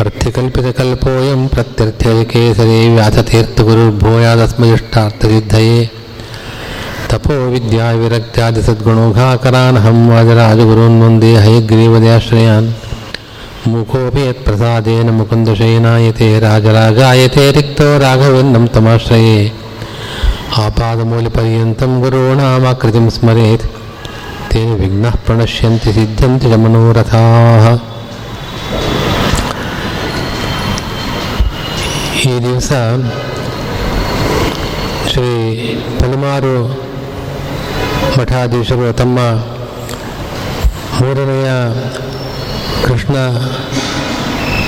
अर्थिकल्पितकल्पोऽयं 0.00 1.48
प्रत्यर्थ्यकेसरी 1.48 2.94
व्यासतीर्थगुरुर्भूयादस्मयिष्टार्थसिद्धये 2.94 5.90
तपो 7.10 7.32
विद्याविरक्त्यादिसद्गुणोघाकरानहं 7.32 10.08
वाजराजगुरून् 10.08 11.02
वंदे 11.02 11.36
हयग्रीवदयाश्रयान्। 11.36 12.72
मुखोऽपि 13.68 14.28
यत्प्रसादेन 14.28 15.10
मुकुन्दशयनायते, 15.10 16.40
राजरागायते, 16.40 17.50
रिक्तो 17.50 17.98
राघवेन्नं 17.98 18.66
तमाश्रये। 18.66 19.52
आपादमूलपर्यन्तं 20.58 22.00
गुरूणामाकृतिं 22.00 23.10
स्मरेत्। 23.10 23.66
तेन 24.52 24.74
विघ्नाः 24.74 25.10
प्रणश्यन्ति 25.10 25.92
सिद्ध्यन्ति 25.92 26.50
च 26.50 26.52
मनोरथाः। 26.52 27.95
ಈ 32.26 32.34
ದಿವಸ 32.44 32.70
ಶ್ರೀ 35.10 35.30
ಪಲಮಾರು 36.00 36.54
ಮಠಾಧೀಶರು 38.16 38.86
ತಮ್ಮ 38.92 39.18
ಮೂರನೆಯ 40.96 41.50
ಕೃಷ್ಣ 42.84 43.16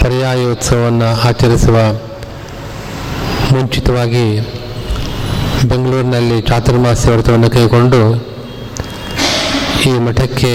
ಪರ್ಯಾಯೋತ್ಸವವನ್ನು 0.02 1.08
ಆಚರಿಸುವ 1.28 1.78
ಮುಂಚಿತವಾಗಿ 3.52 4.26
ಬೆಂಗಳೂರಿನಲ್ಲಿ 5.68 6.38
ಚಾತುರ್ಮಾಸ್ಯ 6.42 7.10
ವ್ರತವನ್ನು 7.10 7.50
ಕೈಗೊಂಡು 7.50 8.02
ಈ 9.86 9.94
ಮಠಕ್ಕೆ 9.98 10.52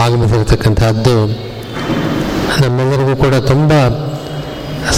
ಆಗಮಿಸಿರತಕ್ಕಂತಹದ್ದು 0.00 1.16
ನಮ್ಮೆಲ್ಲರಿಗೂ 2.60 3.16
ಕೂಡ 3.16 3.34
ತುಂಬ 3.46 3.72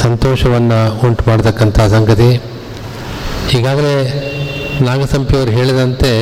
ಸಂತೋಷವನ್ನು 0.03 0.79
ಉಂಟು 1.07 1.25
ಮಾಡತಕ್ಕಂಥ 1.31 1.81
ಸಂಗತಿ. 1.81 2.31
ಈಗಾಗಲೇ 3.59 3.95
ನಾಗಸಂಪಿಯವರು 4.81 5.51
ಹೇಳಿದಂತೆ, 5.51 6.12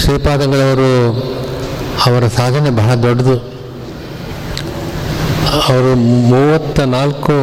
ಶ್ರೀಪಾದಗಳವರು 0.00 0.92
ಅವರ 2.06 2.24
ಸಾಧನೆ 2.36 2.70
ಬಹಳ 2.70 2.94
ದೊಡ್ಡದು. 2.94 3.36
ಅವರು 5.68 5.94
ಮೂವತ್ತ 6.32 6.80
ನಾಲ್ಕು, 6.80 7.36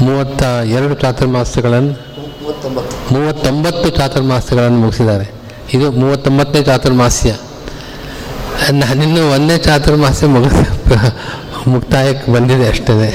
ಮೂವತ್ತ 0.00 0.42
ಎರಡು 0.78 0.94
ಚಾತುರ್ಮಾಸಗಳನ್ನು 0.94 1.92
ಮೂವತ್ತೊಂಬತ್ತು 3.12 3.90
ಚಾತುರ್ಮಾಸಗಳನ್ನು 3.90 4.78
ಮುಗಿಸಿದ್ದಾರೆ. 4.78 5.26
ಇದು 5.74 5.86
ಮೂವತ್ತೊಂಬತ್ತನೇ 5.92 6.62
ಚಾತುರ್ಮಾಸ್ಯ. 6.62 7.30
ನಾನಿನ್ನೂ 8.72 9.22
ಒಂದನೇ 9.30 9.58
ಚಾತುರ್ಮಾಸ್ಯ 9.58 10.26
ಮುಗ 10.26 10.46
ಮುಕ್ತಾಯಕ್ಕೆ 11.68 12.32
ಬಂದಿದೆ 12.32 12.68
ಅಷ್ಟೇ 12.68 13.08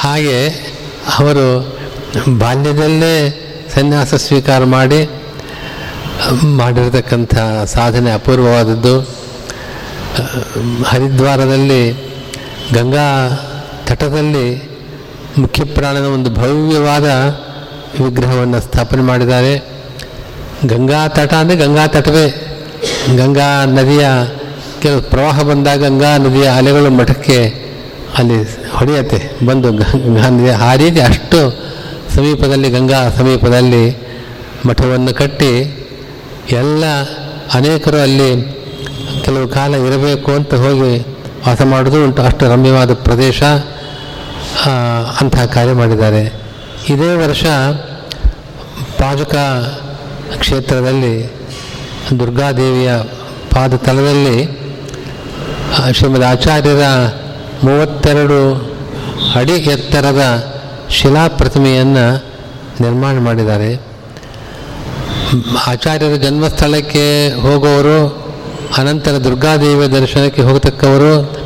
ಹಾಗೆ 0.00 0.48
ಅವರು 1.18 1.46
ಬಾಲ್ಯದಲ್ಲೇ 2.38 3.14
ಸನ್ಯಾಸ 3.74 4.14
ಸ್ವೀಕಾರ 4.14 4.64
ಮಾಡಿ 4.64 5.00
ಮಾಡಿರತಕ್ಕಂಥ 6.44 7.34
ಸಾಧನೆ 7.64 8.10
ಅಪೂರ್ವವಾದದ್ದು. 8.10 9.00
ಹರಿದ್ವಾರದಲ್ಲಿ 10.86 11.90
ಗಂಗಾ 12.72 13.06
ತಟದಲ್ಲಿ 13.86 14.46
ಮುಖ್ಯ 15.38 15.64
ಪ್ರಾಣನ 15.64 16.06
ಒಂದು 16.06 16.30
ಭವ್ಯವಾದ 16.30 17.08
ವಿಗ್ರಹವನ್ನು 18.02 18.60
ಸ್ಥಾಪನೆ 18.60 19.02
ಮಾಡಿದ್ದಾರೆ. 19.02 19.52
ಗಂಗಾ 20.66 21.08
ತಟ 21.08 21.34
ಅಂದರೆ 21.34 21.56
ಗಂಗಾ 21.56 21.86
ತಟವೇ. 21.86 22.49
ಗಂಗಾ 23.18 23.64
ನದಿಯ 23.64 24.06
ಕೆಲವು 24.82 25.02
ಪ್ರವಾಹ 25.02 25.42
ಬಂದಾಗ 25.42 25.78
ಗಂಗಾ 25.84 26.16
ನದಿಯ 26.16 26.46
ಅಲೆಗಳು 26.48 26.90
ಮಠಕ್ಕೆ 26.90 27.38
ಅಲ್ಲಿ 28.18 28.38
ಹೊಡೆಯತ್ತೆ. 28.70 29.20
ಬಂದು 29.46 29.68
ಗಂಗಾ 29.72 30.28
ನದಿಯ 30.28 30.52
ಆ 30.52 30.74
ರೀತಿ 30.74 31.00
ಅಷ್ಟು 31.00 31.40
ಸಮೀಪದಲ್ಲಿ, 32.14 32.70
ಗಂಗಾ 32.70 33.00
ಸಮೀಪದಲ್ಲಿ 33.10 33.84
ಮಠವನ್ನು 34.68 35.12
ಕಟ್ಟಿ 35.14 35.52
ಎಲ್ಲ 36.50 36.84
ಅನೇಕರು 37.54 37.98
ಅಲ್ಲಿ 38.02 38.30
ಕೆಲವು 39.24 39.48
ಕಾಲ 39.48 39.74
ಇರಬೇಕು 39.74 40.30
ಅಂತ 40.32 40.54
ಹೋಗಿ 40.54 40.92
ವಾಸ 41.46 41.62
ಮಾಡೋದು 41.62 42.04
ಉಂಟು. 42.04 42.22
ಅಷ್ಟು 42.22 42.44
ರಮ್ಯವಾದ 42.52 42.94
ಪ್ರದೇಶ 43.06 43.42
ಅಂತಹ 45.20 45.44
ಕಾರ್ಯ 45.44 45.72
ಮಾಡಿದ್ದಾರೆ. 45.72 46.22
ಇದೇ 46.88 47.10
ವರ್ಷ 47.22 47.44
ಪಾಜಕ 49.00 49.34
ಕ್ಷೇತ್ರದಲ್ಲಿ 50.40 51.14
ದುರ್ಗಾದೇವಿಯ 52.18 52.92
ಪಾದ 53.54 53.74
ತಲದಲ್ಲಿ 53.74 54.60
ಶ್ರೀಮದ್ 55.92 56.24
ಆಚಾರ್ಯರ 56.24 56.82
ಮೂವತ್ತೆರಡು 57.64 58.70
ಅಡಿ 59.34 59.52
ಎತ್ತರದ 59.52 60.22
ಶಿಲಾ 60.90 61.28
ಪ್ರತಿಮೆಯನ್ನು 61.28 62.24
ನಿರ್ಮಾಣ 62.80 63.18
ಮಾಡಿದ್ದಾರೆ. 63.18 63.76
ಆಚಾರ್ಯರ 65.66 66.16
ಜನ್ಮಸ್ಥಳಕ್ಕೆ 66.16 67.32
ಹೋಗುವವರು 67.32 68.20
ಅನಂತರ 68.76 69.10
ದುರ್ಗಾದೇವಿಯ 69.10 69.88
ದರ್ಶನಕ್ಕೆ 69.88 70.42
ಹೋಗತಕ್ಕವರು, 70.42 71.40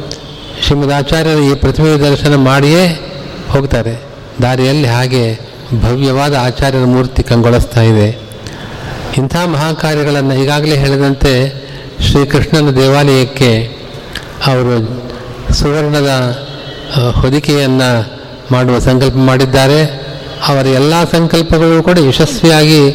ಶ್ರೀಮದ್ 0.67 0.93
ಆಚಾರ್ಯರ 0.93 1.39
ಈ 1.39 1.55
ಪ್ರತಿಮೆಯ 1.55 1.97
ದರ್ಶನ 1.97 2.35
ಮಾಡಿಯೇ 2.35 2.87
ಹೋಗ್ತಾರೆ. 3.49 4.03
ದಾರಿಯಲ್ಲಿ 4.43 4.89
ಹಾಗೆ 4.89 5.39
ಭವ್ಯವಾದ 5.81 6.35
ಆಚಾರ್ಯರ 6.35 6.85
ಮೂರ್ತಿ 6.85 7.23
ಕಂಗೊಳಿಸ್ತಾ 7.23 7.81
ಇದೆ. 7.81 8.24
ಇಂಥ 9.17 9.37
ಮಹಾಕಾರ್ಯಗಳನ್ನು 9.37 10.35
ಈಗಾಗಲೇ 10.35 10.77
ಹೇಳಿದಂತೆ 10.77 11.65
ಶ್ರೀಕೃಷ್ಣನ 12.01 12.71
ದೇವಾಲಯಕ್ಕೆ 12.71 13.65
ಅವರು 14.47 15.03
ಸುವರ್ಣದ 15.55 16.39
ಹೊದಿಕೆಯನ್ನು 17.11 18.23
ಮಾಡುವ 18.53 18.79
ಸಂಕಲ್ಪ 18.79 19.15
ಮಾಡಿದ್ದಾರೆ. 19.17 19.85
ಅವರ 20.49 20.67
ಎಲ್ಲ 20.67 21.05
ಸಂಕಲ್ಪಗಳು 21.05 21.83
ಕೂಡ 21.83 21.99
ಯಶಸ್ವಿಯಾಗಿ 21.99 22.91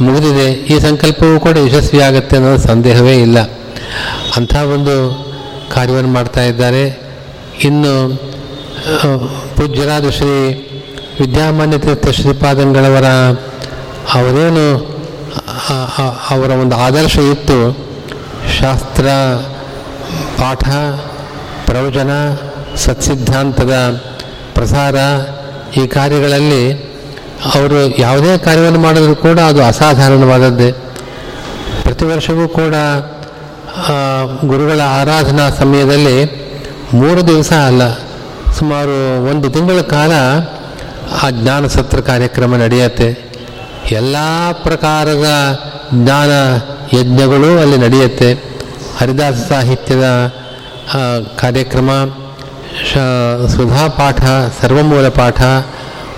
ಮುಗಿದಿದೆ. 0.00 0.52
ಈ 0.52 0.78
ಸಂಕಲ್ಪವೂ 0.78 1.40
ಕೂಡ 1.40 1.58
ಯಶಸ್ವಿಯಾಗುತ್ತೆ 1.58 2.36
ಅನ್ನೋ 2.36 2.56
ಸಂದೇಹವೇ 2.56 3.22
ಇಲ್ಲ. 3.22 3.38
ಅಂಥ 4.36 4.56
ಒಂದು 4.56 5.26
ಕಾರ್ಯವನ್ನು 5.74 6.08
ಮಾಡ್ತಾ 6.08 6.42
ಇದ್ದಾರೆ. 6.42 7.00
ಇನ್ನು 7.64 8.16
ಪೂಜ್ಯರಾದ 9.56 10.10
ಶ್ರೀ 10.10 10.52
ವಿದ್ಯಾಮಾನ್ಯ 11.20 11.78
ತೀರ್ಥ 11.78 12.08
ಶ್ರೀಪಾದಂಗಳವರ 12.08 13.04
ಅವರೇನು 14.14 14.93
ಅವರ 16.30 16.50
ಒಂದು 16.62 16.76
ಆದರ್ಶ 16.76 17.16
ಇತ್ತು. 17.32 17.58
ಶಾಸ್ತ್ರ, 18.58 19.06
ಪಾಠ, 20.38 20.64
ಪ್ರವಚನ, 21.68 22.10
ಸತ್ಸಿದ್ಧಾಂತದ 22.84 23.74
ಪ್ರಸಾರ 24.54 24.96
ಈ 25.80 25.84
ಕಾರ್ಯಗಳಲ್ಲಿ 25.86 26.64
ಅವರು 27.54 27.78
ಯಾವುದೇ 28.00 28.32
ಕಾರ್ಯವನ್ನು 28.38 28.80
ಮಾಡಿದರೂ 28.80 29.14
ಕೂಡ 29.26 29.38
ಅದು 29.50 29.60
ಅಸಾಧಾರಣವಾದದ್ದೇ. 29.64 30.70
ಪ್ರತಿ 31.84 32.04
ವರ್ಷವೂ 32.04 32.44
ಕೂಡ 32.60 32.74
ಗುರುಗಳ 34.50 34.80
ಆರಾಧನಾ 35.00 35.46
ಸಮಯದಲ್ಲಿ 35.60 36.18
ಮೂರು 36.94 37.20
ದಿವಸ 37.28 37.52
ಅಲ್ಲ, 37.68 37.82
ಸುಮಾರು 38.58 38.96
ಒಂದು 39.30 39.46
ತಿಂಗಳ 39.50 39.80
ಕಾಲ 39.94 40.12
ಆ 41.22 41.28
ಜ್ಞಾನ 41.38 41.66
ಸತ್ರ 41.66 41.98
ಕಾರ್ಯಕ್ರಮ 42.10 42.56
ನಡೆಯುತ್ತೆ. 42.56 43.08
ಎಲ್ಲ 43.90 44.16
ಪ್ರಕಾರದ 44.52 45.28
ಜ್ಞಾನ 45.94 46.30
ಯಜ್ಞಗಳು 46.96 47.60
ಅಲ್ಲಿ 47.60 47.76
ನಡೆಯುತ್ತೆ. 47.76 48.32
ಹರಿದಾಸ 49.00 49.34
ಸಾಹಿತ್ಯದ 49.34 50.04
ಕಾರ್ಯಕ್ರಮ, 51.36 51.90
ಶ, 52.92 52.94
ಸುಧಾ 53.48 53.88
ಪಾಠ, 53.88 54.20
ಸರ್ವಮೂಲ 54.62 55.08
ಪಾಠ, 55.08 55.40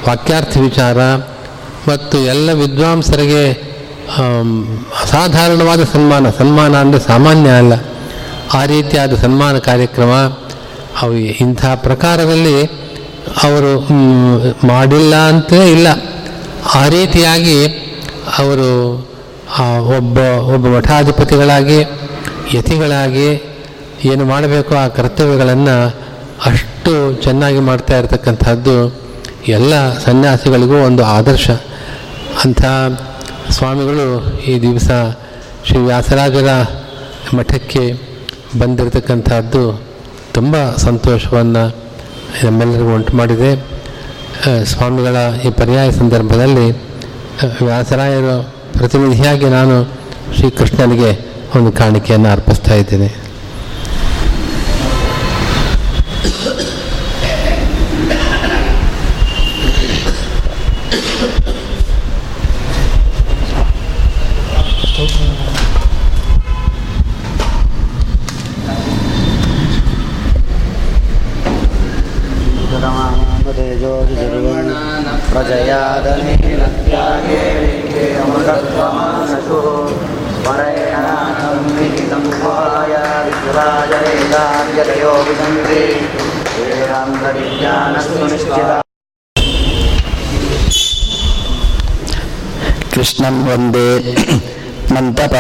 ವಾಕ್ಯಾರ್ಥ 0.08 0.56
ವಿಚಾರ, 0.56 0.98
ಮತ್ತು 1.88 2.18
ಎಲ್ಲ 2.18 2.52
ವಿದ್ವಾಂಸರಿಗೆ 2.52 3.52
ಅಸಾಧಾರಣವಾದ 5.02 5.84
ಸನ್ಮಾನ. 5.84 6.30
ಸನ್ಮಾನ 6.30 6.76
ಅಂದರೆ 6.76 7.00
ಸಾಮಾನ್ಯ 7.00 7.50
ಅಲ್ಲ. 7.50 7.72
ಆ 8.54 8.64
ರೀತಿಯಾದ 8.64 9.14
ಸನ್ಮಾನ 9.14 9.58
ಕಾರ್ಯಕ್ರಮ 9.58 10.12
ಅವು 11.02 11.14
ಇಂಥ 11.14 11.66
ಪ್ರಕಾರದಲ್ಲಿ 11.66 12.62
ಅವರು 13.42 13.72
ಮಾಡಿಲ್ಲ 14.66 15.14
ಅಂತ 15.16 15.52
ಇಲ್ಲ. 15.52 15.88
ಆ 16.74 16.82
ರೀತಿಯಾಗಿ 16.88 17.58
ಅವರು 18.38 18.68
ಒಬ್ಬ 19.96 20.18
ಒಬ್ಬ 20.54 20.64
ಮಠಾಧಿಪತಿಗಳಾಗಿ, 20.76 21.78
ಯತಿಗಳಾಗಿ 22.54 23.28
ಏನು 24.04 24.24
ಮಾಡಬೇಕು 24.24 24.72
ಆ 24.76 24.86
ಕರ್ತವ್ಯಗಳನ್ನು 24.88 25.76
ಅಷ್ಟು 26.48 26.92
ಚೆನ್ನಾಗಿ 27.22 27.60
ಮಾಡ್ತಾ 27.60 27.98
ಇರತಕ್ಕಂಥದ್ದು 27.98 28.76
ಎಲ್ಲ 29.56 29.74
ಸನ್ಯಾಸಿಗಳಿಗೂ 29.98 30.76
ಒಂದು 30.88 31.02
ಆದರ್ಶ. 31.04 31.48
ಅಂಥ 32.44 32.62
ಸ್ವಾಮಿಗಳು 33.56 34.06
ಈ 34.50 34.54
ದಿವಸ 34.62 34.90
ಶ್ರೀ 35.66 35.78
ವ್ಯಾಸರಾಜರ 35.78 36.50
ಮಠಕ್ಕೆ 37.36 37.84
ಬಂದಿರತಕ್ಕಂಥದ್ದು 38.58 39.62
ತುಂಬ 40.34 40.56
ಸಂತೋಷವನ್ನು 40.76 41.64
ನಮ್ಮೆಲ್ಲರಿಗೂ 42.42 42.94
ಉಂಟು 42.94 43.16
ಮಾಡಿದೆ. 43.16 43.50
ಸ್ವಾಮಿಗಳ 44.64 45.16
ಈ 45.44 45.50
ಪರ್ಯಾಯ 45.50 45.90
ಸಂದರ್ಭದಲ್ಲಿ 45.90 46.70
ವ್ಯಾಸರಾಯರು 47.64 48.52
ಪ್ರತಿನಿಧಿಯಾಗಿ 48.72 49.44
ನಾನು 49.44 49.84
ಶ್ರೀಕೃಷ್ಣನಿಗೆ 50.36 51.10
ಒಂದು 51.58 51.72
ಕಾಣಿಕೆಯನ್ನು 51.72 52.28
ಅರ್ಪಿಸ್ತಾ 52.28 52.74
ಇದ್ದೇನೆ. 52.74 53.25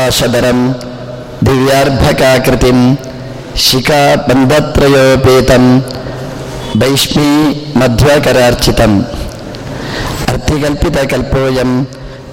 मन्तपाशधरं 0.06 0.58
दिव्यार्भकाकृतिं 1.46 2.78
शिखाबन्धत्रयोपेतं 3.66 5.64
वैष्मी 6.80 7.30
मध्वकरार्चितम् 7.80 8.94
अर्थिकल्पितकल्पोऽयं 10.32 11.72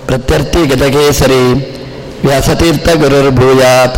प्रत्यर्थिगतकेसरी 0.07 1.41
व्यासतीर्थगुरुर्भूयात् 2.25 3.97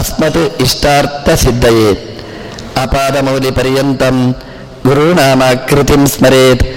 अस्मत् 0.00 0.38
इष्टार्थसिद्धये 0.66 1.90
अपादमौलिपर्यन्तं 2.84 4.16
गुरूणामाकृतिं 4.86 6.02
स्मरेत् 6.16 6.68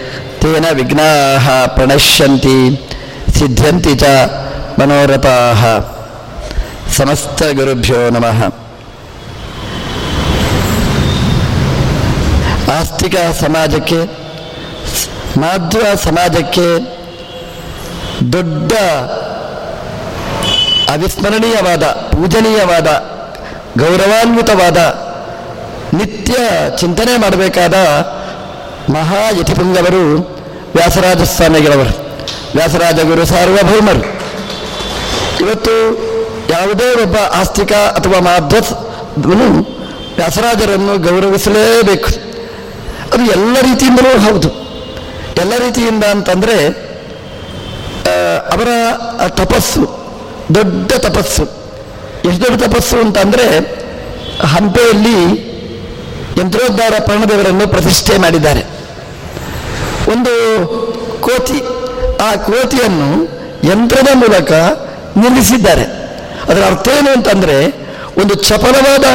तेन 0.41 0.65
विघ्नाः 0.79 1.47
प्रणश्यन्ति 1.77 2.59
सिद्ध्यन्ति 3.39 3.95
च 4.03 4.05
मनोरथाः 4.79 5.63
ಸಮಸ್ತ 6.97 7.43
ಗುರುಭ್ಯೋ 7.43 8.09
ನಮಃ. 8.09 8.39
ಆಸ್ತಿಕ 12.79 13.15
ಸಮಾಜಕ್ಕೆ 13.15 13.99
ಮಾಧ್ವ 15.39 15.79
ಸಮಾಜಕ್ಕೆ 16.03 16.67
ದೊಡ್ಡ 18.33 18.73
ಅವಿಸ್ಮರಣೀಯವಾದ, 20.89 21.83
ಪೂಜನೀಯವಾದ, 21.83 22.87
ಗೌರವಾನ್ವಿತವಾದ 23.79 24.77
ನಿತ್ಯ 25.95 26.33
ಚಿಂತನೆ 26.77 27.17
ಮಾಡಬೇಕಾದ 27.17 27.73
ಮಹಾಯತಿಪುಂಗವರು 28.91 30.17
ವ್ಯಾಸರಾಜ 30.75 31.21
ಸ್ವಾಮಿಗಳವರು 31.21 31.93
ವ್ಯಾಸರಾಜ 32.55 32.99
ಗುರು 32.99 33.25
ಸಾರ್ವಭೌಮರು. 33.25 34.19
ಇವತ್ತು 35.45 36.08
ಯಾವುದೇ 36.49 37.03
ಒಬ್ಬ 37.03 37.15
ಆಸ್ತಿಕ 37.15 37.71
ಅಥವಾ 37.71 38.19
ಮಾಧ್ವನು 38.19 39.79
ವ್ಯಾಸರಾಜರನ್ನು 40.15 40.97
ಗೌರವಿಸಲೇಬೇಕು. 40.97 42.07
ಅದು 43.13 43.25
ಎಲ್ಲ 43.25 43.55
ರೀತಿಯಿಂದಲೂ 43.61 44.31
ಹೌದು. 44.31 44.49
ಎಲ್ಲ 45.37 45.57
ರೀತಿಯಿಂದ 45.57 46.03
ಅಂತಂದರೆ 46.03 46.89
ಅವರ 48.51 48.67
ತಪಸ್ಸು, 49.27 49.81
ದೊಡ್ಡ 50.55 50.91
ತಪಸ್ಸು. 50.91 51.43
ಎಷ್ಟು 52.25 52.45
ದೊಡ್ಡ 52.45 52.63
ತಪಸ್ಸು 52.63 52.97
ಅಂತಂದರೆ, 52.97 53.57
ಹಂಪೆಯಲ್ಲಿ 54.45 55.49
ಯಂತ್ರೋದ್ಧಾರ 56.39 56.93
ಪರ್ಣದೇವರನ್ನು 56.99 57.67
ಪ್ರತಿಷ್ಠೆ 57.67 58.17
ಮಾಡಿದ್ದಾರೆ. 58.17 58.59
ಒಂದು 60.11 60.67
ಕೋತಿ, 61.21 61.63
ಆ 62.23 62.35
ಕೋತಿಯನ್ನು 62.35 63.23
ಯಂತ್ರದ 63.71 64.07
ಮೂಲಕ 64.13 64.51
ನಿಲ್ಲಿಸಿದ್ದಾರೆ 65.17 65.98
ಅದರ 66.49 66.61
ಅರ್ಥ 66.61 66.87
ಏನು 66.87 67.11
ಅಂತಂದರೆ, 67.11 67.89
ಒಂದು 68.21 68.33
ಚಪಲವಾದ 68.33 69.05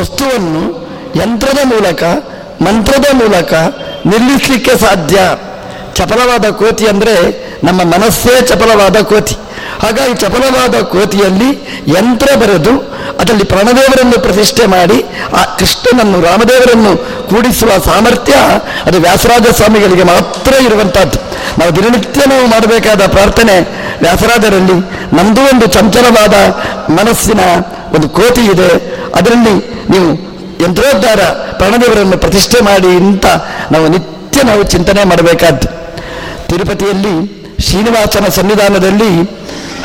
ವಸ್ತುವನ್ನು 0.00 0.88
ಯಂತ್ರದ 1.16 1.58
ಮೂಲಕ, 1.64 2.02
ಮಂತ್ರದ 2.62 3.14
ಮೂಲಕ 3.14 3.52
ನಿಲ್ಲಿಸಲಿಕ್ಕೆ 4.06 4.76
ಸಾಧ್ಯ. 4.76 5.18
ಚಪಲವಾದ 5.94 6.50
ಕೋತಿ 6.50 6.86
ಅಂದರೆ 6.86 7.14
ನಮ್ಮ 7.64 7.82
ಮನಸ್ಸೇ 7.82 8.46
ಚಪಲವಾದ 8.46 8.96
ಕೋತಿ. 9.00 9.36
ಹಾಗಾಗಿ 9.82 10.14
ಚಪಲವಾದ 10.14 10.74
ಕೋತಿಯಲ್ಲಿ 10.82 11.50
ಯಂತ್ರ 11.98 12.28
ಬರೆದು 12.36 12.92
ಅದರಲ್ಲಿ 13.20 13.44
ಪ್ರಾಣದೇವರನ್ನು 13.44 14.22
ಪ್ರತಿಷ್ಠೆ 14.22 14.66
ಮಾಡಿ 14.66 15.02
ಆ 15.40 15.44
ಕೃಷ್ಣನನ್ನು 15.44 16.20
ರಾಮದೇವರನ್ನು 16.20 16.96
ಕೂಡಿಸುವ 17.28 17.68
ಸಾಮರ್ಥ್ಯ 17.84 18.32
ಅದು 18.84 19.00
ವ್ಯಾಸರಾಜ 19.00 19.46
ಸ್ವಾಮಿಗಳಿಗೆ 19.46 20.02
ಮಾತ್ರ 20.02 20.52
ಇರುವಂತಹದ್ದು. 20.64 21.18
ನಾವು 21.58 21.76
ದಿನನಿತ್ಯ 21.76 22.20
ನಾವು 22.28 22.46
ಮಾಡಬೇಕಾದ 22.46 23.06
ಪ್ರಾರ್ಥನೆ 23.06 23.56
ವ್ಯಾಸರಾಜರಲ್ಲಿ 24.00 24.76
ನಮ್ಮದು 25.16 25.40
ಒಂದು 25.40 25.66
ಚಂಚಲವಾದ 25.66 26.34
ಮನಸ್ಸಿನ 26.90 27.40
ಒಂದು 27.94 28.08
ಕೋತಿ 28.08 28.40
ಇದೆ. 28.40 28.70
ಅದರಲ್ಲಿ 29.14 29.54
ನೀವು 29.90 30.08
ಯಂತ್ರೋದ್ಧಾರ 30.64 31.20
ಪ್ರಾಣದೇವರನ್ನು 31.58 32.18
ಪ್ರತಿಷ್ಠೆ 32.18 32.60
ಮಾಡಿ 32.60 32.86
ಅಂತ 32.86 33.26
ನಾವು 33.72 33.88
ನಿತ್ಯ 33.88 34.42
ನಾವು 34.42 34.62
ಚಿಂತನೆ 34.62 35.04
ಮಾಡಬೇಕಾದ್ದು. 35.04 35.68
ತಿರುಪತಿಯಲ್ಲಿ 36.48 37.42
ಶ್ರೀನಿವಾಸನ 37.62 38.24
ಸನ್ನಿಧಾನದಲ್ಲಿ 38.28 39.10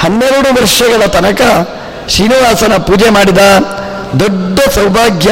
ಹನ್ನೆರಡು 0.01 0.49
ವರ್ಷಗಳ 0.59 1.03
ತನಕ 1.15 1.41
ಶ್ರೀನಿವಾಸನ 2.13 2.73
ಪೂಜೆ 2.87 3.09
ಮಾಡಿದ 3.15 3.43
ದೊಡ್ಡ 4.21 4.59
ಸೌಭಾಗ್ಯ, 4.75 5.29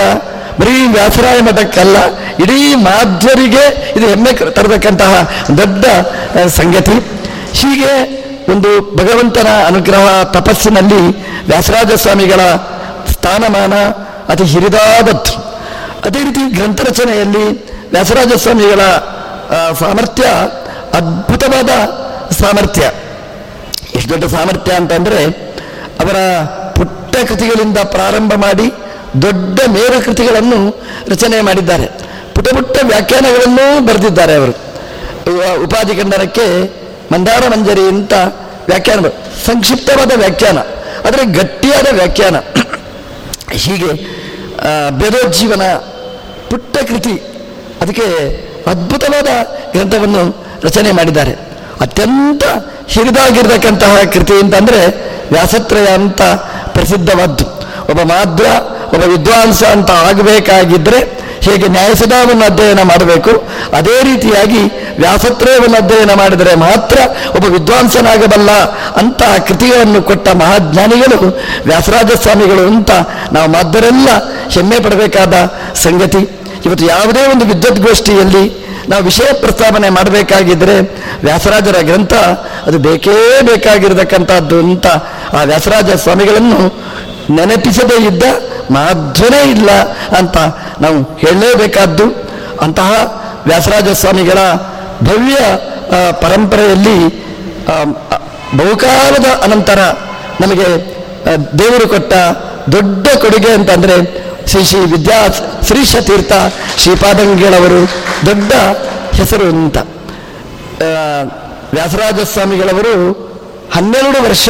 ಬರೀ 0.60 0.76
ವ್ಯಾಸರಾಯ 0.96 1.38
ಮಠಕ್ಕಲ್ಲ, 1.48 1.98
ಇಡೀ 2.44 2.60
ಮಾಧ್ವರಿಗೆ 2.88 3.64
ಇದು 3.98 4.06
ಹೆಮ್ಮೆ 4.12 4.32
ತರತಕ್ಕಂತಹ 4.58 5.14
ದೊಡ್ಡ 5.60 5.86
ಸಂಗತಿ. 6.58 6.98
ಹೀಗೆ 7.60 7.94
ಒಂದು 8.54 8.72
ಭಗವಂತನ 8.98 9.50
ಅನುಗ್ರಹ 9.70 10.08
ತಪಸ್ಸಿನಲ್ಲಿ 10.38 11.02
ವ್ಯಾಸರಾಜ 11.50 11.92
ಸ್ವಾಮಿಗಳ 12.04 12.42
ಸ್ಥಾನಮಾನ 13.14 13.74
ಅತಿ 14.34 14.46
ಹಿರಿದಾದದ್ದು. 14.54 15.34
ಅದೇ 16.08 16.20
ರೀತಿ 16.28 16.44
ಗ್ರಂಥ 16.58 16.82
ರಚನೆಯಲ್ಲಿ 16.90 17.46
ವ್ಯಾಸರಾಜ 17.94 18.34
ಸ್ವಾಮಿಗಳ 18.44 18.82
ಸಾಮರ್ಥ್ಯ 19.82 20.26
ಅದ್ಭುತವಾದ 21.00 21.72
ಸಾಮರ್ಥ್ಯ. 22.42 22.86
ಎಷ್ಟು 23.98 24.10
ದೊಡ್ಡ 24.14 24.26
ಸಾಮರ್ಥ್ಯ 24.36 24.74
ಅಂತಂದರೆ 24.82 25.20
ಅವರ 26.04 26.18
ಪುಟ್ಟ 26.78 27.14
ಕೃತಿಗಳಿಂದ 27.30 27.80
ಪ್ರಾರಂಭ 27.96 28.34
ಮಾಡಿ 28.46 28.68
ದೊಡ್ಡ 29.26 29.58
ಮೇರು 29.76 29.98
ಕೃತಿಗಳನ್ನು 30.06 30.60
ರಚನೆ 31.12 31.38
ಮಾಡಿದ್ದಾರೆ. 31.48 31.88
ಪುಟ್ಟ 32.34 32.48
ಪುಟ್ಟ 32.58 32.78
ವ್ಯಾಖ್ಯಾನಗಳನ್ನೂ 32.92 33.66
ಬರೆದಿದ್ದಾರೆ 33.88 34.34
ಅವರು. 34.40 34.54
ಉಪಾಧಿ 35.66 35.94
ಖಂಡನಕ್ಕೆ 36.00 36.48
ಮಂದಾರ 37.14 37.44
ಮಂಜರಿ 37.54 37.86
ಅಂತ 37.94 38.14
ವ್ಯಾಖ್ಯಾನ 38.70 39.10
ಸಂಕ್ಷಿಪ್ತವಾದ 39.46 40.12
ವ್ಯಾಖ್ಯಾನ, 40.24 40.60
ಆದರೆ 41.06 41.24
ಗಟ್ಟಿಯಾದ 41.38 41.88
ವ್ಯಾಖ್ಯಾನ. 42.00 42.38
ಹೀಗೆ 43.64 43.92
ಬೇದೋಜ್ಜೀವನ 45.00 45.66
ಪುಟ್ಟ 46.50 46.78
ಕೃತಿ, 46.90 47.16
ಅದಕ್ಕೆ 47.82 48.08
ಅದ್ಭುತವಾದ 48.72 49.30
ಗ್ರಂಥವನ್ನು 49.74 50.24
ರಚನೆ 50.64 50.92
ಮಾಡಿದ್ದಾರೆ. 50.92 51.34
ಅತ್ಯಂತ 51.82 52.44
ಹಿರಿದಾಗಿರ್ತಕ್ಕಂತಹ 52.88 53.96
ಕೃತಿ 54.14 54.34
ಅಂತಂದರೆ 54.34 54.82
ವ್ಯಾಸತ್ರಯ 55.32 55.88
ಅಂತ 55.88 56.22
ಪ್ರಸಿದ್ಧವಾದ್ದು. 56.74 57.46
ಒಬ್ಬ 57.90 58.02
ಮಾದ್ರ, 58.02 58.46
ಒಬ್ಬ 58.94 59.04
ವಿದ್ವಾಂಸ 59.04 59.64
ಅಂತ 59.64 59.92
ಆಗಬೇಕಾಗಿದ್ದರೆ 59.92 61.26
ಹೇಗೆ 61.42 61.68
ನ್ಯಾಯಸುಧಾವನ್ನು 61.68 62.46
ಅಧ್ಯಯನ 62.46 62.82
ಮಾಡಬೇಕು? 62.82 63.32
ಅದೇ 63.78 64.04
ರೀತಿಯಾಗಿ 64.04 64.62
ವ್ಯಾಸತ್ರಯವನ್ನು 65.00 65.78
ಅಧ್ಯಯನ 65.78 66.14
ಮಾಡಿದರೆ 66.14 66.56
ಮಾತ್ರ 66.56 66.98
ಒಬ್ಬ 67.36 67.46
ವಿದ್ವಾಂಸನಾಗಬಲ್ಲ 67.46 68.52
ಅಂತ 68.94 69.24
ಕೃತಿಗಳನ್ನು 69.48 70.04
ಕೊಟ್ಟ 70.04 70.30
ಮಹಾಜ್ಞಾನಿಗಳು 70.30 71.40
ವ್ಯಾಸರಾಜ 71.66 72.12
ಸ್ವಾಮಿಗಳು 72.22 72.68
ಅಂತ 72.68 72.92
ನಾವು 73.32 73.52
ಮಾದರೆಲ್ಲ 73.52 74.10
ಹೆಮ್ಮೆ 74.50 74.80
ಪಡಬೇಕಾದ 74.80 75.34
ಸಂಗತಿ. 75.76 76.30
ಇವತ್ತು 76.66 76.86
ಯಾವುದೇ 76.86 77.32
ಒಂದು 77.32 77.46
ವಿದ್ವದ್ಗೋಷ್ಠಿಯಲ್ಲಿ 77.46 78.66
ನಾವು 78.90 79.04
ವಿಷಯ 79.04 79.34
ಪ್ರಸ್ತಾವನೆ 79.34 79.90
ಮಾಡಬೇಕಾಗಿದ್ದರೆ 79.90 80.76
ವ್ಯಾಸರಾಜರ 81.24 81.82
ಗ್ರಂಥ 81.82 82.14
ಅದು 82.66 82.80
ಬೇಕೇ 82.80 83.42
ಬೇಕಾಗಿರತಕ್ಕಂಥದ್ದು 83.42 84.60
ಅಂತ 84.60 84.88
ಆ 85.34 85.44
ವ್ಯಾಸರಾಜ 85.44 85.90
ಸ್ವಾಮಿಗಳನ್ನು 85.92 86.60
ನೆನಪಿಸದೇ 87.34 88.06
ಇದ್ದ 88.06 88.24
ಮಾಧ್ವನೇ 88.72 89.52
ಇಲ್ಲ 89.52 89.70
ಅಂತ 90.18 90.38
ನಾವು 90.82 91.18
ಹೇಳಲೇಬೇಕಾದ್ದು. 91.18 92.06
ಅಂತಹ 92.62 92.92
ವ್ಯಾಸರಾಜ 93.48 93.90
ಸ್ವಾಮಿಗಳ 93.90 94.38
ಭವ್ಯ 95.04 95.38
ಪರಂಪರೆಯಲ್ಲಿ 96.22 96.98
ಬಹುಕಾಲದ 98.58 99.26
ಅನಂತರ 99.44 99.80
ನಮಗೆ 100.42 100.68
ದೇವರು 101.60 101.88
ಕೊಟ್ಟ 101.90 102.14
ದೊಡ್ಡ 102.72 103.08
ಕೊಡುಗೆ 103.22 103.52
ಅಂತಂದರೆ 103.52 103.96
ಶ್ರೀ 104.48 104.64
ಶ್ರೀ 104.66 104.80
ವಿದ್ಯಾ 104.80 105.28
ಶ್ರೀಶ 105.68 105.96
ತೀರ್ಥ 105.96 106.32
ಶ್ರೀಪಾದಂಗಳವರು 106.78 107.82
ದೊಡ್ಡ 108.26 108.54
ಹೆಸರು 109.14 109.50
ಅಂತ. 109.50 109.78
ವ್ಯಾಸರಾಜ 111.74 112.20
ಸ್ವಾಮಿಗಳವರು 112.20 113.12
ಹನ್ನೆರಡು 113.76 114.30
ವರ್ಷ 114.30 114.50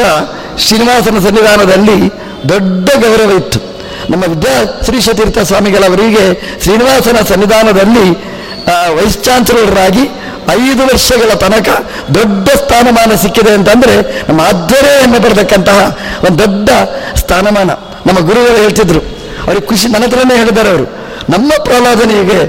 ಶ್ರೀನಿವಾಸನ 0.60 1.20
ಸನ್ನಿಧಾನದಲ್ಲಿ 1.20 2.10
ದೊಡ್ಡ 2.50 2.90
ಗೌರವ 2.90 3.32
ಇತ್ತು. 3.38 3.60
ನಮ್ಮ 4.10 4.24
ವಿದ್ಯಾ 4.24 4.84
ಶ್ರೀಶ 4.86 5.10
ತೀರ್ಥ 5.10 5.40
ಸ್ವಾಮಿಗಳವರಿಗೆ 5.40 6.34
ಶ್ರೀನಿವಾಸನ 6.64 7.16
ಸನ್ನಿಧಾನದಲ್ಲಿ 7.30 8.12
ವೈಸ್ 8.98 9.24
ಚಾನ್ಸಲರಾಗಿ 9.24 10.04
ಐದು 10.52 10.84
ವರ್ಷಗಳ 10.84 11.34
ತನಕ 11.34 11.70
ದೊಡ್ಡ 12.16 12.50
ಸ್ಥಾನಮಾನ 12.50 13.16
ಸಿಕ್ಕಿದೆ 13.16 13.52
ಅಂತಂದ್ರೆ 13.54 14.26
ನಮ್ಮ 14.28 14.42
ಹೆಮ್ಮೆ 15.02 15.20
ಪಡೆದಕ್ಕಂತಹ 15.20 15.98
ಒಂದು 16.24 16.40
ದೊಡ್ಡ 16.40 16.70
ಸ್ಥಾನಮಾನ 17.16 17.70
ನಮ್ಮ 18.06 18.20
ಗುರುಗಳು 18.20 18.58
ಹೇಳ್ತಿದ್ರು. 18.58 19.15
ಅವ್ರಿಗೆ 19.46 19.66
ಖುಷಿ, 19.72 19.88
ನನ್ನ 19.88 20.06
ಹೇಳಿದ್ದಾರೆ 20.42 20.70
ಅವರು. 20.70 20.86
ನಮ್ಮ 21.34 21.50
ಪ್ರಹ್ಲಾದನಿಗೆ 21.64 22.40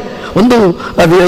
ಒಂದು 0.41 0.57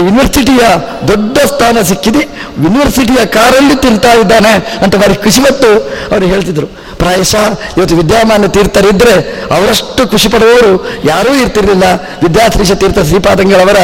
ಯೂನಿವರ್ಸಿಟಿಯ 0.06 0.62
ದೊಡ್ಡ 1.08 1.38
ಸ್ಥಾನ 1.52 1.82
ಸಿಕ್ಕಿದೆ. 1.90 2.22
ಯೂನಿವರ್ಸಿಟಿಯ 2.64 3.20
ಕಾರಲ್ಲಿ 3.36 3.76
ತಿಂತಾ 3.84 4.12
ಇದ್ದಾನೆ 4.12 4.52
ಅಂತ 4.82 4.94
ಬಾರಿ 4.96 5.14
ಖುಷಿ 5.24 5.40
ಮತ್ತು 5.40 5.68
ಅವರು 6.12 6.26
ಹೇಳ್ತಿದ್ರು. 6.26 6.66
ಪ್ರಾಯಶಃ, 6.98 7.44
ಇವತ್ತು 7.76 7.96
ವಿದ್ಯಾಮಾನ 7.96 8.46
ತೀರ್ಥರಿದ್ದರೆ 8.46 9.14
ಅವರಷ್ಟು 9.56 10.02
ಖುಷಿ 10.12 10.28
ಪಡುವವರು 10.28 10.72
ಯಾರೂ 11.04 11.34
ಇರ್ತಿರಲಿಲ್ಲ. 11.34 11.84
ವಿದ್ಯಾಶ್ರೀಷ 12.22 12.72
ತೀರ್ಥ 12.72 12.98
ಶ್ರೀಪಾದಂಗಳವರ 12.98 13.80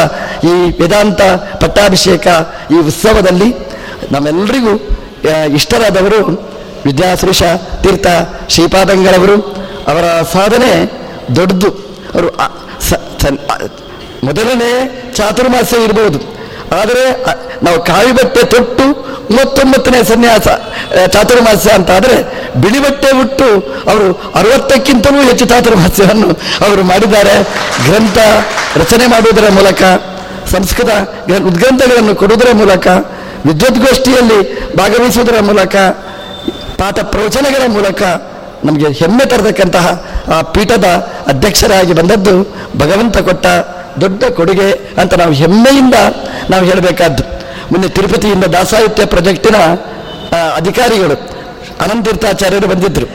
ಈ 0.47 0.55
ವೇದಾಂತ 0.81 1.23
ಪಟ್ಟಾಭಿಷೇಕ 1.63 2.27
ಈ 2.71 2.79
ಉತ್ಸವದಲ್ಲಿ 2.89 3.49
ನಮ್ಮೆಲ್ಲರಿಗೂ 4.13 4.75
ಇಷ್ಟರಾದವರು 5.55 6.21
ವಿದ್ಯಾಶ್ರೀಷ 6.87 7.43
ತೀರ್ಥ 7.83 8.07
ಶ್ರೀಪಾದಂಗಳವರು. 8.49 9.37
ಅವರ 9.89 10.07
ಸಾಧನೆ 10.33 10.73
ದೊಡ್ಡದು. 11.37 11.69
ಅವರು 12.15 12.29
ಮೊದಲನೇ 14.27 15.03
ಚಾತುರ್ಮಾಸ್ಯ 15.15 15.77
ಇರಬಹುದು 15.77 16.35
ಆದರೆ 16.81 17.25
ನಾವು 17.65 17.85
ಕಾವಿ 17.85 18.13
ಬಟ್ಟೆ 18.13 18.47
ತೊಟ್ಟು 18.47 19.05
ಮೂವತ್ತೊಂಬತ್ತನೇ 19.31 20.03
ಸನ್ಯಾಸ 20.03 20.49
ಚಾತುರ್ಮಾಸ್ಯ 21.11 21.71
ಅಂತ 21.71 21.91
ಆದರೆ 21.91 22.45
ಬಿಳಿ 22.61 22.79
ಬಟ್ಟೆ 22.79 23.21
ಉಟ್ಟು 23.21 23.45
ಅವರು 23.91 24.33
ಅರವತ್ತಕ್ಕಿಂತಲೂ 24.35 25.23
ಹೆಚ್ಚು 25.23 25.45
ಚಾತುರ್ಮಾಸ್ಯವನ್ನು 25.45 26.29
ಅವರು 26.69 26.83
ಮಾಡಿದ್ದಾರೆ. 26.83 27.43
ಗ್ರಂಥ 27.89 28.19
ರಚನೆ 28.77 29.07
ಮಾಡುವುದರ 29.07 29.49
ಮೂಲಕ, 29.49 29.83
ಸಂಸ್ಕೃತ 30.53 30.89
ಗ್ರ- 31.27 31.47
ಉದ್ಗ್ರಂಥಗಳನ್ನು 31.47 32.15
ಕೊಡುವುದರ 32.15 32.53
ಮೂಲಕ, 32.53 32.87
ವಿದ್ವದ್ಗೋಷ್ಠಿಯಲ್ಲಿ 33.47 34.73
ಭಾಗವಹಿಸುವುದರ 34.77 35.41
ಮೂಲಕ, 35.41 35.77
ಪಾಠ 36.79 36.99
ಪ್ರವಚನಗಳ 37.01 37.67
ಮೂಲಕ 37.67 38.03
ನಮಗೆ 38.65 38.89
ಹೆಮ್ಮೆ 39.01 39.25
ತರತಕ್ಕಂತಹ 39.25 39.87
ಆ 40.35 40.43
ಪೀಠದ 40.55 40.87
ಅಧ್ಯಕ್ಷರಾಗಿ 41.27 41.93
ಬಂದದ್ದು 41.93 42.35
ಭಗವಂತ 42.79 43.19
ಕೊಟ್ಟ 43.19 43.47
ದೊಡ್ಡ 44.03 44.25
ಕೊಡುಗೆ 44.25 44.69
ಅಂತ 45.01 45.15
ನಾವು 45.15 45.33
ಹೆಮ್ಮೆಯಿಂದ 45.41 45.97
ನಾವು 46.51 46.65
ಹೇಳಬೇಕಾದ್ದು. 46.65 47.25
ಮುಂದೆ 47.73 47.89
ತಿರುಪತಿಯಿಂದ 47.89 48.45
ದಾಸಾಹಿತ್ಯ 48.55 49.05
ಪ್ರಾಜೆಕ್ಟಿನ 49.13 49.59
ಅಧಿಕಾರಿಗಳು 50.57 51.17
ಅನಂತೀರ್ಥಾಚಾರ್ಯರು 51.81 52.69
ಬಂದಿದ್ದರು 52.69 53.07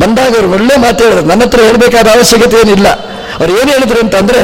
ಬಂದಾಗ 0.00 0.32
ಅವರು 0.38 0.48
ಒಳ್ಳೆ 0.50 0.74
ಮಾತು 0.76 1.04
ಹೇಳಿದ್ರು. 1.04 1.26
ನನ್ನ 1.26 1.42
ಹತ್ರ 1.44 1.60
ಹೇಳಬೇಕಾದ 1.60 2.08
ಅವಶ್ಯಕತೆ 2.16 2.56
ಏನಿಲ್ಲ. 2.62 2.88
ಅವ್ರು 3.38 3.52
ಏನು 3.60 3.70
ಹೇಳಿದ್ರು 3.72 4.00
ಅಂತಂದರೆ, 4.00 4.40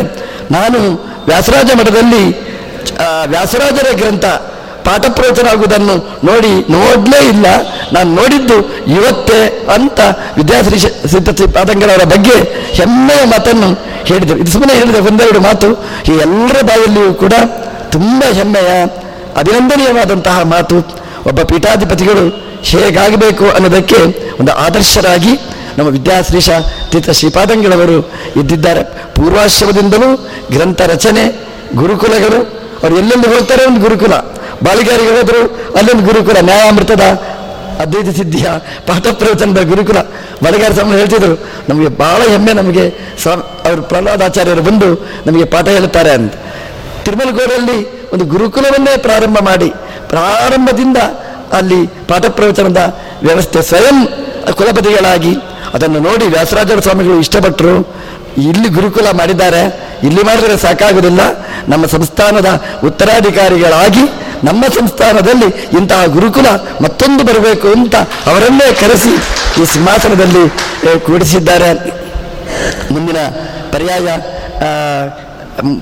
ನಾನು 0.57 0.79
ವ್ಯಾಸರಾಜ 1.27 1.71
ಮಠದಲ್ಲಿ 1.81 2.23
ವ್ಯಾಸರಾಜರ 3.27 3.89
ಗ್ರಂಥ 3.95 4.25
ಪಾಠ 4.91 5.05
ಪ್ರವಚನ 5.07 5.49
ಆಗುವುದನ್ನು 5.49 5.95
ನೋಡಿ 6.25 6.53
ನೋಡಲೇ 6.73 7.19
ಇಲ್ಲ. 7.29 7.47
ನಾನು 7.93 8.15
ನೋಡಿದ್ದು 8.15 8.57
ಇವತ್ತೇ 8.97 9.41
ಅಂತ 9.75 10.01
ವಿದ್ಯಾಶ್ರೀ 10.37 10.79
ಸಿದ್ಧಶ್ರೀ 11.13 11.47
ಪಾದಂಗಳವರ 11.47 12.05
ಬಗ್ಗೆ 12.05 12.37
ಹೆಮ್ಮೆಯ 12.79 13.23
ಮಾತನ್ನು 13.25 13.69
ಹೇಳಿದರು 14.05 14.39
ಇದು 14.39 14.51
ಸುಮ್ಮನೆ 14.51 14.75
ಹೇಳಿದ, 14.75 14.99
ಒಂದೆರಡು 15.07 15.41
ಮಾತು. 15.41 15.69
ಈ 16.11 16.15
ಎಲ್ಲರ 16.27 16.59
ಬಾಯಲ್ಲಿಯೂ 16.63 17.15
ಕೂಡ 17.15 17.35
ತುಂಬ 17.93 18.23
ಹೆಮ್ಮೆಯ, 18.33 18.71
ಅಭಿನಂದನೀಯವಾದಂತಹ 19.37 20.43
ಮಾತು. 20.55 20.77
ಒಬ್ಬ 21.27 21.41
ಪೀಠಾಧಿಪತಿಗಳು 21.41 22.25
ಹೇಗಾಗಬೇಕು 22.63 23.47
ಅನ್ನೋದಕ್ಕೆ 23.51 23.99
ಒಂದು 24.41 24.53
ಆದರ್ಶರಾಗಿ 24.53 25.33
ನಮ್ಮ 25.79 25.89
ವಿದ್ಯಾಶ್ರೀಷ 25.91 26.51
ತೀರ್ಥ 26.91 27.11
ಶ್ರೀಪಾದಂಗಳವರು 27.11 27.99
ಇದ್ದಿದ್ದಾರೆ. 28.41 28.83
ಪೂರ್ವಾಶ್ರಮದಿಂದಲೂ 29.17 30.09
ಗ್ರಂಥ 30.53 30.81
ರಚನೆ, 30.81 31.25
ಗುರುಕುಲಗಳು, 31.77 32.41
ಅವ್ರು 32.83 32.95
ಎಲ್ಲೆಲ್ಲಿ 32.99 33.27
ಹೋಗ್ತಾರೆ? 33.35 33.67
ಒಂದು 33.67 33.81
ಗುರುಕುಲ. 33.81 34.15
ಬಾಳಿಗಾರಿಗೆ 34.65 35.13
ಹೋದರು 35.19 35.41
ಅಲ್ಲಿನ 35.79 36.01
ಗುರುಕುಲ, 36.09 36.39
ನ್ಯಾಯಾಮೃತದ 36.49 37.05
ಅದ್ವೈತ 37.83 38.11
ಸಿದ್ಧಿಯ 38.17 38.49
ಪಾಠ 38.89 39.05
ಪ್ರವಚನದ 39.21 39.61
ಗುರುಕುಲ. 39.71 39.99
ಬಡಗಾರ 40.45 40.71
ಸ್ವಾಮಿ 40.73 40.93
ಹೇಳ್ತಿದ್ರು, 40.99 41.35
ನಮಗೆ 41.69 41.89
ಬಹಳ 42.03 42.21
ಹೆಮ್ಮೆ 42.33 42.53
ನಮಗೆ 42.61 42.85
ಸ್ವಾಮಿ 43.23 43.45
ಅವರು 43.69 43.83
ಪ್ರಹ್ಲಾದಾಚಾರ್ಯರು 43.83 44.63
ಬಂದು 44.63 44.89
ನಮಗೆ 45.27 45.47
ಪಾಠ 45.55 45.67
ಹೇಳುತ್ತಾರೆ 45.77 46.13
ಅಂತ. 46.19 46.35
ತಿರುಮಲಗೋಡಲ್ಲಿ 47.05 47.79
ಒಂದು 48.13 48.25
ಗುರುಕುಲವನ್ನೇ 48.25 48.95
ಪ್ರಾರಂಭ 49.07 49.39
ಮಾಡಿ, 49.43 49.71
ಪ್ರಾರಂಭದಿಂದ 50.09 50.99
ಅಲ್ಲಿ 51.59 51.81
ಪಾಠ 52.09 52.25
ಪ್ರವಚನದ 52.39 52.81
ವ್ಯವಸ್ಥೆ 53.23 53.63
ಸ್ವಯಂ 53.63 53.99
ಕುಲಪತಿಗಳಾಗಿ 54.53 55.35
ಅದನ್ನು 55.75 55.99
ನೋಡಿ 56.09 56.27
ವ್ಯಾಸರಾಜರ 56.35 56.81
ಸ್ವಾಮಿಗಳು 56.81 57.17
ಇಷ್ಟಪಟ್ಟರು. 57.25 57.75
ಇಲ್ಲಿ 58.49 58.69
ಗುರುಕುಲ 58.69 59.09
ಮಾಡಿದ್ದಾರೆ, 59.19 59.63
ಇಲ್ಲಿ 60.07 60.23
ಮಾಡಿದರೆ 60.23 60.57
ಸಾಕಾಗುವುದಿಲ್ಲ. 60.57 61.23
ನಮ್ಮ 61.69 61.85
ಸಂಸ್ಥಾನದ 61.87 62.49
ಉತ್ತರಾಧಿಕಾರಿಗಳಾಗಿ 62.85 64.05
ನಮ್ಮ 64.45 64.63
ಸಂಸ್ಥಾನದಲ್ಲಿ 64.79 65.49
ಇಂತಹ 65.79 66.07
ಗುರುಕುಲ 66.07 66.49
ಮತ್ತೊಂದು 66.85 67.25
ಬರಬೇಕು 67.25 67.69
ಅಂತ 67.69 67.95
ಅವರನ್ನೇ 68.31 68.69
ಕರೆಸಿ 68.81 69.15
ಈ 69.63 69.65
ಸಿಂಹಾಸನದಲ್ಲಿ 69.73 70.45
ಕೂಡಿಸಿದ್ದಾರೆ. 71.07 71.71
ಮುಂದಿನ 72.95 73.21
ಪರ್ಯಾಯ 73.73 74.07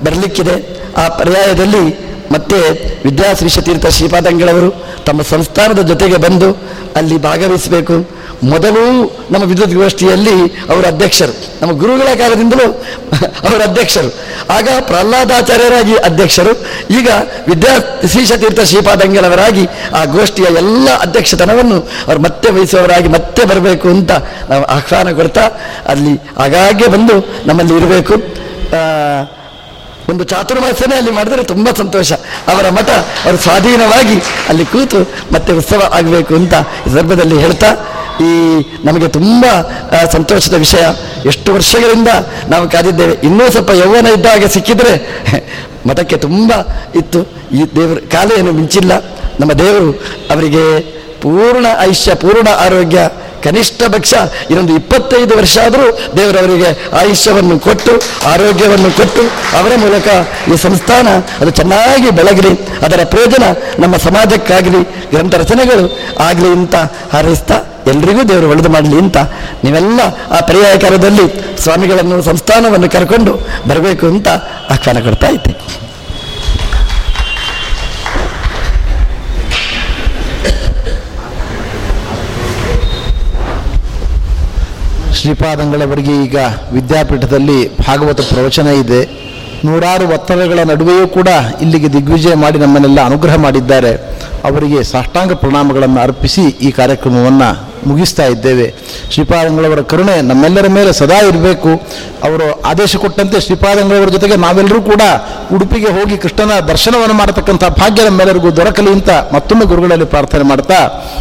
ಬರಲಿಕ್ಕಿದೆ. 0.04 0.56
ಆ 1.02 1.08
ಪರ್ಯಾಯದಲ್ಲಿ 1.20 1.84
ಮತ್ತೆ 2.32 2.56
ವಿದ್ಯಾಶ್ರೀ 3.04 3.48
ಶತೀರ್ಥ 3.48 3.86
ಶ್ರೀಪಾದಂಗಳವರು 3.86 4.70
ತಮ್ಮ 5.06 5.22
ಸಂಸ್ಥಾನದ 5.22 5.86
ಜೊತೆಗೆ 5.86 6.16
ಬಂದು 6.16 6.62
ಅಲ್ಲಿ 6.96 7.16
ಭಾಗವಹಿಸಬೇಕು. 7.18 8.18
ಮೊದಲು 8.42 8.82
ನಮ್ಮ 9.30 9.44
ವಿದ್ಯುತ್ 9.44 9.74
ಗೋಷ್ಠಿಯಲ್ಲಿ 9.74 10.46
ಅವರ 10.68 10.86
ಅಧ್ಯಕ್ಷರು. 10.86 11.34
ನಮ್ಮ 11.62 11.72
ಗುರುಗಳ 11.72 12.14
ಕಾಲದಿಂದಲೂ 12.14 12.72
ಅವರ 13.48 13.62
ಅಧ್ಯಕ್ಷರು. 13.62 14.14
ಆಗ 14.50 14.68
ಪ್ರಹ್ಲಾದಾಚಾರ್ಯರಾಗಿ 14.80 15.96
ಅಧ್ಯಕ್ಷರು. 15.96 16.52
ಈಗ 16.94 17.08
ವಿದ್ಯಾ 17.48 17.78
ತೀರ್ಥ 18.36 18.60
ಶ್ರೀಪಾದಂಗಳವರಾಗಿ 18.60 19.66
ಆ 19.94 20.04
ಗೋಷ್ಠಿಯ 20.04 20.44
ಎಲ್ಲ 20.44 20.88
ಅಧ್ಯಕ್ಷತನವನ್ನು 21.00 21.78
ಅವರು 21.78 22.18
ಮತ್ತೆ 22.18 22.50
ವಹಿಸುವವರಾಗಿ 22.50 23.08
ಮತ್ತೆ 23.08 23.44
ಬರಬೇಕು 23.44 23.88
ಅಂತ 23.88 24.10
ನಾವು 24.50 24.64
ಆಹ್ವಾನ 24.64 25.12
ಕೊಡ್ತಾ 25.12 25.40
ಅಲ್ಲಿ 25.86 26.20
ಆಗಾಗ್ಗೆ 26.38 26.86
ಬಂದು 26.86 27.28
ನಮ್ಮಲ್ಲಿ 27.46 27.76
ಇರಬೇಕು. 27.76 28.14
ಒಂದು 30.10 30.24
ಚಾತುರ್ಮಾಸನೆ 30.24 30.94
ಅಲ್ಲಿ 30.96 31.10
ಮಾಡಿದರೆ 31.10 31.42
ತುಂಬ 31.44 31.68
ಸಂತೋಷ. 31.78 32.10
ಅವರ 32.52 32.66
ಮಠ 32.76 32.90
ಅವರು 33.24 33.38
ಸ್ವಾಧೀನವಾಗಿ 33.44 34.16
ಅಲ್ಲಿ 34.48 34.64
ಕೂತು 34.64 35.00
ಮತ್ತೆ 35.32 35.52
ಉತ್ಸವ 35.52 35.82
ಆಗಬೇಕು 35.98 36.32
ಅಂತ 36.34 36.54
ಈ 36.86 36.90
ಸಂದರ್ಭದಲ್ಲಿ 36.90 37.38
ಹೇಳ್ತಾ, 37.38 37.70
ಈ 38.28 38.32
ನಮಗೆ 38.84 39.08
ತುಂಬ 39.08 39.44
ಸಂತೋಷದ 40.12 40.56
ವಿಷಯ. 40.64 40.84
ಎಷ್ಟು 41.28 41.48
ವರ್ಷಗಳಿಂದ 41.54 42.10
ನಾವು 42.48 42.64
ಕಾದಿದ್ದೇವೆ. 42.70 43.14
ಇನ್ನೂ 43.28 43.44
ಸ್ವಲ್ಪ 43.50 43.70
ಯೌವನ 43.82 44.06
ಇದ್ದಾಗ 44.16 44.46
ಸಿಕ್ಕಿದರೆ 44.56 44.94
ಮಠಕ್ಕೆ 45.88 46.16
ತುಂಬ 46.26 46.52
ಇತ್ತು. 46.94 47.20
ಈ 47.58 47.60
ದೇವರ 47.76 47.98
ಕಾಲ 48.12 48.28
ಏನು 48.38 48.52
ಮಿಂಚಿಲ್ಲ. 48.52 48.92
ನಮ್ಮ 49.40 49.52
ದೇವರು 49.52 49.90
ಅವರಿಗೆ 50.32 50.64
ಪೂರ್ಣ 51.22 51.66
ಆಯುಷ್ಯ 51.78 52.14
ಪೂರ್ಣ 52.14 52.48
ಆರೋಗ್ಯ 52.64 52.98
ಕನಿಷ್ಠ 53.44 53.80
ಪಕ್ಷ 53.94 54.12
ಇನ್ನೊಂದು 54.50 54.74
ಇಪ್ಪತ್ತೈದು 54.80 55.34
ವರ್ಷ 55.40 55.56
ಆದರೂ 55.66 55.86
ದೇವರವರಿಗೆ 56.18 56.70
ಆಯುಷ್ಯವನ್ನು 57.00 57.56
ಕೊಟ್ಟು, 57.66 57.94
ಆರೋಗ್ಯವನ್ನು 58.32 58.90
ಕೊಟ್ಟು, 58.98 59.22
ಅವರ 59.58 59.72
ಮೂಲಕ 59.84 60.08
ಈ 60.52 60.58
ಸಂಸ್ಥಾನ 60.66 61.08
ಅದು 61.40 61.50
ಚೆನ್ನಾಗಿ 61.60 62.10
ಬೆಳಗಲಿ, 62.18 62.52
ಅದರ 62.86 63.00
ಪ್ರಯೋಜನ 63.14 63.44
ನಮ್ಮ 63.84 63.96
ಸಮಾಜಕ್ಕಾಗಲಿ, 64.06 64.82
ಗ್ರಂಥ 65.14 65.34
ರಚನೆಗಳು 65.44 65.86
ಆಗಲಿ 66.28 66.52
ಅಂತ 66.58 66.76
ಹಾರೈಸ್ತಾ 67.14 67.58
ಎಲ್ರಿಗೂ 67.90 68.22
ದೇವರು 68.30 68.48
ಒಳ್ಳೆದು 68.52 68.70
ಮಾಡಲಿ 68.76 68.96
ಅಂತ 69.02 69.18
ನೀವೆಲ್ಲ 69.64 70.00
ಆ 70.36 70.40
ಪರ್ಯಾಯ 70.48 70.74
ಕಾಲದಲ್ಲಿ 70.84 71.26
ಸ್ವಾಮಿಗಳನ್ನು, 71.64 72.16
ಸಂಸ್ಥಾನವನ್ನು 72.30 72.88
ಕರ್ಕೊಂಡು 72.96 73.34
ಬರಬೇಕು 73.70 74.06
ಅಂತ 74.12 74.28
ಆಹ್ವಾನ 74.74 74.98
ಕೊಡ್ತಾ 75.06 75.28
ಇದ್ದೆ. 75.36 75.52
ಶ್ರೀಪಾದಂಗಳವರಿಗೆ 85.18 86.14
ಈಗ 86.24 86.38
ವಿದ್ಯಾಪೀಠದಲ್ಲಿ 86.72 87.58
ಭಾಗವತ 87.78 88.20
ಪ್ರವಚನ 88.32 88.68
ಇದೆ. 88.82 89.00
ನೂರಾರು 89.66 90.04
ಒತ್ತಡಗಳ 90.14 90.58
ನಡುವೆಯೂ 90.72 91.06
ಕೂಡ 91.08 91.28
ಇಲ್ಲಿಗೆ 91.62 91.88
ದಿಗ್ವಿಜಯ 91.92 92.34
ಮಾಡಿ 92.34 92.58
ನಮ್ಮನ್ನೆಲ್ಲ 92.58 93.00
ಅನುಗ್ರಹ 93.04 93.36
ಮಾಡಿದ್ದಾರೆ. 93.36 93.92
ಅವರಿಗೆ 94.48 94.84
ಸಾಷ್ಟಾಂಗ 94.90 95.32
ಪ್ರಣಾಮಗಳನ್ನು 95.32 96.00
ಅರ್ಪಿಸಿ 96.00 96.44
ಈ 96.66 96.70
ಕಾರ್ಯಕ್ರಮವನ್ನು 96.70 97.48
ಮುಗಿಸ್ತಾ 97.88 98.24
ಇದ್ದೇವೆ. 98.34 98.66
ಶ್ರೀಪಾದಂಗಳವರ 99.14 99.80
ಕರುಣೆ 99.82 100.14
ನಮ್ಮೆಲ್ಲರ 100.30 100.68
ಮೇಲೆ 100.76 100.92
ಸದಾ 100.92 101.18
ಇರಬೇಕು. 101.30 101.72
ಅವರು 102.28 102.46
ಆದೇಶ 102.70 102.96
ಕೊಟ್ಟಂತೆ 102.96 103.40
ಶ್ರೀಪಾದಂಗಳವರ 103.40 104.08
ಜೊತೆಗೆ 104.16 104.36
ನಾವೆಲ್ಲರೂ 104.36 104.80
ಕೂಡ 104.82 105.02
ಉಡುಪಿಗೆ 105.54 105.90
ಹೋಗಿ 105.98 106.16
ಕೃಷ್ಣನ 106.16 106.60
ದರ್ಶನವನ್ನು 106.72 107.14
ಮಾಡತಕ್ಕಂಥ 107.14 107.64
ಭಾಗ್ಯ 107.80 108.08
ನಮ್ಮೆಲ್ಲರಿಗೂ 108.08 108.50
ದೊರಕಲಿ 108.60 108.92
ಅಂತ 108.92 109.10
ಮತ್ತೊಮ್ಮೆ 109.36 109.66
ಗುರುಗಳಲ್ಲಿ 109.66 110.08
ಪ್ರಾರ್ಥನೆ 110.14 110.42
ಮಾಡ್ತಾ 110.42 110.80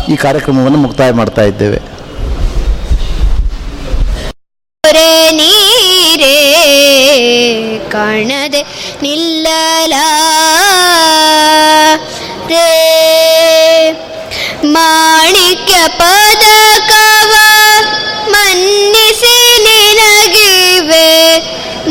ಈ 0.09 0.15
ಕಾರ್ಯಕ್ರಮವನ್ನು 0.15 0.77
ಮುಕ್ತಾಯ 0.77 1.11
ಮಾಡ್ತಾ 1.11 1.41
ಇದ್ದೇವೆ. 1.41 1.96
ಕಾಣದೆ 7.91 8.61
ರೇ 12.47 12.87
ಮಾಣಿಕ್ಯ 14.65 15.75
ಪದಕವ 15.87 17.33
ಮನ್ನಿಸಿ 18.29 19.63
ನಿನಗಿವೆ. 19.63 21.39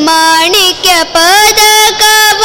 ಮಾಣಿಕ್ಯ 0.05 0.91
ಪದಕವ 1.05 2.45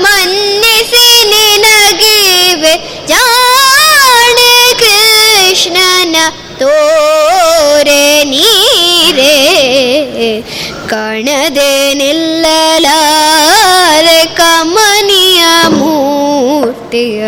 ಮನ್ನಿಸಿ 0.00 1.24
ನಿನಗಿವೆ. 1.24 3.04
ಜಾಣೆ 3.06 4.74
ಕೃಷ್ಣನ 4.74 6.16
ತೋರೆ 6.58 8.24
ನೀರೇ. 8.24 9.34
ಕಾಣದೆ 10.90 11.70
ನಿಲ್ಲಲಾರೆ 12.00 12.90
ಕಮನಿಯ 14.36 15.40
ಮೂರ್ತಿಯ 15.76 17.22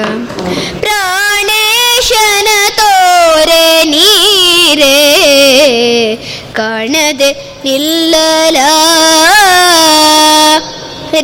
ಪ್ರಾಣೇಶನ 0.84 2.48
ತೋರೆ 2.78 3.64
ನೀರೇ 3.92 4.96
ಕಾಣದೆ 6.52 7.30
ನಿಲ್ಲಲ 7.64 8.56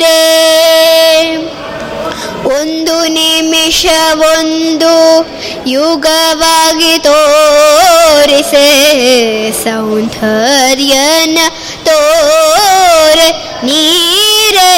ರೇ 0.03 0.17
ಒಂದು 2.51 2.95
ನಿಮಿಷ 3.15 3.81
ಒಂದು 4.29 4.91
ಯುಗವಾಗಿ 5.69 6.93
ತೋರಿಸೆ 7.05 8.67
ಸೌಂದರ್ಯನ 9.63 11.39
ತೋರೆ 11.87 13.29
ನೀರೇ. 13.63 14.73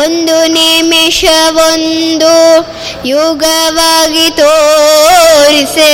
ಒಂದು 0.00 0.52
ನಿಮಿಷ 0.52 1.24
ಒಂದು 1.70 2.66
ಯುಗವಾಗಿ 3.08 4.30
ತೋರಿಸೆ 4.30 5.92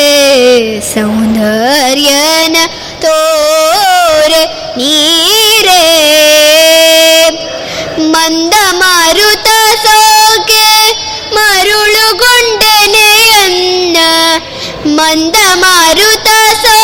ಸೌಂದರ್ಯನ 0.95 2.57
ತೋರೆ 3.01 4.45
ನೀರೇ. 4.77 5.83
ಮಂದ 8.13 8.55
ಮಾರುತ 8.73 9.49
ಸೋಕೆ 9.85 10.67
ಮರುಳುಗೊಂಡನೆಯನ್ನ 11.35 13.97
ಮಂದ 14.99 15.37
ಮಾರುತ 15.55 16.29
ಸೋಕೆ 16.63 16.84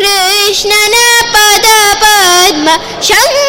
कृष्णन 0.00 0.94
पदपद्म 1.34 2.66
रे 3.08 3.39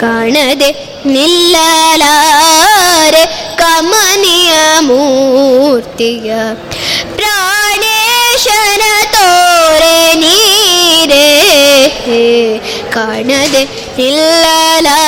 കാണതെ 0.00 0.70
നില്ലാലാരെ 1.06 2.04
കമനിയ 3.60 4.50
മൂർത്തിയ 4.88 6.28
പ്രാണേശന 7.18 8.82
തോരെ 9.14 9.98
നീരേ 10.22 11.26
കാണതെ 12.96 13.62
നില്ലാലാ 13.98 14.98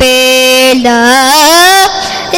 पेल। 0.00 0.86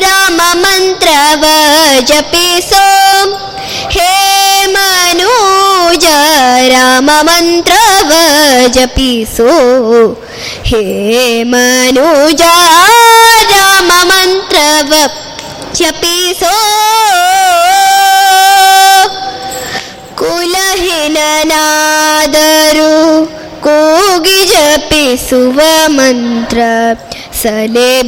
राममन्त्र 0.04 1.10
वजपिसो 1.42 2.86
हे 3.94 4.12
मनुज 4.66 6.04
राममन्त्रव 6.72 8.10
जपिसो 8.74 9.52
हे 10.66 10.82
मनुजा 11.44 12.56
राममन्त्रव 13.52 14.90
जपि 15.76 16.18
सो। 16.40 16.54
कुलहिननादरु 20.18 21.34
को 23.66 23.78
गिजपिसुवमन्त्र 24.26 25.18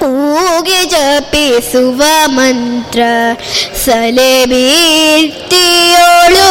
ಕೂಗಿ 0.00 0.80
ಜಪಿಸುವ 0.92 2.00
ಮಂತ್ರ 2.28 3.00
ಸಲೆ 3.84 4.32
ಬೀರ್ತಿಯೋಳು 4.52 6.48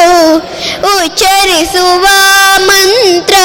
ಉಚ್ಚರಿಸುವ 0.93 2.05
ಮಂತ್ರ 2.69 3.35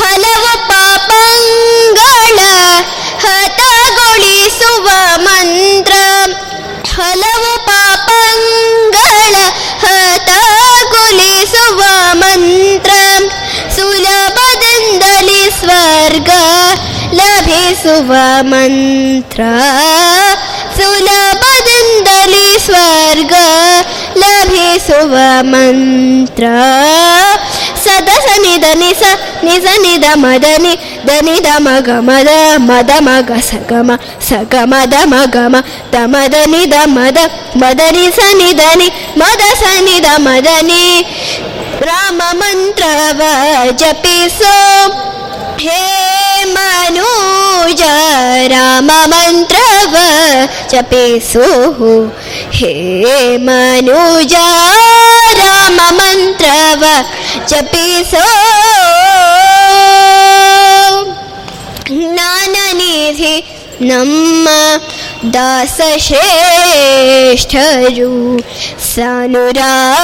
ಹಲವು 0.00 0.54
ಪಾಪಂಗಳ 0.70 2.38
ಹತಗೊಳಿಸುವ 3.24 4.86
ಮಂತ್ರ 5.26 5.94
ಹಲವು 6.94 7.27
सुवमन्त्र। 17.81 19.41
सुलभदन्दलि 20.77 22.47
स्वर्ग 22.65 23.33
लभे 24.21 24.67
सुवमन्त्र। 24.87 26.45
सद 27.83 28.09
स 28.23 28.27
निज 29.43 29.65
निद 29.83 30.05
मदनि 30.17 30.73
दनि 31.07 31.35
दम 31.39 31.65
दमग 31.69 31.89
मद 32.07 32.29
मदमग 32.61 33.29
सगम 33.49 33.95
सगम 34.29 34.73
दमगम 34.93 35.53
दम 35.93 36.13
दनि 36.33 36.65
द 36.73 36.85
मद 36.95 37.17
मदनि 37.63 38.05
सनि 38.17 38.53
दनि 38.59 38.87
मद 39.17 39.41
स 39.61 39.63
निद 39.87 40.07
मदनि। 40.27 40.85
राम 41.89 42.19
मन्त्र 42.41 42.85
वजपि 43.19 44.17
सो 44.37 44.55
हे 45.61 45.81
मानु 46.53 47.07
जा 47.81 47.95
राममन्त्रव 48.53 49.95
जपे 50.71 51.05
चपीसुः 51.19 51.79
हे 52.57 53.37
मनुजा 53.47 54.47
राममन्त्रव 55.39 56.83
जपे 57.51 57.87
सो 58.11 58.25
ज्ञाननिधि 61.91 63.35
नम् 63.81 64.17
दासेष्ठरु 65.35 66.11
सानुरागतिनित्य 68.89 69.99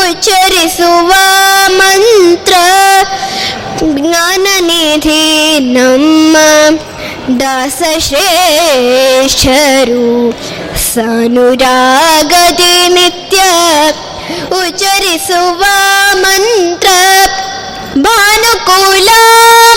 उच्चरिषु 0.00 0.90
वा 1.08 1.24
मन्त्र 1.78 2.54
ज्ञाननिधिनं 3.94 5.12
दाश्रेष्ठरु 7.40 8.16
सानुरागदि 10.86 12.74
नित्य 12.94 13.38
उच्चरिसु 14.60 15.40
वा 15.60 15.76
मन्त्र 16.22 16.88
भानुकूलां 18.06 19.76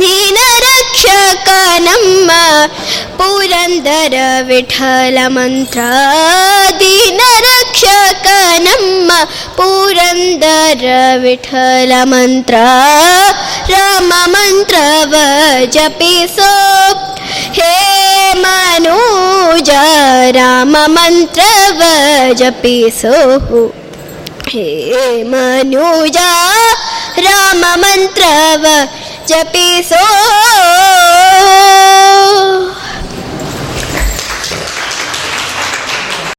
दीनरक्षका 0.00 1.60
पुरन्दर 3.18 4.14
विठलमन्त्र 4.48 5.80
दीनरक्षकनं 6.80 8.34
पुरन्दर 9.58 10.82
विठलमन्त्र 11.24 12.56
राममन्त्रव 13.72 15.14
जपि 15.76 16.14
सो 16.36 16.52
हे 17.58 17.74
मनुजा 18.42 19.84
राममन्त्र 20.38 21.42
जपि 22.40 22.78
सोः 23.00 23.48
हे 24.52 24.68
मनुजा 25.32 26.30
राममन्त्रव 27.26 28.64
जपिसोः 29.30 31.09
love. 31.50 32.69